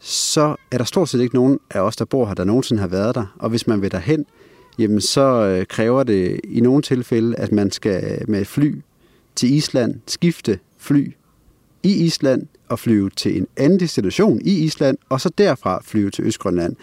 så 0.00 0.56
er 0.70 0.78
der 0.78 0.84
stort 0.84 1.08
set 1.08 1.20
ikke 1.20 1.34
nogen 1.34 1.58
af 1.70 1.80
os, 1.80 1.96
der 1.96 2.04
bor 2.04 2.26
her, 2.26 2.34
der 2.34 2.44
nogensinde 2.44 2.80
har 2.80 2.88
været 2.88 3.14
der. 3.14 3.36
Og 3.38 3.50
hvis 3.50 3.66
man 3.66 3.82
vil 3.82 3.92
derhen, 3.92 4.26
jamen 4.78 5.00
så 5.00 5.46
øh, 5.46 5.66
kræver 5.66 6.02
det 6.02 6.40
i 6.44 6.60
nogle 6.60 6.82
tilfælde, 6.82 7.36
at 7.36 7.52
man 7.52 7.70
skal 7.70 8.24
med 8.28 8.44
fly 8.44 8.74
til 9.36 9.54
Island 9.54 9.94
skifte 10.06 10.58
fly 10.78 11.12
i 11.82 12.04
Island 12.04 12.46
og 12.68 12.78
flyve 12.78 13.10
til 13.10 13.36
en 13.36 13.46
anden 13.56 13.80
destination 13.80 14.40
i 14.44 14.64
Island, 14.64 14.98
og 15.08 15.20
så 15.20 15.30
derfra 15.38 15.82
flyve 15.84 16.10
til 16.10 16.24
Østgrønland. 16.24 16.76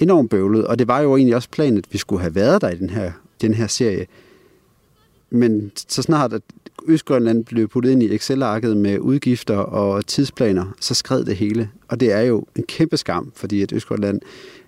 Enormt 0.00 0.30
bøvlet, 0.30 0.66
og 0.66 0.78
det 0.78 0.88
var 0.88 1.00
jo 1.00 1.16
egentlig 1.16 1.36
også 1.36 1.48
planen, 1.50 1.78
at 1.78 1.84
vi 1.90 1.98
skulle 1.98 2.20
have 2.20 2.34
været 2.34 2.60
der 2.60 2.70
i 2.70 2.76
den 2.76 2.90
her, 2.90 3.12
den 3.40 3.54
her 3.54 3.66
serie. 3.66 4.06
Men 5.30 5.72
så 5.88 6.02
snart 6.02 6.32
at 6.32 6.42
Østgrønland 6.86 7.44
blev 7.44 7.68
puttet 7.68 7.90
ind 7.90 8.02
i 8.02 8.14
Excel-arket 8.14 8.76
med 8.76 8.98
udgifter 8.98 9.56
og 9.56 10.06
tidsplaner, 10.06 10.74
så 10.80 10.94
skred 10.94 11.24
det 11.24 11.36
hele. 11.36 11.70
Og 11.88 12.00
det 12.00 12.12
er 12.12 12.20
jo 12.20 12.44
en 12.56 12.62
kæmpe 12.62 12.96
skam, 12.96 13.32
fordi 13.34 13.62
at 13.62 13.72
Østgrønland 13.72 14.20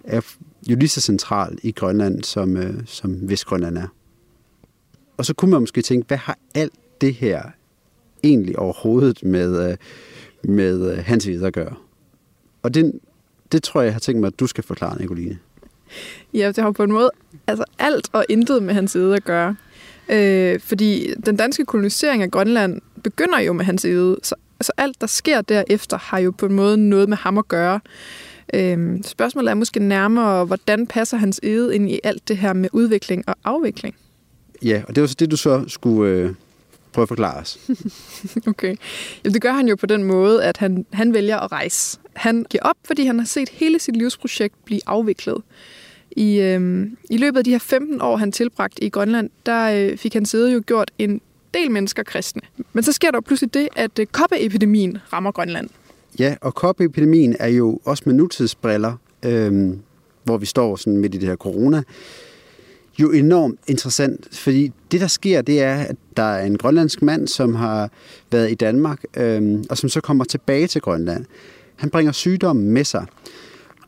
er 0.05 0.21
jo 0.69 0.77
lige 0.77 0.89
så 0.89 1.01
central 1.01 1.59
i 1.63 1.73
Grønland, 1.73 2.23
som, 2.23 2.57
øh, 2.57 2.75
som 2.87 3.29
Vestgrønland 3.29 3.79
er. 3.79 3.87
Og 5.17 5.25
så 5.25 5.35
kunne 5.35 5.51
man 5.51 5.61
måske 5.61 5.83
tænke, 5.83 6.09
hvad 6.09 6.17
har 6.17 6.39
alt 6.55 6.73
det 7.01 7.15
her 7.15 7.43
egentlig 8.23 8.59
overhovedet 8.59 9.25
med, 9.25 9.71
øh, 9.71 9.77
med 10.45 10.93
øh, 10.93 10.99
hans 10.99 11.27
videre 11.27 11.47
at 11.47 11.53
gøre? 11.53 11.75
Og 12.63 12.75
den 12.75 13.01
det 13.53 13.63
tror 13.63 13.81
jeg, 13.81 13.87
jeg 13.87 13.95
har 13.95 14.01
tænkt 14.01 14.21
mig, 14.21 14.27
at 14.27 14.41
du 14.41 14.47
skal 14.47 14.65
forklare, 14.65 15.01
Nicoline. 15.01 15.39
Ja, 16.35 16.49
det 16.49 16.59
har 16.59 16.71
på 16.71 16.83
en 16.83 16.93
måde 16.93 17.11
altså 17.47 17.65
alt 17.79 18.09
og 18.13 18.25
intet 18.29 18.63
med 18.63 18.75
hans 18.75 18.91
side 18.91 19.17
at 19.17 19.25
gøre. 19.25 19.57
Øh, 20.09 20.61
fordi 20.61 21.15
den 21.27 21.37
danske 21.37 21.65
kolonisering 21.65 22.23
af 22.23 22.31
Grønland 22.31 22.81
begynder 23.03 23.41
jo 23.41 23.53
med 23.53 23.65
hans 23.65 23.85
ede, 23.85 24.17
så 24.23 24.35
altså 24.61 24.73
alt, 24.77 25.01
der 25.01 25.07
sker 25.07 25.41
derefter, 25.41 25.99
har 25.99 26.19
jo 26.19 26.31
på 26.31 26.47
en 26.47 26.55
måde 26.55 26.77
noget 26.77 27.09
med 27.09 27.17
ham 27.17 27.39
at 27.39 27.49
gøre. 27.49 27.81
Øh, 28.55 29.03
spørgsmålet 29.05 29.51
er 29.51 29.55
måske 29.55 29.81
nærmere, 29.81 30.45
hvordan 30.45 30.87
passer 30.87 31.17
hans 31.17 31.41
ede 31.43 31.75
ind 31.75 31.91
i 31.91 32.01
alt 32.05 32.29
det 32.29 32.37
her 32.37 32.53
med 32.53 32.69
udvikling 32.73 33.29
og 33.29 33.35
afvikling? 33.45 33.95
Ja, 34.63 34.83
og 34.89 34.95
det 34.95 35.01
var 35.01 35.07
så 35.07 35.17
det, 35.19 35.31
du 35.31 35.37
så 35.37 35.65
skulle 35.69 36.11
øh, 36.11 36.31
prøve 36.93 37.03
at 37.03 37.09
forklare 37.09 37.41
os. 37.41 37.59
okay. 38.47 38.77
Jamen, 39.25 39.35
det 39.35 39.43
gør 39.43 39.53
han 39.53 39.69
jo 39.69 39.77
på 39.77 39.87
den 39.87 40.05
måde, 40.05 40.45
at 40.45 40.57
han, 40.57 40.87
han 40.93 41.15
vælger 41.15 41.39
at 41.39 41.53
rejse. 41.53 41.99
Han 42.17 42.47
giver 42.51 42.63
op, 42.63 42.77
fordi 42.85 43.05
han 43.05 43.19
har 43.19 43.27
set 43.27 43.49
hele 43.49 43.79
sit 43.79 43.97
livsprojekt 43.97 44.55
blive 44.65 44.81
afviklet. 44.87 45.43
I, 46.17 46.41
øh, 46.41 46.87
I 47.11 47.17
løbet 47.17 47.39
af 47.39 47.45
de 47.45 47.51
her 47.51 47.59
15 47.59 48.01
år, 48.01 48.17
han 48.17 48.33
tilbragt 48.33 48.79
i 48.83 48.89
Grønland, 48.89 49.31
der 49.47 49.65
øh, 49.65 49.99
fik 49.99 50.15
han 50.15 50.27
siddet 50.27 50.55
jo 50.55 50.63
gjort 50.67 50.91
en 50.99 51.21
del 51.55 51.71
mennesker 51.71 52.03
kristne. 52.03 52.43
Men 52.73 52.85
så 52.85 52.93
sker 52.93 53.11
der 53.11 53.21
pludselig 53.21 53.55
det, 53.55 53.69
at 53.77 53.99
øh, 53.99 54.07
koppeepidemien 54.07 54.99
rammer 55.13 55.33
Grønland. 55.33 55.69
Ja, 56.19 56.37
og 56.41 56.55
koppeepidemien 56.55 57.37
er 57.41 57.49
jo 57.49 57.81
også 57.85 58.03
med 58.07 58.15
nutidsbriller, 58.15 58.93
øh, 59.25 59.73
hvor 60.25 60.37
vi 60.39 60.47
står 60.47 60.77
sådan 60.77 60.97
midt 60.97 61.15
i 61.15 61.19
det 61.19 61.29
her 61.29 61.37
corona, 61.37 61.83
jo 62.99 63.11
enormt 63.11 63.61
interessant, 63.67 64.29
fordi 64.33 64.73
det, 64.93 65.01
der 65.01 65.07
sker, 65.07 65.43
det 65.43 65.63
er, 65.63 65.77
at 65.77 65.97
der 66.17 66.23
er 66.23 66.47
en 66.47 66.59
grønlandsk 66.59 67.03
mand, 67.03 67.29
som 67.29 67.55
har 67.55 67.91
været 68.31 68.51
i 68.51 68.55
Danmark, 68.55 69.03
øhm, 69.17 69.65
og 69.71 69.79
som 69.79 69.89
så 69.89 70.01
kommer 70.01 70.25
tilbage 70.25 70.67
til 70.67 70.81
Grønland. 70.81 71.25
Han 71.77 71.91
bringer 71.91 72.13
sygdommen 72.13 72.71
med 72.71 72.85
sig. 72.85 73.07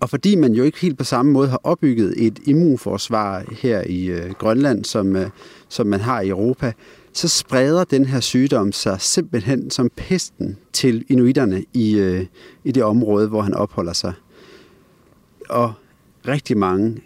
Og 0.00 0.10
fordi 0.10 0.34
man 0.34 0.52
jo 0.52 0.64
ikke 0.64 0.80
helt 0.80 0.98
på 0.98 1.04
samme 1.04 1.32
måde 1.32 1.48
har 1.48 1.60
opbygget 1.62 2.14
et 2.16 2.38
immunforsvar 2.46 3.44
her 3.60 3.82
i 3.86 4.04
øh, 4.04 4.30
Grønland, 4.30 4.84
som, 4.84 5.16
øh, 5.16 5.30
som 5.68 5.86
man 5.86 6.00
har 6.00 6.20
i 6.20 6.28
Europa, 6.28 6.72
så 7.12 7.28
spreder 7.28 7.84
den 7.84 8.04
her 8.04 8.20
sygdom 8.20 8.72
sig 8.72 9.00
simpelthen 9.00 9.70
som 9.70 9.90
pesten 9.96 10.56
til 10.72 11.04
inuiterne 11.08 11.64
i, 11.72 11.98
øh, 11.98 12.26
i 12.64 12.72
det 12.72 12.82
område, 12.82 13.28
hvor 13.28 13.42
han 13.42 13.54
opholder 13.54 13.92
sig. 13.92 14.12
Og 15.48 15.72
rigtig 16.28 16.58
mange 16.58 17.00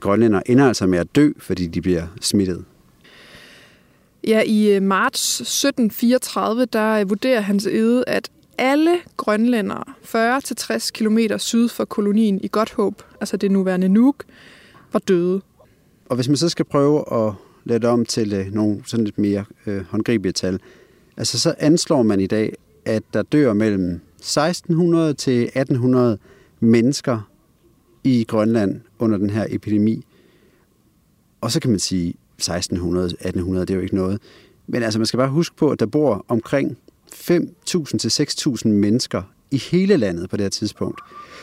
grønlænder 0.00 0.40
ender 0.46 0.68
altså 0.68 0.86
med 0.86 0.98
at 0.98 1.16
dø, 1.16 1.30
fordi 1.38 1.66
de 1.66 1.80
bliver 1.80 2.06
smittet. 2.20 2.64
Ja, 4.26 4.42
i 4.46 4.74
øh, 4.74 4.82
marts 4.82 5.40
1734, 5.40 6.64
der 6.64 6.92
øh, 6.92 7.10
vurderer 7.10 7.40
hans 7.40 7.66
ede, 7.66 8.04
at 8.06 8.30
alle 8.58 8.96
grønlændere 9.16 9.84
40-60 10.04 10.90
km 10.94 11.18
syd 11.38 11.68
for 11.68 11.84
kolonien 11.84 12.40
i 12.42 12.48
Godthåb, 12.48 13.02
altså 13.20 13.36
det 13.36 13.50
nuværende 13.50 13.88
Nuuk, 13.88 14.24
var 14.92 14.98
døde. 14.98 15.40
Og 16.08 16.16
hvis 16.16 16.28
man 16.28 16.36
så 16.36 16.48
skal 16.48 16.64
prøve 16.64 17.26
at 17.26 17.34
lade 17.64 17.78
det 17.78 17.88
om 17.88 18.04
til 18.04 18.32
øh, 18.32 18.54
nogle 18.54 18.82
sådan 18.86 19.04
lidt 19.04 19.18
mere 19.18 19.44
øh, 19.66 19.84
håndgribelige 19.90 20.32
tal, 20.32 20.60
altså 21.16 21.38
så 21.38 21.54
anslår 21.58 22.02
man 22.02 22.20
i 22.20 22.26
dag, 22.26 22.54
at 22.84 23.02
der 23.14 23.22
dør 23.22 23.52
mellem 23.52 24.00
1600 24.18 25.14
til 25.14 25.42
1800 25.42 26.18
mennesker 26.60 27.31
i 28.04 28.24
Grønland 28.28 28.80
under 28.98 29.18
den 29.18 29.30
her 29.30 29.46
epidemi. 29.48 30.04
Og 31.40 31.52
så 31.52 31.60
kan 31.60 31.70
man 31.70 31.80
sige, 31.80 32.14
1600, 32.38 33.06
1800, 33.06 33.66
det 33.66 33.74
er 33.74 33.76
jo 33.76 33.82
ikke 33.82 33.94
noget. 33.94 34.20
Men 34.66 34.82
altså, 34.82 34.98
man 34.98 35.06
skal 35.06 35.18
bare 35.18 35.28
huske 35.28 35.56
på, 35.56 35.70
at 35.70 35.80
der 35.80 35.86
bor 35.86 36.24
omkring 36.28 36.76
5.000 37.14 37.96
til 37.96 38.08
6.000 38.08 38.68
mennesker 38.68 39.22
i 39.50 39.56
hele 39.56 39.96
landet 39.96 40.30
på 40.30 40.36
det 40.36 40.44
her 40.44 40.50
tidspunkt. 40.50 41.00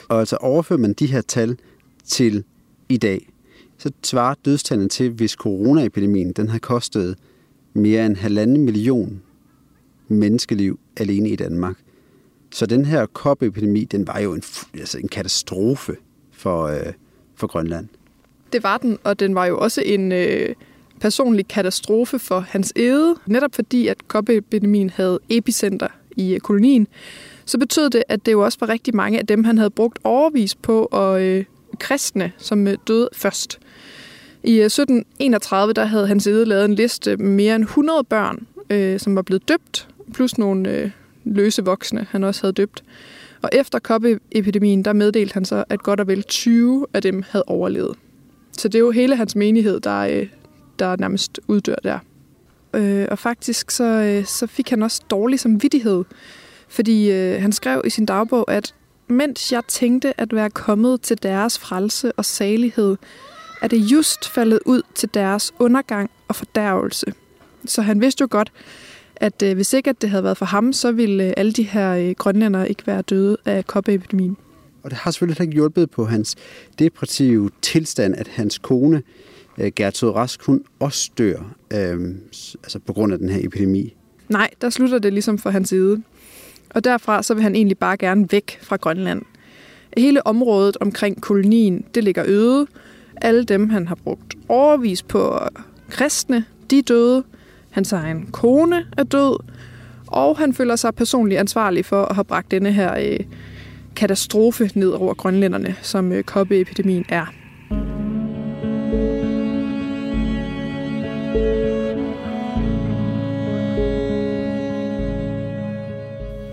Og 0.07 0.19
altså 0.19 0.35
overfører 0.35 0.79
man 0.79 0.93
de 0.93 1.05
her 1.05 1.21
tal 1.21 1.57
til 2.05 2.43
i 2.89 2.97
dag, 2.97 3.29
så 3.77 3.91
svarer 4.03 4.35
dødstallene 4.45 4.89
til, 4.89 5.09
hvis 5.09 5.31
coronaepidemien 5.31 6.31
den 6.31 6.49
har 6.49 6.59
kostet 6.59 7.17
mere 7.73 8.05
end 8.05 8.15
halvanden 8.15 8.65
million 8.65 9.21
menneskeliv 10.07 10.79
alene 10.97 11.29
i 11.29 11.35
Danmark. 11.35 11.77
Så 12.51 12.65
den 12.65 12.85
her 12.85 13.05
kopepidemi, 13.05 13.83
den 13.83 14.07
var 14.07 14.19
jo 14.19 14.33
en, 14.33 14.43
altså 14.73 14.97
en 14.97 15.07
katastrofe 15.07 15.95
for, 16.39 16.67
øh, 16.67 16.93
for 17.35 17.47
Grønland. 17.47 17.87
Det 18.53 18.63
var 18.63 18.77
den, 18.77 18.97
og 19.03 19.19
den 19.19 19.35
var 19.35 19.45
jo 19.45 19.59
også 19.59 19.81
en 19.85 20.11
øh, 20.11 20.55
personlig 20.99 21.47
katastrofe 21.47 22.19
for 22.19 22.39
hans 22.39 22.73
æde, 22.75 23.15
netop 23.25 23.55
fordi, 23.55 23.87
at 23.87 24.07
koppeepidemien 24.07 24.89
havde 24.89 25.19
epicenter 25.29 25.87
i 26.17 26.33
øh, 26.33 26.39
kolonien. 26.39 26.87
Så 27.45 27.57
betød 27.57 27.89
det, 27.89 28.03
at 28.07 28.25
det 28.25 28.31
jo 28.31 28.45
også 28.45 28.57
var 28.61 28.69
rigtig 28.69 28.95
mange 28.95 29.19
af 29.19 29.27
dem, 29.27 29.43
han 29.43 29.57
havde 29.57 29.69
brugt 29.69 29.99
overvis 30.03 30.55
på 30.55 30.87
og 30.91 31.21
øh, 31.23 31.45
kristne, 31.79 32.31
som 32.37 32.67
øh, 32.67 32.77
døde 32.87 33.09
først. 33.13 33.59
I 34.43 34.59
øh, 34.59 34.65
1731 34.65 35.73
der 35.73 35.85
havde 35.85 36.07
hans 36.07 36.27
æde 36.27 36.45
lavet 36.45 36.65
en 36.65 36.75
liste 36.75 37.17
med 37.17 37.29
mere 37.29 37.55
end 37.55 37.63
100 37.63 38.03
børn, 38.03 38.47
øh, 38.69 38.99
som 38.99 39.15
var 39.15 39.21
blevet 39.21 39.49
døbt, 39.49 39.87
plus 40.13 40.37
nogle 40.37 40.69
øh, 40.69 40.91
løse 41.23 41.65
voksne, 41.65 42.07
han 42.09 42.23
også 42.23 42.41
havde 42.41 42.53
døbt. 42.53 42.83
Og 43.41 43.49
efter 43.53 43.79
koppeepidemien, 43.79 44.85
der 44.85 44.93
meddelte 44.93 45.33
han 45.33 45.45
så, 45.45 45.63
at 45.69 45.83
godt 45.83 45.99
og 45.99 46.07
vel 46.07 46.23
20 46.23 46.87
af 46.93 47.01
dem 47.01 47.23
havde 47.29 47.43
overlevet. 47.47 47.95
Så 48.51 48.67
det 48.67 48.75
er 48.75 48.79
jo 48.79 48.91
hele 48.91 49.15
hans 49.15 49.35
menighed, 49.35 49.79
der, 49.79 49.99
øh, 49.99 50.27
der 50.79 50.95
nærmest 50.95 51.39
uddør 51.47 51.75
der. 51.75 51.99
øh, 52.73 53.07
og 53.11 53.19
faktisk 53.19 53.71
så, 53.71 53.83
øh, 53.83 54.25
så 54.25 54.47
fik 54.47 54.69
han 54.69 54.83
også 54.83 55.01
dårlig 55.09 55.39
samvittighed, 55.39 56.03
fordi 56.69 57.11
øh, 57.11 57.41
han 57.41 57.51
skrev 57.51 57.81
i 57.85 57.89
sin 57.89 58.05
dagbog, 58.05 58.51
at 58.51 58.73
mens 59.07 59.51
jeg 59.51 59.63
tænkte 59.67 60.21
at 60.21 60.35
være 60.35 60.49
kommet 60.49 61.01
til 61.01 61.23
deres 61.23 61.59
frelse 61.59 62.11
og 62.11 62.25
salighed, 62.25 62.97
er 63.61 63.67
det 63.67 63.77
just 63.77 64.29
faldet 64.29 64.59
ud 64.65 64.81
til 64.95 65.09
deres 65.13 65.53
undergang 65.59 66.09
og 66.27 66.35
fordærvelse. 66.35 67.13
Så 67.65 67.81
han 67.81 68.01
vidste 68.01 68.21
jo 68.21 68.27
godt, 68.31 68.51
at 69.19 69.43
øh, 69.43 69.55
hvis 69.55 69.73
ikke 69.73 69.89
at 69.89 70.01
det 70.01 70.09
havde 70.09 70.23
været 70.23 70.37
for 70.37 70.45
ham, 70.45 70.73
så 70.73 70.91
ville 70.91 71.23
øh, 71.27 71.33
alle 71.37 71.51
de 71.51 71.63
her 71.63 71.91
øh, 71.95 72.11
grønlændere 72.11 72.69
ikke 72.69 72.87
være 72.87 73.01
døde 73.01 73.37
af 73.45 73.67
koppeepidemien. 73.67 74.37
Og 74.83 74.89
det 74.89 74.99
har 74.99 75.11
selvfølgelig 75.11 75.41
ikke 75.41 75.53
hjulpet 75.53 75.91
på 75.91 76.05
hans 76.05 76.35
depressive 76.79 77.49
tilstand, 77.61 78.15
at 78.17 78.27
hans 78.27 78.57
kone, 78.57 79.03
øh, 79.57 79.71
Gertrud 79.75 80.09
Rask, 80.09 80.43
hun 80.43 80.63
også 80.79 81.11
dør 81.17 81.55
øh, 81.73 82.15
altså 82.63 82.79
på 82.79 82.93
grund 82.93 83.13
af 83.13 83.19
den 83.19 83.29
her 83.29 83.45
epidemi. 83.45 83.95
Nej, 84.29 84.49
der 84.61 84.69
slutter 84.69 84.99
det 84.99 85.13
ligesom 85.13 85.37
for 85.37 85.49
hans 85.49 85.69
side. 85.69 86.03
Og 86.69 86.83
derfra 86.83 87.23
så 87.23 87.33
vil 87.33 87.43
han 87.43 87.55
egentlig 87.55 87.77
bare 87.77 87.97
gerne 87.97 88.27
væk 88.31 88.59
fra 88.61 88.75
Grønland. 88.75 89.21
Hele 89.97 90.27
området 90.27 90.77
omkring 90.81 91.21
kolonien, 91.21 91.85
det 91.95 92.03
ligger 92.03 92.23
øde. 92.27 92.67
Alle 93.21 93.43
dem, 93.43 93.69
han 93.69 93.87
har 93.87 93.95
brugt 93.95 94.35
overvis 94.47 95.03
på 95.03 95.39
kristne, 95.89 96.45
de 96.69 96.77
er 96.77 96.83
døde. 96.83 97.23
Hans 97.69 97.93
egen 97.93 98.27
kone 98.31 98.85
er 98.97 99.03
død. 99.03 99.39
Og 100.07 100.37
han 100.37 100.53
føler 100.53 100.75
sig 100.75 100.95
personligt 100.95 101.39
ansvarlig 101.39 101.85
for 101.85 102.05
at 102.05 102.15
have 102.15 102.25
bragt 102.25 102.51
denne 102.51 102.71
her 102.71 102.99
øh, 102.99 103.19
katastrofe 103.95 104.71
ned 104.75 104.89
over 104.89 105.13
grønlænderne, 105.13 105.75
som 105.81 106.11
øh, 106.11 106.23
koppeepidemien 106.23 107.05
er. 107.09 107.25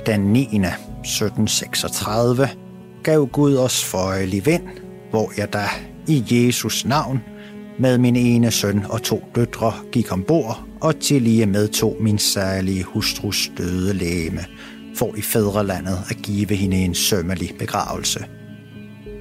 Den 0.07 0.21
9. 0.21 0.41
1736 0.41 2.49
gav 3.03 3.27
Gud 3.27 3.57
os 3.57 3.85
føjelig 3.85 4.47
vind, 4.47 4.69
hvor 5.11 5.33
jeg 5.37 5.53
da 5.53 5.65
i 6.09 6.25
Jesus 6.31 6.85
navn 6.85 7.23
med 7.79 7.99
min 7.99 8.17
ene 8.17 8.51
søn 8.51 8.85
og 8.89 9.03
to 9.03 9.25
døtre 9.35 9.73
gik 9.93 10.13
ombord 10.13 10.65
og 10.81 11.01
tillige 11.01 11.47
medtog 11.47 11.97
min 12.01 12.19
særlige 12.19 12.83
hustrus 12.83 13.51
døde 13.59 13.95
læme 13.95 14.45
for 14.97 15.15
i 15.17 15.23
fædrelandet 15.23 15.99
at 16.11 16.17
give 16.17 16.55
hende 16.55 16.77
en 16.77 16.95
sømmelig 16.95 17.55
begravelse. 17.59 18.25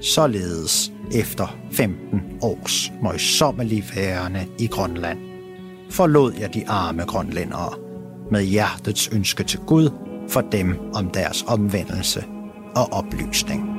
Således 0.02 0.92
efter 1.14 1.58
15 1.72 2.22
års 2.42 2.92
møjsommelig 3.04 3.84
værende 3.96 4.46
i 4.60 4.68
Grønland, 4.68 5.20
forlod 5.90 6.34
jeg 6.40 6.54
de 6.54 6.68
arme 6.68 7.04
grønlændere 7.04 7.74
med 8.32 8.44
hjertets 8.44 9.10
ønske 9.14 9.44
til 9.44 9.60
Gud 9.60 9.90
for 10.30 10.42
dem 10.42 10.76
om 10.94 11.10
deres 11.10 11.44
omvendelse 11.48 12.24
og 12.76 12.94
oplysning. 12.94 13.75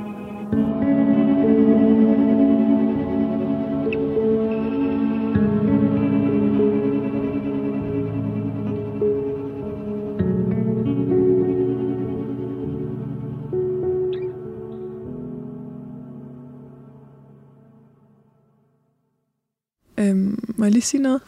Jeg 20.67 20.73
lige 20.73 20.83
sige 20.83 21.03
noget? 21.03 21.21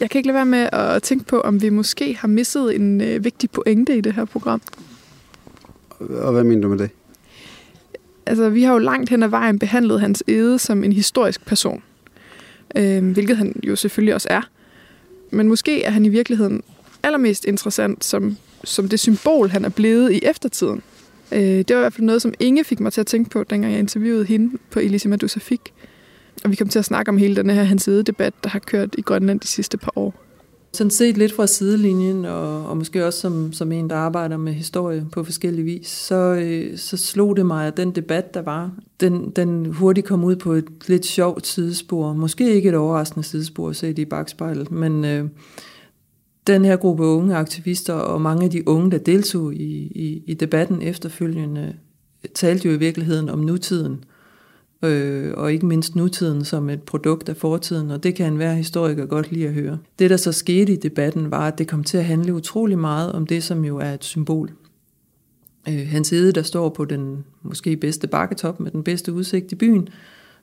Jeg 0.00 0.10
kan 0.10 0.18
ikke 0.18 0.26
lade 0.26 0.34
være 0.34 0.46
med 0.46 0.68
at 0.72 1.02
tænke 1.02 1.24
på, 1.24 1.40
om 1.40 1.62
vi 1.62 1.68
måske 1.68 2.16
har 2.16 2.28
misset 2.28 2.74
en 2.74 3.00
øh, 3.00 3.24
vigtig 3.24 3.50
pointe 3.50 3.98
i 3.98 4.00
det 4.00 4.12
her 4.12 4.24
program. 4.24 4.62
Og 5.98 6.32
hvad 6.32 6.44
mener 6.44 6.62
du 6.62 6.68
med 6.68 6.78
det? 6.78 6.90
Altså, 8.26 8.48
vi 8.48 8.62
har 8.62 8.72
jo 8.72 8.78
langt 8.78 9.10
hen 9.10 9.22
ad 9.22 9.28
vejen 9.28 9.58
behandlet 9.58 10.00
hans 10.00 10.24
ede 10.26 10.58
som 10.58 10.84
en 10.84 10.92
historisk 10.92 11.46
person. 11.46 11.82
Øh, 12.76 13.12
hvilket 13.12 13.36
han 13.36 13.60
jo 13.66 13.76
selvfølgelig 13.76 14.14
også 14.14 14.28
er. 14.30 14.42
Men 15.30 15.48
måske 15.48 15.82
er 15.82 15.90
han 15.90 16.04
i 16.04 16.08
virkeligheden 16.08 16.62
allermest 17.02 17.44
interessant 17.44 18.04
som, 18.04 18.36
som 18.64 18.88
det 18.88 19.00
symbol, 19.00 19.48
han 19.48 19.64
er 19.64 19.68
blevet 19.68 20.12
i 20.12 20.20
eftertiden. 20.22 20.82
Øh, 21.32 21.40
det 21.40 21.70
var 21.70 21.76
i 21.76 21.82
hvert 21.82 21.92
fald 21.92 22.06
noget, 22.06 22.22
som 22.22 22.34
Inge 22.40 22.64
fik 22.64 22.80
mig 22.80 22.92
til 22.92 23.00
at 23.00 23.06
tænke 23.06 23.30
på, 23.30 23.44
dengang 23.44 23.72
jeg 23.72 23.80
interviewede 23.80 24.24
hende 24.24 24.58
på 24.70 24.80
Elise 24.80 25.08
Medusa 25.08 25.40
Fik. 25.40 25.72
Og 26.44 26.50
vi 26.50 26.56
kom 26.56 26.68
til 26.68 26.78
at 26.78 26.84
snakke 26.84 27.08
om 27.08 27.18
hele 27.18 27.36
den 27.36 27.50
her 27.50 27.62
hans 27.62 27.88
debat, 28.06 28.34
der 28.44 28.48
har 28.48 28.58
kørt 28.58 28.94
i 28.98 29.00
Grønland 29.00 29.40
de 29.40 29.46
sidste 29.46 29.78
par 29.78 29.92
år. 29.96 30.14
Sådan 30.72 30.90
set 30.90 31.18
lidt 31.18 31.32
fra 31.32 31.46
sidelinjen, 31.46 32.24
og, 32.24 32.66
og 32.66 32.76
måske 32.76 33.06
også 33.06 33.20
som, 33.20 33.52
som 33.52 33.72
en, 33.72 33.90
der 33.90 33.96
arbejder 33.96 34.36
med 34.36 34.52
historie 34.52 35.06
på 35.12 35.24
forskellige 35.24 35.64
vis, 35.64 35.88
så, 35.88 36.14
øh, 36.14 36.78
så 36.78 36.96
slog 36.96 37.36
det 37.36 37.46
mig, 37.46 37.66
at 37.66 37.76
den 37.76 37.90
debat, 37.90 38.34
der 38.34 38.42
var, 38.42 38.70
den, 39.00 39.30
den 39.30 39.66
hurtigt 39.66 40.06
kom 40.06 40.24
ud 40.24 40.36
på 40.36 40.52
et 40.52 40.64
lidt 40.86 41.06
sjovt 41.06 41.46
sidespor. 41.46 42.12
Måske 42.12 42.54
ikke 42.54 42.68
et 42.68 42.74
overraskende 42.74 43.26
sidespor, 43.26 43.72
set 43.72 43.98
i 43.98 44.04
bagspejlet, 44.04 44.70
men 44.70 45.04
øh, 45.04 45.28
den 46.46 46.64
her 46.64 46.76
gruppe 46.76 47.04
unge 47.04 47.36
aktivister 47.36 47.94
og 47.94 48.20
mange 48.20 48.44
af 48.44 48.50
de 48.50 48.68
unge, 48.68 48.90
der 48.90 48.98
deltog 48.98 49.54
i, 49.54 49.92
i, 49.94 50.22
i 50.26 50.34
debatten 50.34 50.82
efterfølgende, 50.82 51.74
talte 52.34 52.68
jo 52.68 52.74
i 52.74 52.78
virkeligheden 52.78 53.28
om 53.28 53.38
nutiden 53.38 54.04
øh, 54.82 55.32
og 55.36 55.52
ikke 55.52 55.66
mindst 55.66 55.96
nutiden 55.96 56.44
som 56.44 56.70
et 56.70 56.82
produkt 56.82 57.28
af 57.28 57.36
fortiden, 57.36 57.90
og 57.90 58.02
det 58.02 58.14
kan 58.14 58.26
enhver 58.26 58.54
historiker 58.54 59.06
godt 59.06 59.32
lide 59.32 59.46
at 59.46 59.54
høre. 59.54 59.78
Det, 59.98 60.10
der 60.10 60.16
så 60.16 60.32
skete 60.32 60.72
i 60.72 60.76
debatten, 60.76 61.30
var, 61.30 61.46
at 61.46 61.58
det 61.58 61.68
kom 61.68 61.84
til 61.84 61.98
at 61.98 62.04
handle 62.04 62.34
utrolig 62.34 62.78
meget 62.78 63.12
om 63.12 63.26
det, 63.26 63.42
som 63.42 63.64
jo 63.64 63.78
er 63.78 63.92
et 63.92 64.04
symbol. 64.04 64.50
Øh, 65.68 65.88
hans 65.88 66.12
ede, 66.12 66.32
der 66.32 66.42
står 66.42 66.68
på 66.68 66.84
den 66.84 67.24
måske 67.42 67.76
bedste 67.76 68.06
bakketop 68.06 68.60
med 68.60 68.70
den 68.70 68.82
bedste 68.82 69.12
udsigt 69.12 69.52
i 69.52 69.54
byen, 69.54 69.88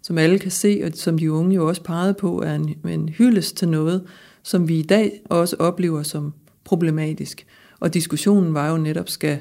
som 0.01 0.17
alle 0.17 0.39
kan 0.39 0.51
se, 0.51 0.81
og 0.85 0.91
som 0.93 1.17
de 1.17 1.31
unge 1.31 1.55
jo 1.55 1.67
også 1.67 1.83
pegede 1.83 2.13
på, 2.13 2.41
er 2.41 2.55
en, 2.55 2.75
en 2.88 3.09
hyldest 3.09 3.57
til 3.57 3.67
noget, 3.67 4.03
som 4.43 4.67
vi 4.67 4.79
i 4.79 4.83
dag 4.83 5.21
også 5.25 5.55
oplever 5.59 6.03
som 6.03 6.33
problematisk. 6.63 7.45
Og 7.79 7.93
diskussionen 7.93 8.53
var 8.53 8.71
jo 8.71 8.77
netop, 8.77 9.09
skal, 9.09 9.39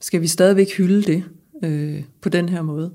skal 0.00 0.20
vi 0.20 0.26
stadigvæk 0.26 0.76
hylde 0.76 1.02
det 1.02 1.24
øh, 1.64 2.02
på 2.20 2.28
den 2.28 2.48
her 2.48 2.62
måde? 2.62 2.92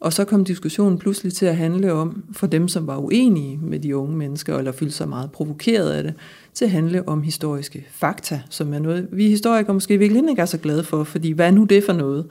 Og 0.00 0.12
så 0.12 0.24
kom 0.24 0.44
diskussionen 0.44 0.98
pludselig 0.98 1.32
til 1.32 1.46
at 1.46 1.56
handle 1.56 1.92
om, 1.92 2.24
for 2.32 2.46
dem, 2.46 2.68
som 2.68 2.86
var 2.86 2.96
uenige 2.96 3.58
med 3.62 3.78
de 3.78 3.96
unge 3.96 4.16
mennesker, 4.16 4.58
eller 4.58 4.72
følte 4.72 4.94
sig 4.94 5.08
meget 5.08 5.32
provokeret 5.32 5.90
af 5.90 6.02
det, 6.02 6.14
til 6.54 6.64
at 6.64 6.70
handle 6.70 7.08
om 7.08 7.22
historiske 7.22 7.86
fakta, 7.90 8.40
som 8.50 8.74
er 8.74 8.78
noget, 8.78 9.08
vi 9.12 9.28
historikere 9.28 9.74
måske 9.74 9.98
virkelig 9.98 10.30
ikke 10.30 10.42
er 10.42 10.46
så 10.46 10.58
glade 10.58 10.84
for, 10.84 11.04
fordi 11.04 11.30
hvad 11.30 11.46
er 11.46 11.50
nu 11.50 11.64
det 11.64 11.84
for 11.84 11.92
noget, 11.92 12.26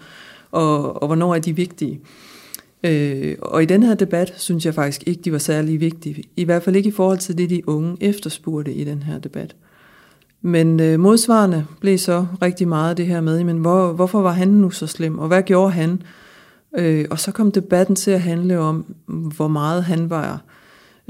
og, 0.51 1.01
og 1.01 1.07
hvornår 1.07 1.35
er 1.35 1.39
de 1.39 1.55
vigtige? 1.55 1.99
Øh, 2.83 3.35
og 3.41 3.63
i 3.63 3.65
den 3.65 3.83
her 3.83 3.95
debat 3.95 4.33
synes 4.37 4.65
jeg 4.65 4.73
faktisk 4.73 5.03
ikke, 5.07 5.21
de 5.21 5.31
var 5.31 5.37
særlig 5.37 5.79
vigtige, 5.79 6.23
i 6.35 6.43
hvert 6.43 6.63
fald 6.63 6.75
ikke 6.75 6.89
i 6.89 6.91
forhold 6.91 7.17
til 7.17 7.37
det, 7.37 7.49
de 7.49 7.69
unge 7.69 7.97
efterspurgte 8.01 8.73
i 8.73 8.83
den 8.83 9.03
her 9.03 9.19
debat. 9.19 9.55
Men 10.41 10.79
øh, 10.79 10.99
modsvarende 10.99 11.65
blev 11.79 11.97
så 11.97 12.25
rigtig 12.41 12.67
meget 12.67 12.97
det 12.97 13.05
her 13.05 13.21
med, 13.21 13.43
men 13.43 13.57
hvor, 13.57 13.91
hvorfor 13.91 14.21
var 14.21 14.31
han 14.31 14.47
nu 14.47 14.69
så 14.69 14.87
slem, 14.87 15.19
og 15.19 15.27
hvad 15.27 15.43
gjorde 15.43 15.71
han? 15.71 16.01
Øh, 16.77 17.05
og 17.09 17.19
så 17.19 17.31
kom 17.31 17.51
debatten 17.51 17.95
til 17.95 18.11
at 18.11 18.21
handle 18.21 18.59
om, 18.59 18.95
hvor 19.05 19.47
meget 19.47 19.83
han 19.83 20.09
var 20.09 20.41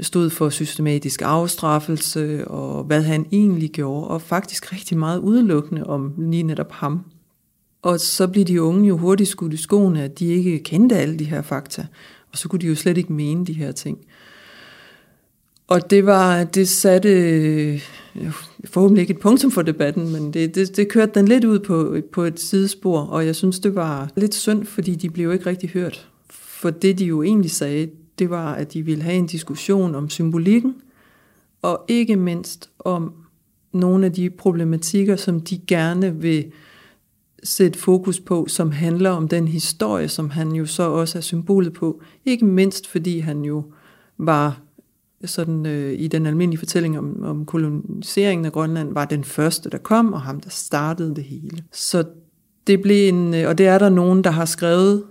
stod 0.00 0.30
for 0.30 0.48
systematisk 0.48 1.22
afstraffelse, 1.24 2.48
og 2.48 2.84
hvad 2.84 3.02
han 3.02 3.26
egentlig 3.32 3.70
gjorde, 3.70 4.08
og 4.08 4.22
faktisk 4.22 4.72
rigtig 4.72 4.98
meget 4.98 5.18
udelukkende 5.18 5.84
om 5.84 6.14
lige 6.18 6.42
netop 6.42 6.72
ham. 6.72 7.04
Og 7.82 8.00
så 8.00 8.26
blev 8.26 8.44
de 8.44 8.62
unge 8.62 8.88
jo 8.88 8.96
hurtigt 8.96 9.30
skudt 9.30 9.52
i 9.52 9.56
skoene, 9.56 10.02
at 10.02 10.18
de 10.18 10.26
ikke 10.26 10.58
kendte 10.58 10.96
alle 10.96 11.18
de 11.18 11.24
her 11.24 11.42
fakta, 11.42 11.86
og 12.32 12.38
så 12.38 12.48
kunne 12.48 12.60
de 12.60 12.66
jo 12.66 12.74
slet 12.74 12.98
ikke 12.98 13.12
mene 13.12 13.46
de 13.46 13.52
her 13.52 13.72
ting. 13.72 13.98
Og 15.66 15.90
det 15.90 16.06
var, 16.06 16.44
det 16.44 16.68
satte 16.68 17.08
øh, 17.08 17.82
forhåbentlig 18.66 19.00
ikke 19.00 19.14
et 19.14 19.20
punktum 19.20 19.50
for 19.50 19.62
debatten, 19.62 20.12
men 20.12 20.32
det, 20.32 20.54
det, 20.54 20.76
det 20.76 20.88
kørte 20.88 21.12
den 21.14 21.28
lidt 21.28 21.44
ud 21.44 21.58
på, 21.58 21.96
på 22.12 22.22
et 22.22 22.40
sidespor, 22.40 23.00
og 23.00 23.26
jeg 23.26 23.36
synes, 23.36 23.60
det 23.60 23.74
var 23.74 24.10
lidt 24.16 24.34
synd, 24.34 24.64
fordi 24.64 24.94
de 24.94 25.10
blev 25.10 25.32
ikke 25.32 25.46
rigtig 25.46 25.70
hørt. 25.70 26.08
For 26.30 26.70
det, 26.70 26.98
de 26.98 27.04
jo 27.04 27.22
egentlig 27.22 27.50
sagde, 27.50 27.90
det 28.18 28.30
var, 28.30 28.54
at 28.54 28.72
de 28.72 28.82
ville 28.82 29.02
have 29.02 29.16
en 29.16 29.26
diskussion 29.26 29.94
om 29.94 30.10
symbolikken, 30.10 30.74
og 31.62 31.84
ikke 31.88 32.16
mindst 32.16 32.70
om 32.78 33.12
nogle 33.72 34.06
af 34.06 34.12
de 34.12 34.30
problematikker, 34.30 35.16
som 35.16 35.40
de 35.40 35.58
gerne 35.66 36.20
vil 36.20 36.52
sætte 37.42 37.78
fokus 37.78 38.20
på, 38.20 38.46
som 38.48 38.70
handler 38.70 39.10
om 39.10 39.28
den 39.28 39.48
historie, 39.48 40.08
som 40.08 40.30
han 40.30 40.52
jo 40.52 40.66
så 40.66 40.82
også 40.82 41.18
er 41.18 41.22
symbolet 41.22 41.72
på. 41.72 42.00
Ikke 42.24 42.44
mindst 42.44 42.86
fordi 42.86 43.18
han 43.18 43.44
jo 43.44 43.64
var 44.18 44.60
sådan 45.26 45.66
øh, 45.66 45.92
i 45.98 46.08
den 46.08 46.26
almindelige 46.26 46.58
fortælling 46.58 46.98
om, 46.98 47.22
om 47.22 47.46
koloniseringen 47.46 48.44
af 48.44 48.52
Grønland, 48.52 48.94
var 48.94 49.04
den 49.04 49.24
første, 49.24 49.70
der 49.70 49.78
kom, 49.78 50.12
og 50.12 50.20
ham, 50.20 50.40
der 50.40 50.50
startede 50.50 51.14
det 51.14 51.24
hele. 51.24 51.64
Så 51.72 52.04
det 52.66 52.82
blev 52.82 53.08
en, 53.08 53.34
øh, 53.34 53.48
og 53.48 53.58
det 53.58 53.66
er 53.66 53.78
der 53.78 53.88
nogen, 53.88 54.24
der 54.24 54.30
har 54.30 54.44
skrevet 54.44 55.02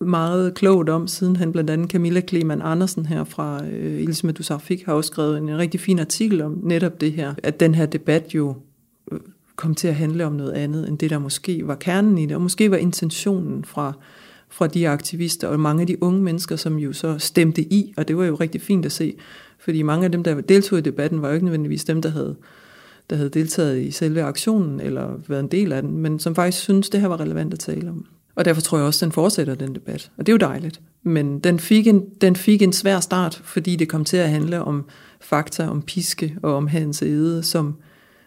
meget 0.00 0.54
klogt 0.54 0.88
om, 0.88 1.06
siden 1.06 1.36
han 1.36 1.52
blandt 1.52 1.70
andet 1.70 1.90
Camilla 1.90 2.20
Kleman 2.20 2.62
Andersen 2.62 3.06
her 3.06 3.24
fra 3.24 3.64
øh, 3.66 4.02
Ilse 4.02 4.32
Dusarfik 4.32 4.84
har 4.84 4.92
også 4.92 5.08
skrevet 5.08 5.38
en, 5.38 5.48
en 5.48 5.58
rigtig 5.58 5.80
fin 5.80 5.98
artikel 5.98 6.42
om 6.42 6.58
netop 6.62 7.00
det 7.00 7.12
her, 7.12 7.34
at 7.42 7.60
den 7.60 7.74
her 7.74 7.86
debat 7.86 8.34
jo 8.34 8.54
øh, 9.12 9.18
kom 9.56 9.74
til 9.74 9.88
at 9.88 9.94
handle 9.94 10.26
om 10.26 10.32
noget 10.32 10.52
andet, 10.52 10.88
end 10.88 10.98
det 10.98 11.10
der 11.10 11.18
måske 11.18 11.66
var 11.66 11.74
kernen 11.74 12.18
i 12.18 12.26
det, 12.26 12.36
og 12.36 12.42
måske 12.42 12.70
var 12.70 12.76
intentionen 12.76 13.64
fra, 13.64 13.92
fra 14.48 14.66
de 14.66 14.88
aktivister 14.88 15.48
og 15.48 15.60
mange 15.60 15.80
af 15.80 15.86
de 15.86 16.02
unge 16.02 16.22
mennesker, 16.22 16.56
som 16.56 16.78
jo 16.78 16.92
så 16.92 17.18
stemte 17.18 17.62
i, 17.62 17.94
og 17.96 18.08
det 18.08 18.16
var 18.16 18.24
jo 18.24 18.34
rigtig 18.34 18.60
fint 18.60 18.86
at 18.86 18.92
se, 18.92 19.14
fordi 19.68 19.82
mange 19.82 20.04
af 20.04 20.12
dem, 20.12 20.22
der 20.22 20.40
deltog 20.40 20.78
i 20.78 20.82
debatten, 20.82 21.22
var 21.22 21.28
jo 21.28 21.34
ikke 21.34 21.44
nødvendigvis 21.44 21.84
dem, 21.84 22.02
der 22.02 22.08
havde, 22.08 22.36
der 23.10 23.16
havde 23.16 23.30
deltaget 23.30 23.80
i 23.80 23.90
selve 23.90 24.22
aktionen, 24.22 24.80
eller 24.80 25.20
været 25.28 25.40
en 25.40 25.48
del 25.48 25.72
af 25.72 25.82
den, 25.82 25.98
men 25.98 26.18
som 26.18 26.34
faktisk 26.34 26.62
synes 26.62 26.90
det 26.90 27.00
her 27.00 27.08
var 27.08 27.20
relevant 27.20 27.52
at 27.52 27.58
tale 27.58 27.90
om. 27.90 28.06
Og 28.34 28.44
derfor 28.44 28.60
tror 28.60 28.78
jeg 28.78 28.86
også, 28.86 28.98
at 28.98 29.00
den 29.06 29.12
fortsætter, 29.12 29.54
den 29.54 29.74
debat. 29.74 30.10
Og 30.16 30.26
det 30.26 30.32
er 30.32 30.34
jo 30.34 30.50
dejligt. 30.50 30.80
Men 31.02 31.38
den 31.38 31.58
fik, 31.58 31.86
en, 31.86 32.04
den 32.20 32.36
fik 32.36 32.62
en 32.62 32.72
svær 32.72 33.00
start, 33.00 33.40
fordi 33.44 33.76
det 33.76 33.88
kom 33.88 34.04
til 34.04 34.16
at 34.16 34.30
handle 34.30 34.62
om 34.62 34.84
fakta, 35.20 35.68
om 35.68 35.82
piske 35.82 36.36
og 36.42 36.54
om 36.54 36.66
hans 36.66 37.02
æde, 37.02 37.42
som 37.42 37.76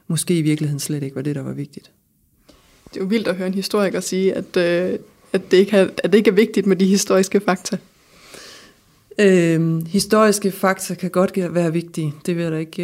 måske 0.08 0.38
i 0.38 0.42
virkeligheden 0.42 0.80
slet 0.80 1.04
ikke 1.04 1.16
var 1.16 1.22
det, 1.22 1.36
der 1.36 1.42
var 1.42 1.54
vigtigt. 1.54 1.92
Det 2.90 2.98
er 2.98 3.02
jo 3.02 3.08
vildt 3.08 3.28
at 3.28 3.36
høre 3.36 3.48
en 3.48 3.54
historiker 3.54 4.00
sige, 4.00 4.34
at, 4.34 4.58
øh, 4.58 5.00
at, 5.34 5.52
det, 5.52 5.58
ikke 5.58 5.78
er, 5.78 5.88
at 6.04 6.12
det 6.12 6.18
ikke 6.18 6.30
er 6.30 6.36
vigtigt 6.36 6.68
med 6.68 6.76
de 6.76 6.86
historiske 6.86 7.40
fakta. 7.40 7.78
Øhm, 9.20 9.86
historiske 9.86 10.52
fakta 10.52 10.96
kan 10.96 11.10
godt 11.10 11.32
være 11.38 11.74
vigtige, 11.74 12.14
det 12.26 12.36
vil 12.36 12.44
jeg 12.44 12.52
da 12.52 12.58
ikke 12.58 12.84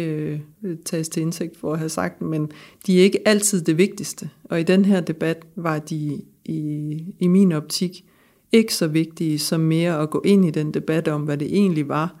øh, 0.62 0.76
tages 0.84 1.08
til 1.08 1.22
indsigt 1.22 1.56
for 1.60 1.72
at 1.72 1.78
have 1.78 1.88
sagt, 1.88 2.22
men 2.22 2.52
de 2.86 2.98
er 2.98 3.02
ikke 3.02 3.28
altid 3.28 3.62
det 3.62 3.78
vigtigste. 3.78 4.30
Og 4.44 4.60
i 4.60 4.62
den 4.62 4.84
her 4.84 5.00
debat 5.00 5.38
var 5.56 5.78
de 5.78 6.20
i, 6.44 7.04
i 7.18 7.26
min 7.26 7.52
optik 7.52 8.04
ikke 8.52 8.74
så 8.74 8.86
vigtige 8.86 9.38
som 9.38 9.60
mere 9.60 10.02
at 10.02 10.10
gå 10.10 10.22
ind 10.24 10.44
i 10.44 10.50
den 10.50 10.74
debat 10.74 11.08
om, 11.08 11.22
hvad 11.22 11.36
det 11.36 11.46
egentlig 11.46 11.88
var, 11.88 12.16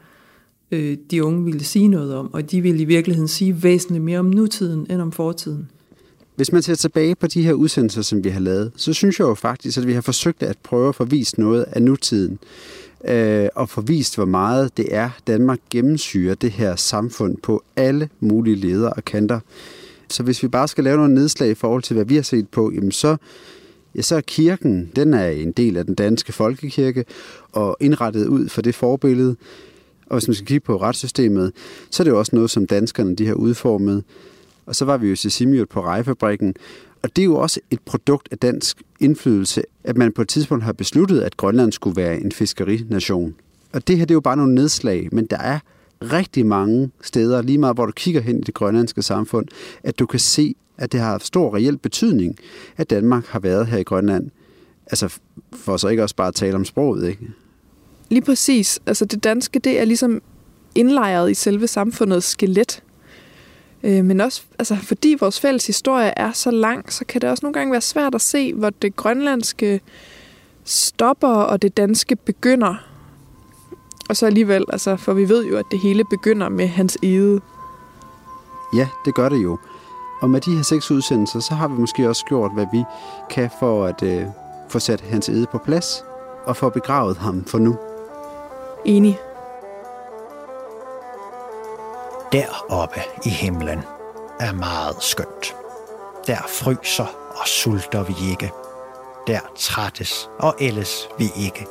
øh, 0.70 0.96
de 1.10 1.24
unge 1.24 1.44
ville 1.44 1.64
sige 1.64 1.88
noget 1.88 2.14
om, 2.14 2.34
og 2.34 2.50
de 2.50 2.60
ville 2.60 2.82
i 2.82 2.84
virkeligheden 2.84 3.28
sige 3.28 3.62
væsentligt 3.62 4.04
mere 4.04 4.18
om 4.18 4.26
nutiden 4.26 4.86
end 4.90 5.00
om 5.00 5.12
fortiden. 5.12 5.70
Hvis 6.36 6.52
man 6.52 6.62
ser 6.62 6.74
tilbage 6.74 7.14
på 7.14 7.26
de 7.26 7.42
her 7.42 7.52
udsendelser, 7.52 8.02
som 8.02 8.24
vi 8.24 8.28
har 8.28 8.40
lavet, 8.40 8.72
så 8.76 8.92
synes 8.92 9.18
jeg 9.18 9.24
jo 9.24 9.34
faktisk, 9.34 9.78
at 9.78 9.86
vi 9.86 9.92
har 9.92 10.00
forsøgt 10.00 10.42
at 10.42 10.58
prøve 10.58 10.88
at 10.88 10.94
forvise 10.94 11.40
noget 11.40 11.62
af 11.62 11.82
nutiden. 11.82 12.38
Øh, 13.04 13.48
og 13.54 13.68
få 13.68 13.80
vist, 13.80 14.14
hvor 14.16 14.24
meget 14.24 14.76
det 14.76 14.94
er, 14.94 15.10
Danmark 15.26 15.58
gennemsyrer 15.70 16.34
det 16.34 16.50
her 16.50 16.76
samfund 16.76 17.36
på 17.36 17.62
alle 17.76 18.08
mulige 18.20 18.56
ledere 18.56 18.92
og 18.92 19.04
kanter. 19.04 19.40
Så 20.10 20.22
hvis 20.22 20.42
vi 20.42 20.48
bare 20.48 20.68
skal 20.68 20.84
lave 20.84 20.96
nogle 20.96 21.14
nedslag 21.14 21.50
i 21.50 21.54
forhold 21.54 21.82
til, 21.82 21.94
hvad 21.94 22.04
vi 22.04 22.14
har 22.14 22.22
set 22.22 22.48
på, 22.48 22.72
jamen 22.74 22.92
så, 22.92 23.16
ja, 23.94 24.02
så 24.02 24.16
er 24.16 24.20
kirken, 24.20 24.90
den 24.96 25.14
er 25.14 25.28
en 25.28 25.52
del 25.52 25.76
af 25.76 25.86
den 25.86 25.94
danske 25.94 26.32
folkekirke, 26.32 27.04
og 27.52 27.76
indrettet 27.80 28.26
ud 28.26 28.48
for 28.48 28.62
det 28.62 28.74
forbillede. 28.74 29.36
Og 30.06 30.18
hvis 30.18 30.28
man 30.28 30.34
skal 30.34 30.46
kigge 30.46 30.64
på 30.64 30.76
retssystemet, 30.76 31.52
så 31.90 32.02
er 32.02 32.04
det 32.04 32.10
jo 32.10 32.18
også 32.18 32.36
noget, 32.36 32.50
som 32.50 32.66
danskerne 32.66 33.16
de 33.16 33.26
har 33.26 33.34
udformet. 33.34 34.04
Og 34.66 34.76
så 34.76 34.84
var 34.84 34.96
vi 34.96 35.08
jo 35.08 35.16
til 35.16 35.30
Simiot 35.30 35.68
på 35.68 35.80
rejfabrikken, 35.80 36.54
og 37.02 37.16
det 37.16 37.22
er 37.22 37.26
jo 37.26 37.36
også 37.36 37.60
et 37.70 37.80
produkt 37.80 38.28
af 38.30 38.38
dansk 38.38 38.82
indflydelse, 39.00 39.62
at 39.84 39.96
man 39.96 40.12
på 40.12 40.22
et 40.22 40.28
tidspunkt 40.28 40.64
har 40.64 40.72
besluttet, 40.72 41.20
at 41.20 41.36
Grønland 41.36 41.72
skulle 41.72 41.96
være 41.96 42.20
en 42.20 42.32
fiskerination. 42.32 43.34
Og 43.72 43.88
det 43.88 43.98
her 43.98 44.04
det 44.04 44.10
er 44.10 44.16
jo 44.16 44.20
bare 44.20 44.36
nogle 44.36 44.54
nedslag, 44.54 45.08
men 45.12 45.26
der 45.26 45.38
er 45.38 45.58
rigtig 46.02 46.46
mange 46.46 46.90
steder, 47.02 47.42
lige 47.42 47.58
meget 47.58 47.76
hvor 47.76 47.86
du 47.86 47.92
kigger 47.92 48.20
hen 48.20 48.38
i 48.38 48.40
det 48.40 48.54
grønlandske 48.54 49.02
samfund, 49.02 49.46
at 49.82 49.98
du 49.98 50.06
kan 50.06 50.20
se, 50.20 50.54
at 50.78 50.92
det 50.92 51.00
har 51.00 51.10
haft 51.10 51.26
stor 51.26 51.56
reel 51.56 51.78
betydning, 51.78 52.38
at 52.76 52.90
Danmark 52.90 53.26
har 53.26 53.38
været 53.38 53.66
her 53.66 53.78
i 53.78 53.82
Grønland. 53.82 54.30
Altså 54.86 55.18
for 55.52 55.76
så 55.76 55.88
ikke 55.88 56.02
også 56.02 56.16
bare 56.16 56.28
at 56.28 56.34
tale 56.34 56.54
om 56.54 56.64
sproget, 56.64 57.08
ikke? 57.08 57.28
Lige 58.08 58.22
præcis. 58.22 58.80
Altså 58.86 59.04
det 59.04 59.24
danske, 59.24 59.58
det 59.58 59.80
er 59.80 59.84
ligesom 59.84 60.22
indlejret 60.74 61.30
i 61.30 61.34
selve 61.34 61.66
samfundets 61.66 62.26
skelet. 62.26 62.82
Øh, 63.82 64.04
men 64.04 64.20
også, 64.20 64.42
altså, 64.58 64.76
fordi 64.76 65.16
vores 65.20 65.40
fælles 65.40 65.66
historie 65.66 66.12
er 66.16 66.32
så 66.32 66.50
lang, 66.50 66.92
så 66.92 67.04
kan 67.04 67.20
det 67.20 67.30
også 67.30 67.46
nogle 67.46 67.54
gange 67.54 67.72
være 67.72 67.80
svært 67.80 68.14
at 68.14 68.20
se, 68.20 68.54
hvor 68.54 68.70
det 68.70 68.96
grønlandske 68.96 69.80
stopper 70.64 71.28
og 71.28 71.62
det 71.62 71.76
danske 71.76 72.16
begynder. 72.16 72.74
Og 74.08 74.16
så 74.16 74.26
alligevel, 74.26 74.64
altså, 74.72 74.96
for 74.96 75.12
vi 75.12 75.28
ved 75.28 75.46
jo, 75.46 75.56
at 75.56 75.64
det 75.70 75.80
hele 75.80 76.04
begynder 76.10 76.48
med 76.48 76.66
hans 76.66 76.98
ede. 77.02 77.40
Ja, 78.74 78.88
det 79.04 79.14
gør 79.14 79.28
det 79.28 79.42
jo. 79.42 79.58
Og 80.20 80.30
med 80.30 80.40
de 80.40 80.56
her 80.56 80.62
seks 80.62 80.90
udsendelser, 80.90 81.40
så 81.40 81.54
har 81.54 81.68
vi 81.68 81.74
måske 81.74 82.08
også 82.08 82.24
gjort, 82.24 82.54
hvad 82.54 82.66
vi 82.72 82.84
kan 83.30 83.50
for 83.60 83.84
at 83.84 84.02
øh, 84.02 84.26
få 84.68 84.78
sat 84.78 85.00
hans 85.00 85.28
ede 85.28 85.46
på 85.52 85.58
plads 85.58 86.04
og 86.46 86.56
få 86.56 86.68
begravet 86.68 87.16
ham 87.16 87.44
for 87.44 87.58
nu. 87.58 87.76
Enig. 88.84 89.18
Deroppe 92.32 93.00
i 93.24 93.28
himlen 93.28 93.78
er 94.40 94.52
meget 94.52 94.96
skønt. 95.00 95.56
Der 96.26 96.36
fryser 96.48 97.06
og 97.30 97.48
sulter 97.48 98.02
vi 98.02 98.30
ikke. 98.30 98.52
Der 99.26 99.40
trættes 99.56 100.30
og 100.38 100.54
ældes 100.60 101.08
vi 101.18 101.24
ikke. 101.36 101.66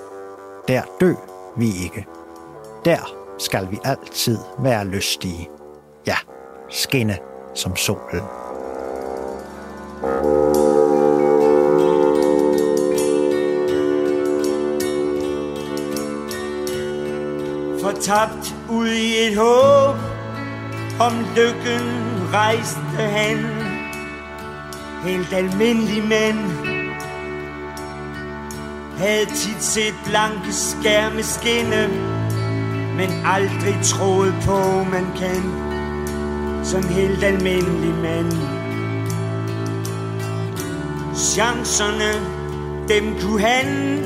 Der 0.68 0.82
dø 0.99 1.14
vi 1.58 1.68
ikke. 1.84 2.05
Der 2.86 3.14
skal 3.38 3.72
vi 3.72 3.80
altid 3.84 4.38
være 4.60 4.86
lystige. 4.86 5.49
Ja, 6.08 6.18
skinne 6.70 7.18
som 7.55 7.76
solen. 7.76 8.24
Fortabt 17.82 18.55
ud 18.70 18.88
i 18.88 19.28
et 19.28 19.38
håb 19.38 20.16
om 20.99 21.13
lykken 21.35 21.83
rejste 22.33 22.97
han. 22.97 23.37
Helt 25.03 25.33
almindelig 25.33 26.03
mand. 26.07 26.39
Havde 28.97 29.25
tit 29.25 29.63
set 29.63 29.93
blanke 30.05 30.53
skærme 30.53 31.23
skinne 31.23 31.89
Men 32.95 33.09
aldrig 33.25 33.79
troet 33.83 34.33
på, 34.45 34.83
man 34.83 35.05
kan. 35.17 35.43
Som 36.63 36.83
helt 36.83 37.23
almindelig 37.23 37.95
mand. 38.01 38.31
Chancerne, 41.15 42.13
dem 42.89 43.19
kunne 43.21 43.41
han 43.41 44.03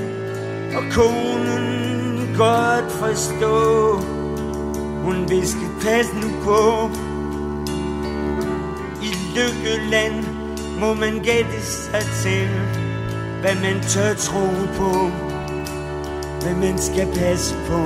Og 0.76 0.84
konen 0.92 2.36
godt 2.38 2.92
forstå. 2.92 4.21
Hun 5.04 5.30
viskede 5.30 5.72
pas 5.82 6.14
nu 6.14 6.30
på. 6.44 6.90
I 9.04 9.12
lykkeland 9.36 10.26
må 10.80 10.94
man 10.94 11.20
gætte 11.24 11.62
sig 11.62 12.02
til 12.24 12.48
Hvad 13.42 13.56
man 13.56 13.82
tør 13.82 14.14
tro 14.14 14.48
på 14.78 15.10
Hvad 16.42 16.56
man 16.56 16.78
skal 16.78 17.08
passe 17.14 17.56
på. 17.68 17.86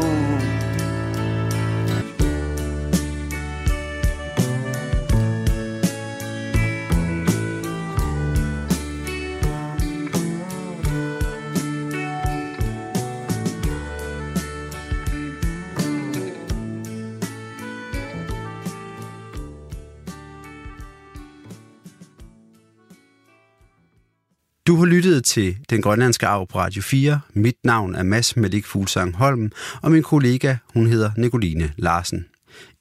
Du 24.75 24.79
har 24.79 24.85
lyttet 24.85 25.25
til 25.25 25.57
Den 25.69 25.81
Grønlandske 25.81 26.27
Arv 26.27 26.47
på 26.47 26.57
Radio 26.57 26.81
4. 26.81 27.19
Mit 27.33 27.55
navn 27.63 27.95
er 27.95 28.03
Mads 28.03 28.37
Malik 28.37 28.65
Fuglsang 28.65 29.15
Holm, 29.15 29.51
og 29.81 29.91
min 29.91 30.03
kollega, 30.03 30.55
hun 30.73 30.87
hedder 30.87 31.11
Nicoline 31.17 31.71
Larsen. 31.77 32.25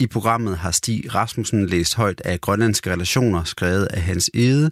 I 0.01 0.07
programmet 0.07 0.59
har 0.59 0.71
Stig 0.71 1.15
Rasmussen 1.15 1.67
læst 1.67 1.97
højt 1.97 2.21
af 2.25 2.41
grønlandske 2.41 2.93
relationer, 2.93 3.45
skrevet 3.45 3.87
af 3.87 4.03
Hans 4.03 4.31
Ede. 4.35 4.71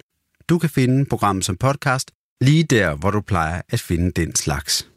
Du 0.49 0.59
kan 0.59 0.70
finde 0.70 1.05
programmet 1.05 1.45
som 1.45 1.57
podcast 1.57 2.11
lige 2.41 2.64
der, 2.64 2.95
hvor 2.95 3.11
du 3.11 3.20
plejer 3.20 3.62
at 3.68 3.81
finde 3.81 4.11
den 4.11 4.35
slags. 4.35 4.89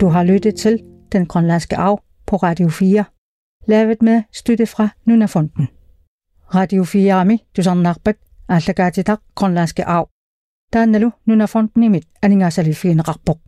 Du 0.00 0.08
har 0.08 0.24
lyttet 0.24 0.54
til 0.54 0.78
Den 1.12 1.26
Grønlandske 1.26 1.76
Arv 1.76 2.02
på 2.26 2.36
Radio 2.36 2.68
4 2.68 3.04
lavet 3.66 4.02
med 4.02 4.22
støtte 4.32 4.66
fra 4.66 4.88
Nunafonden. 5.04 5.68
Radio 6.54 6.84
4 6.84 7.14
Ami, 7.14 7.44
du 7.56 7.62
sådan 7.62 7.82
nakbet, 7.82 8.16
altså 8.48 8.72
grønlandske 9.34 9.84
arv. 9.84 10.08
Taannalu 10.72 11.10
Nunafonden 11.24 11.82
imit, 11.82 12.04
aningasali 12.22 12.74
fiin 12.74 13.08
Rapport. 13.08 13.38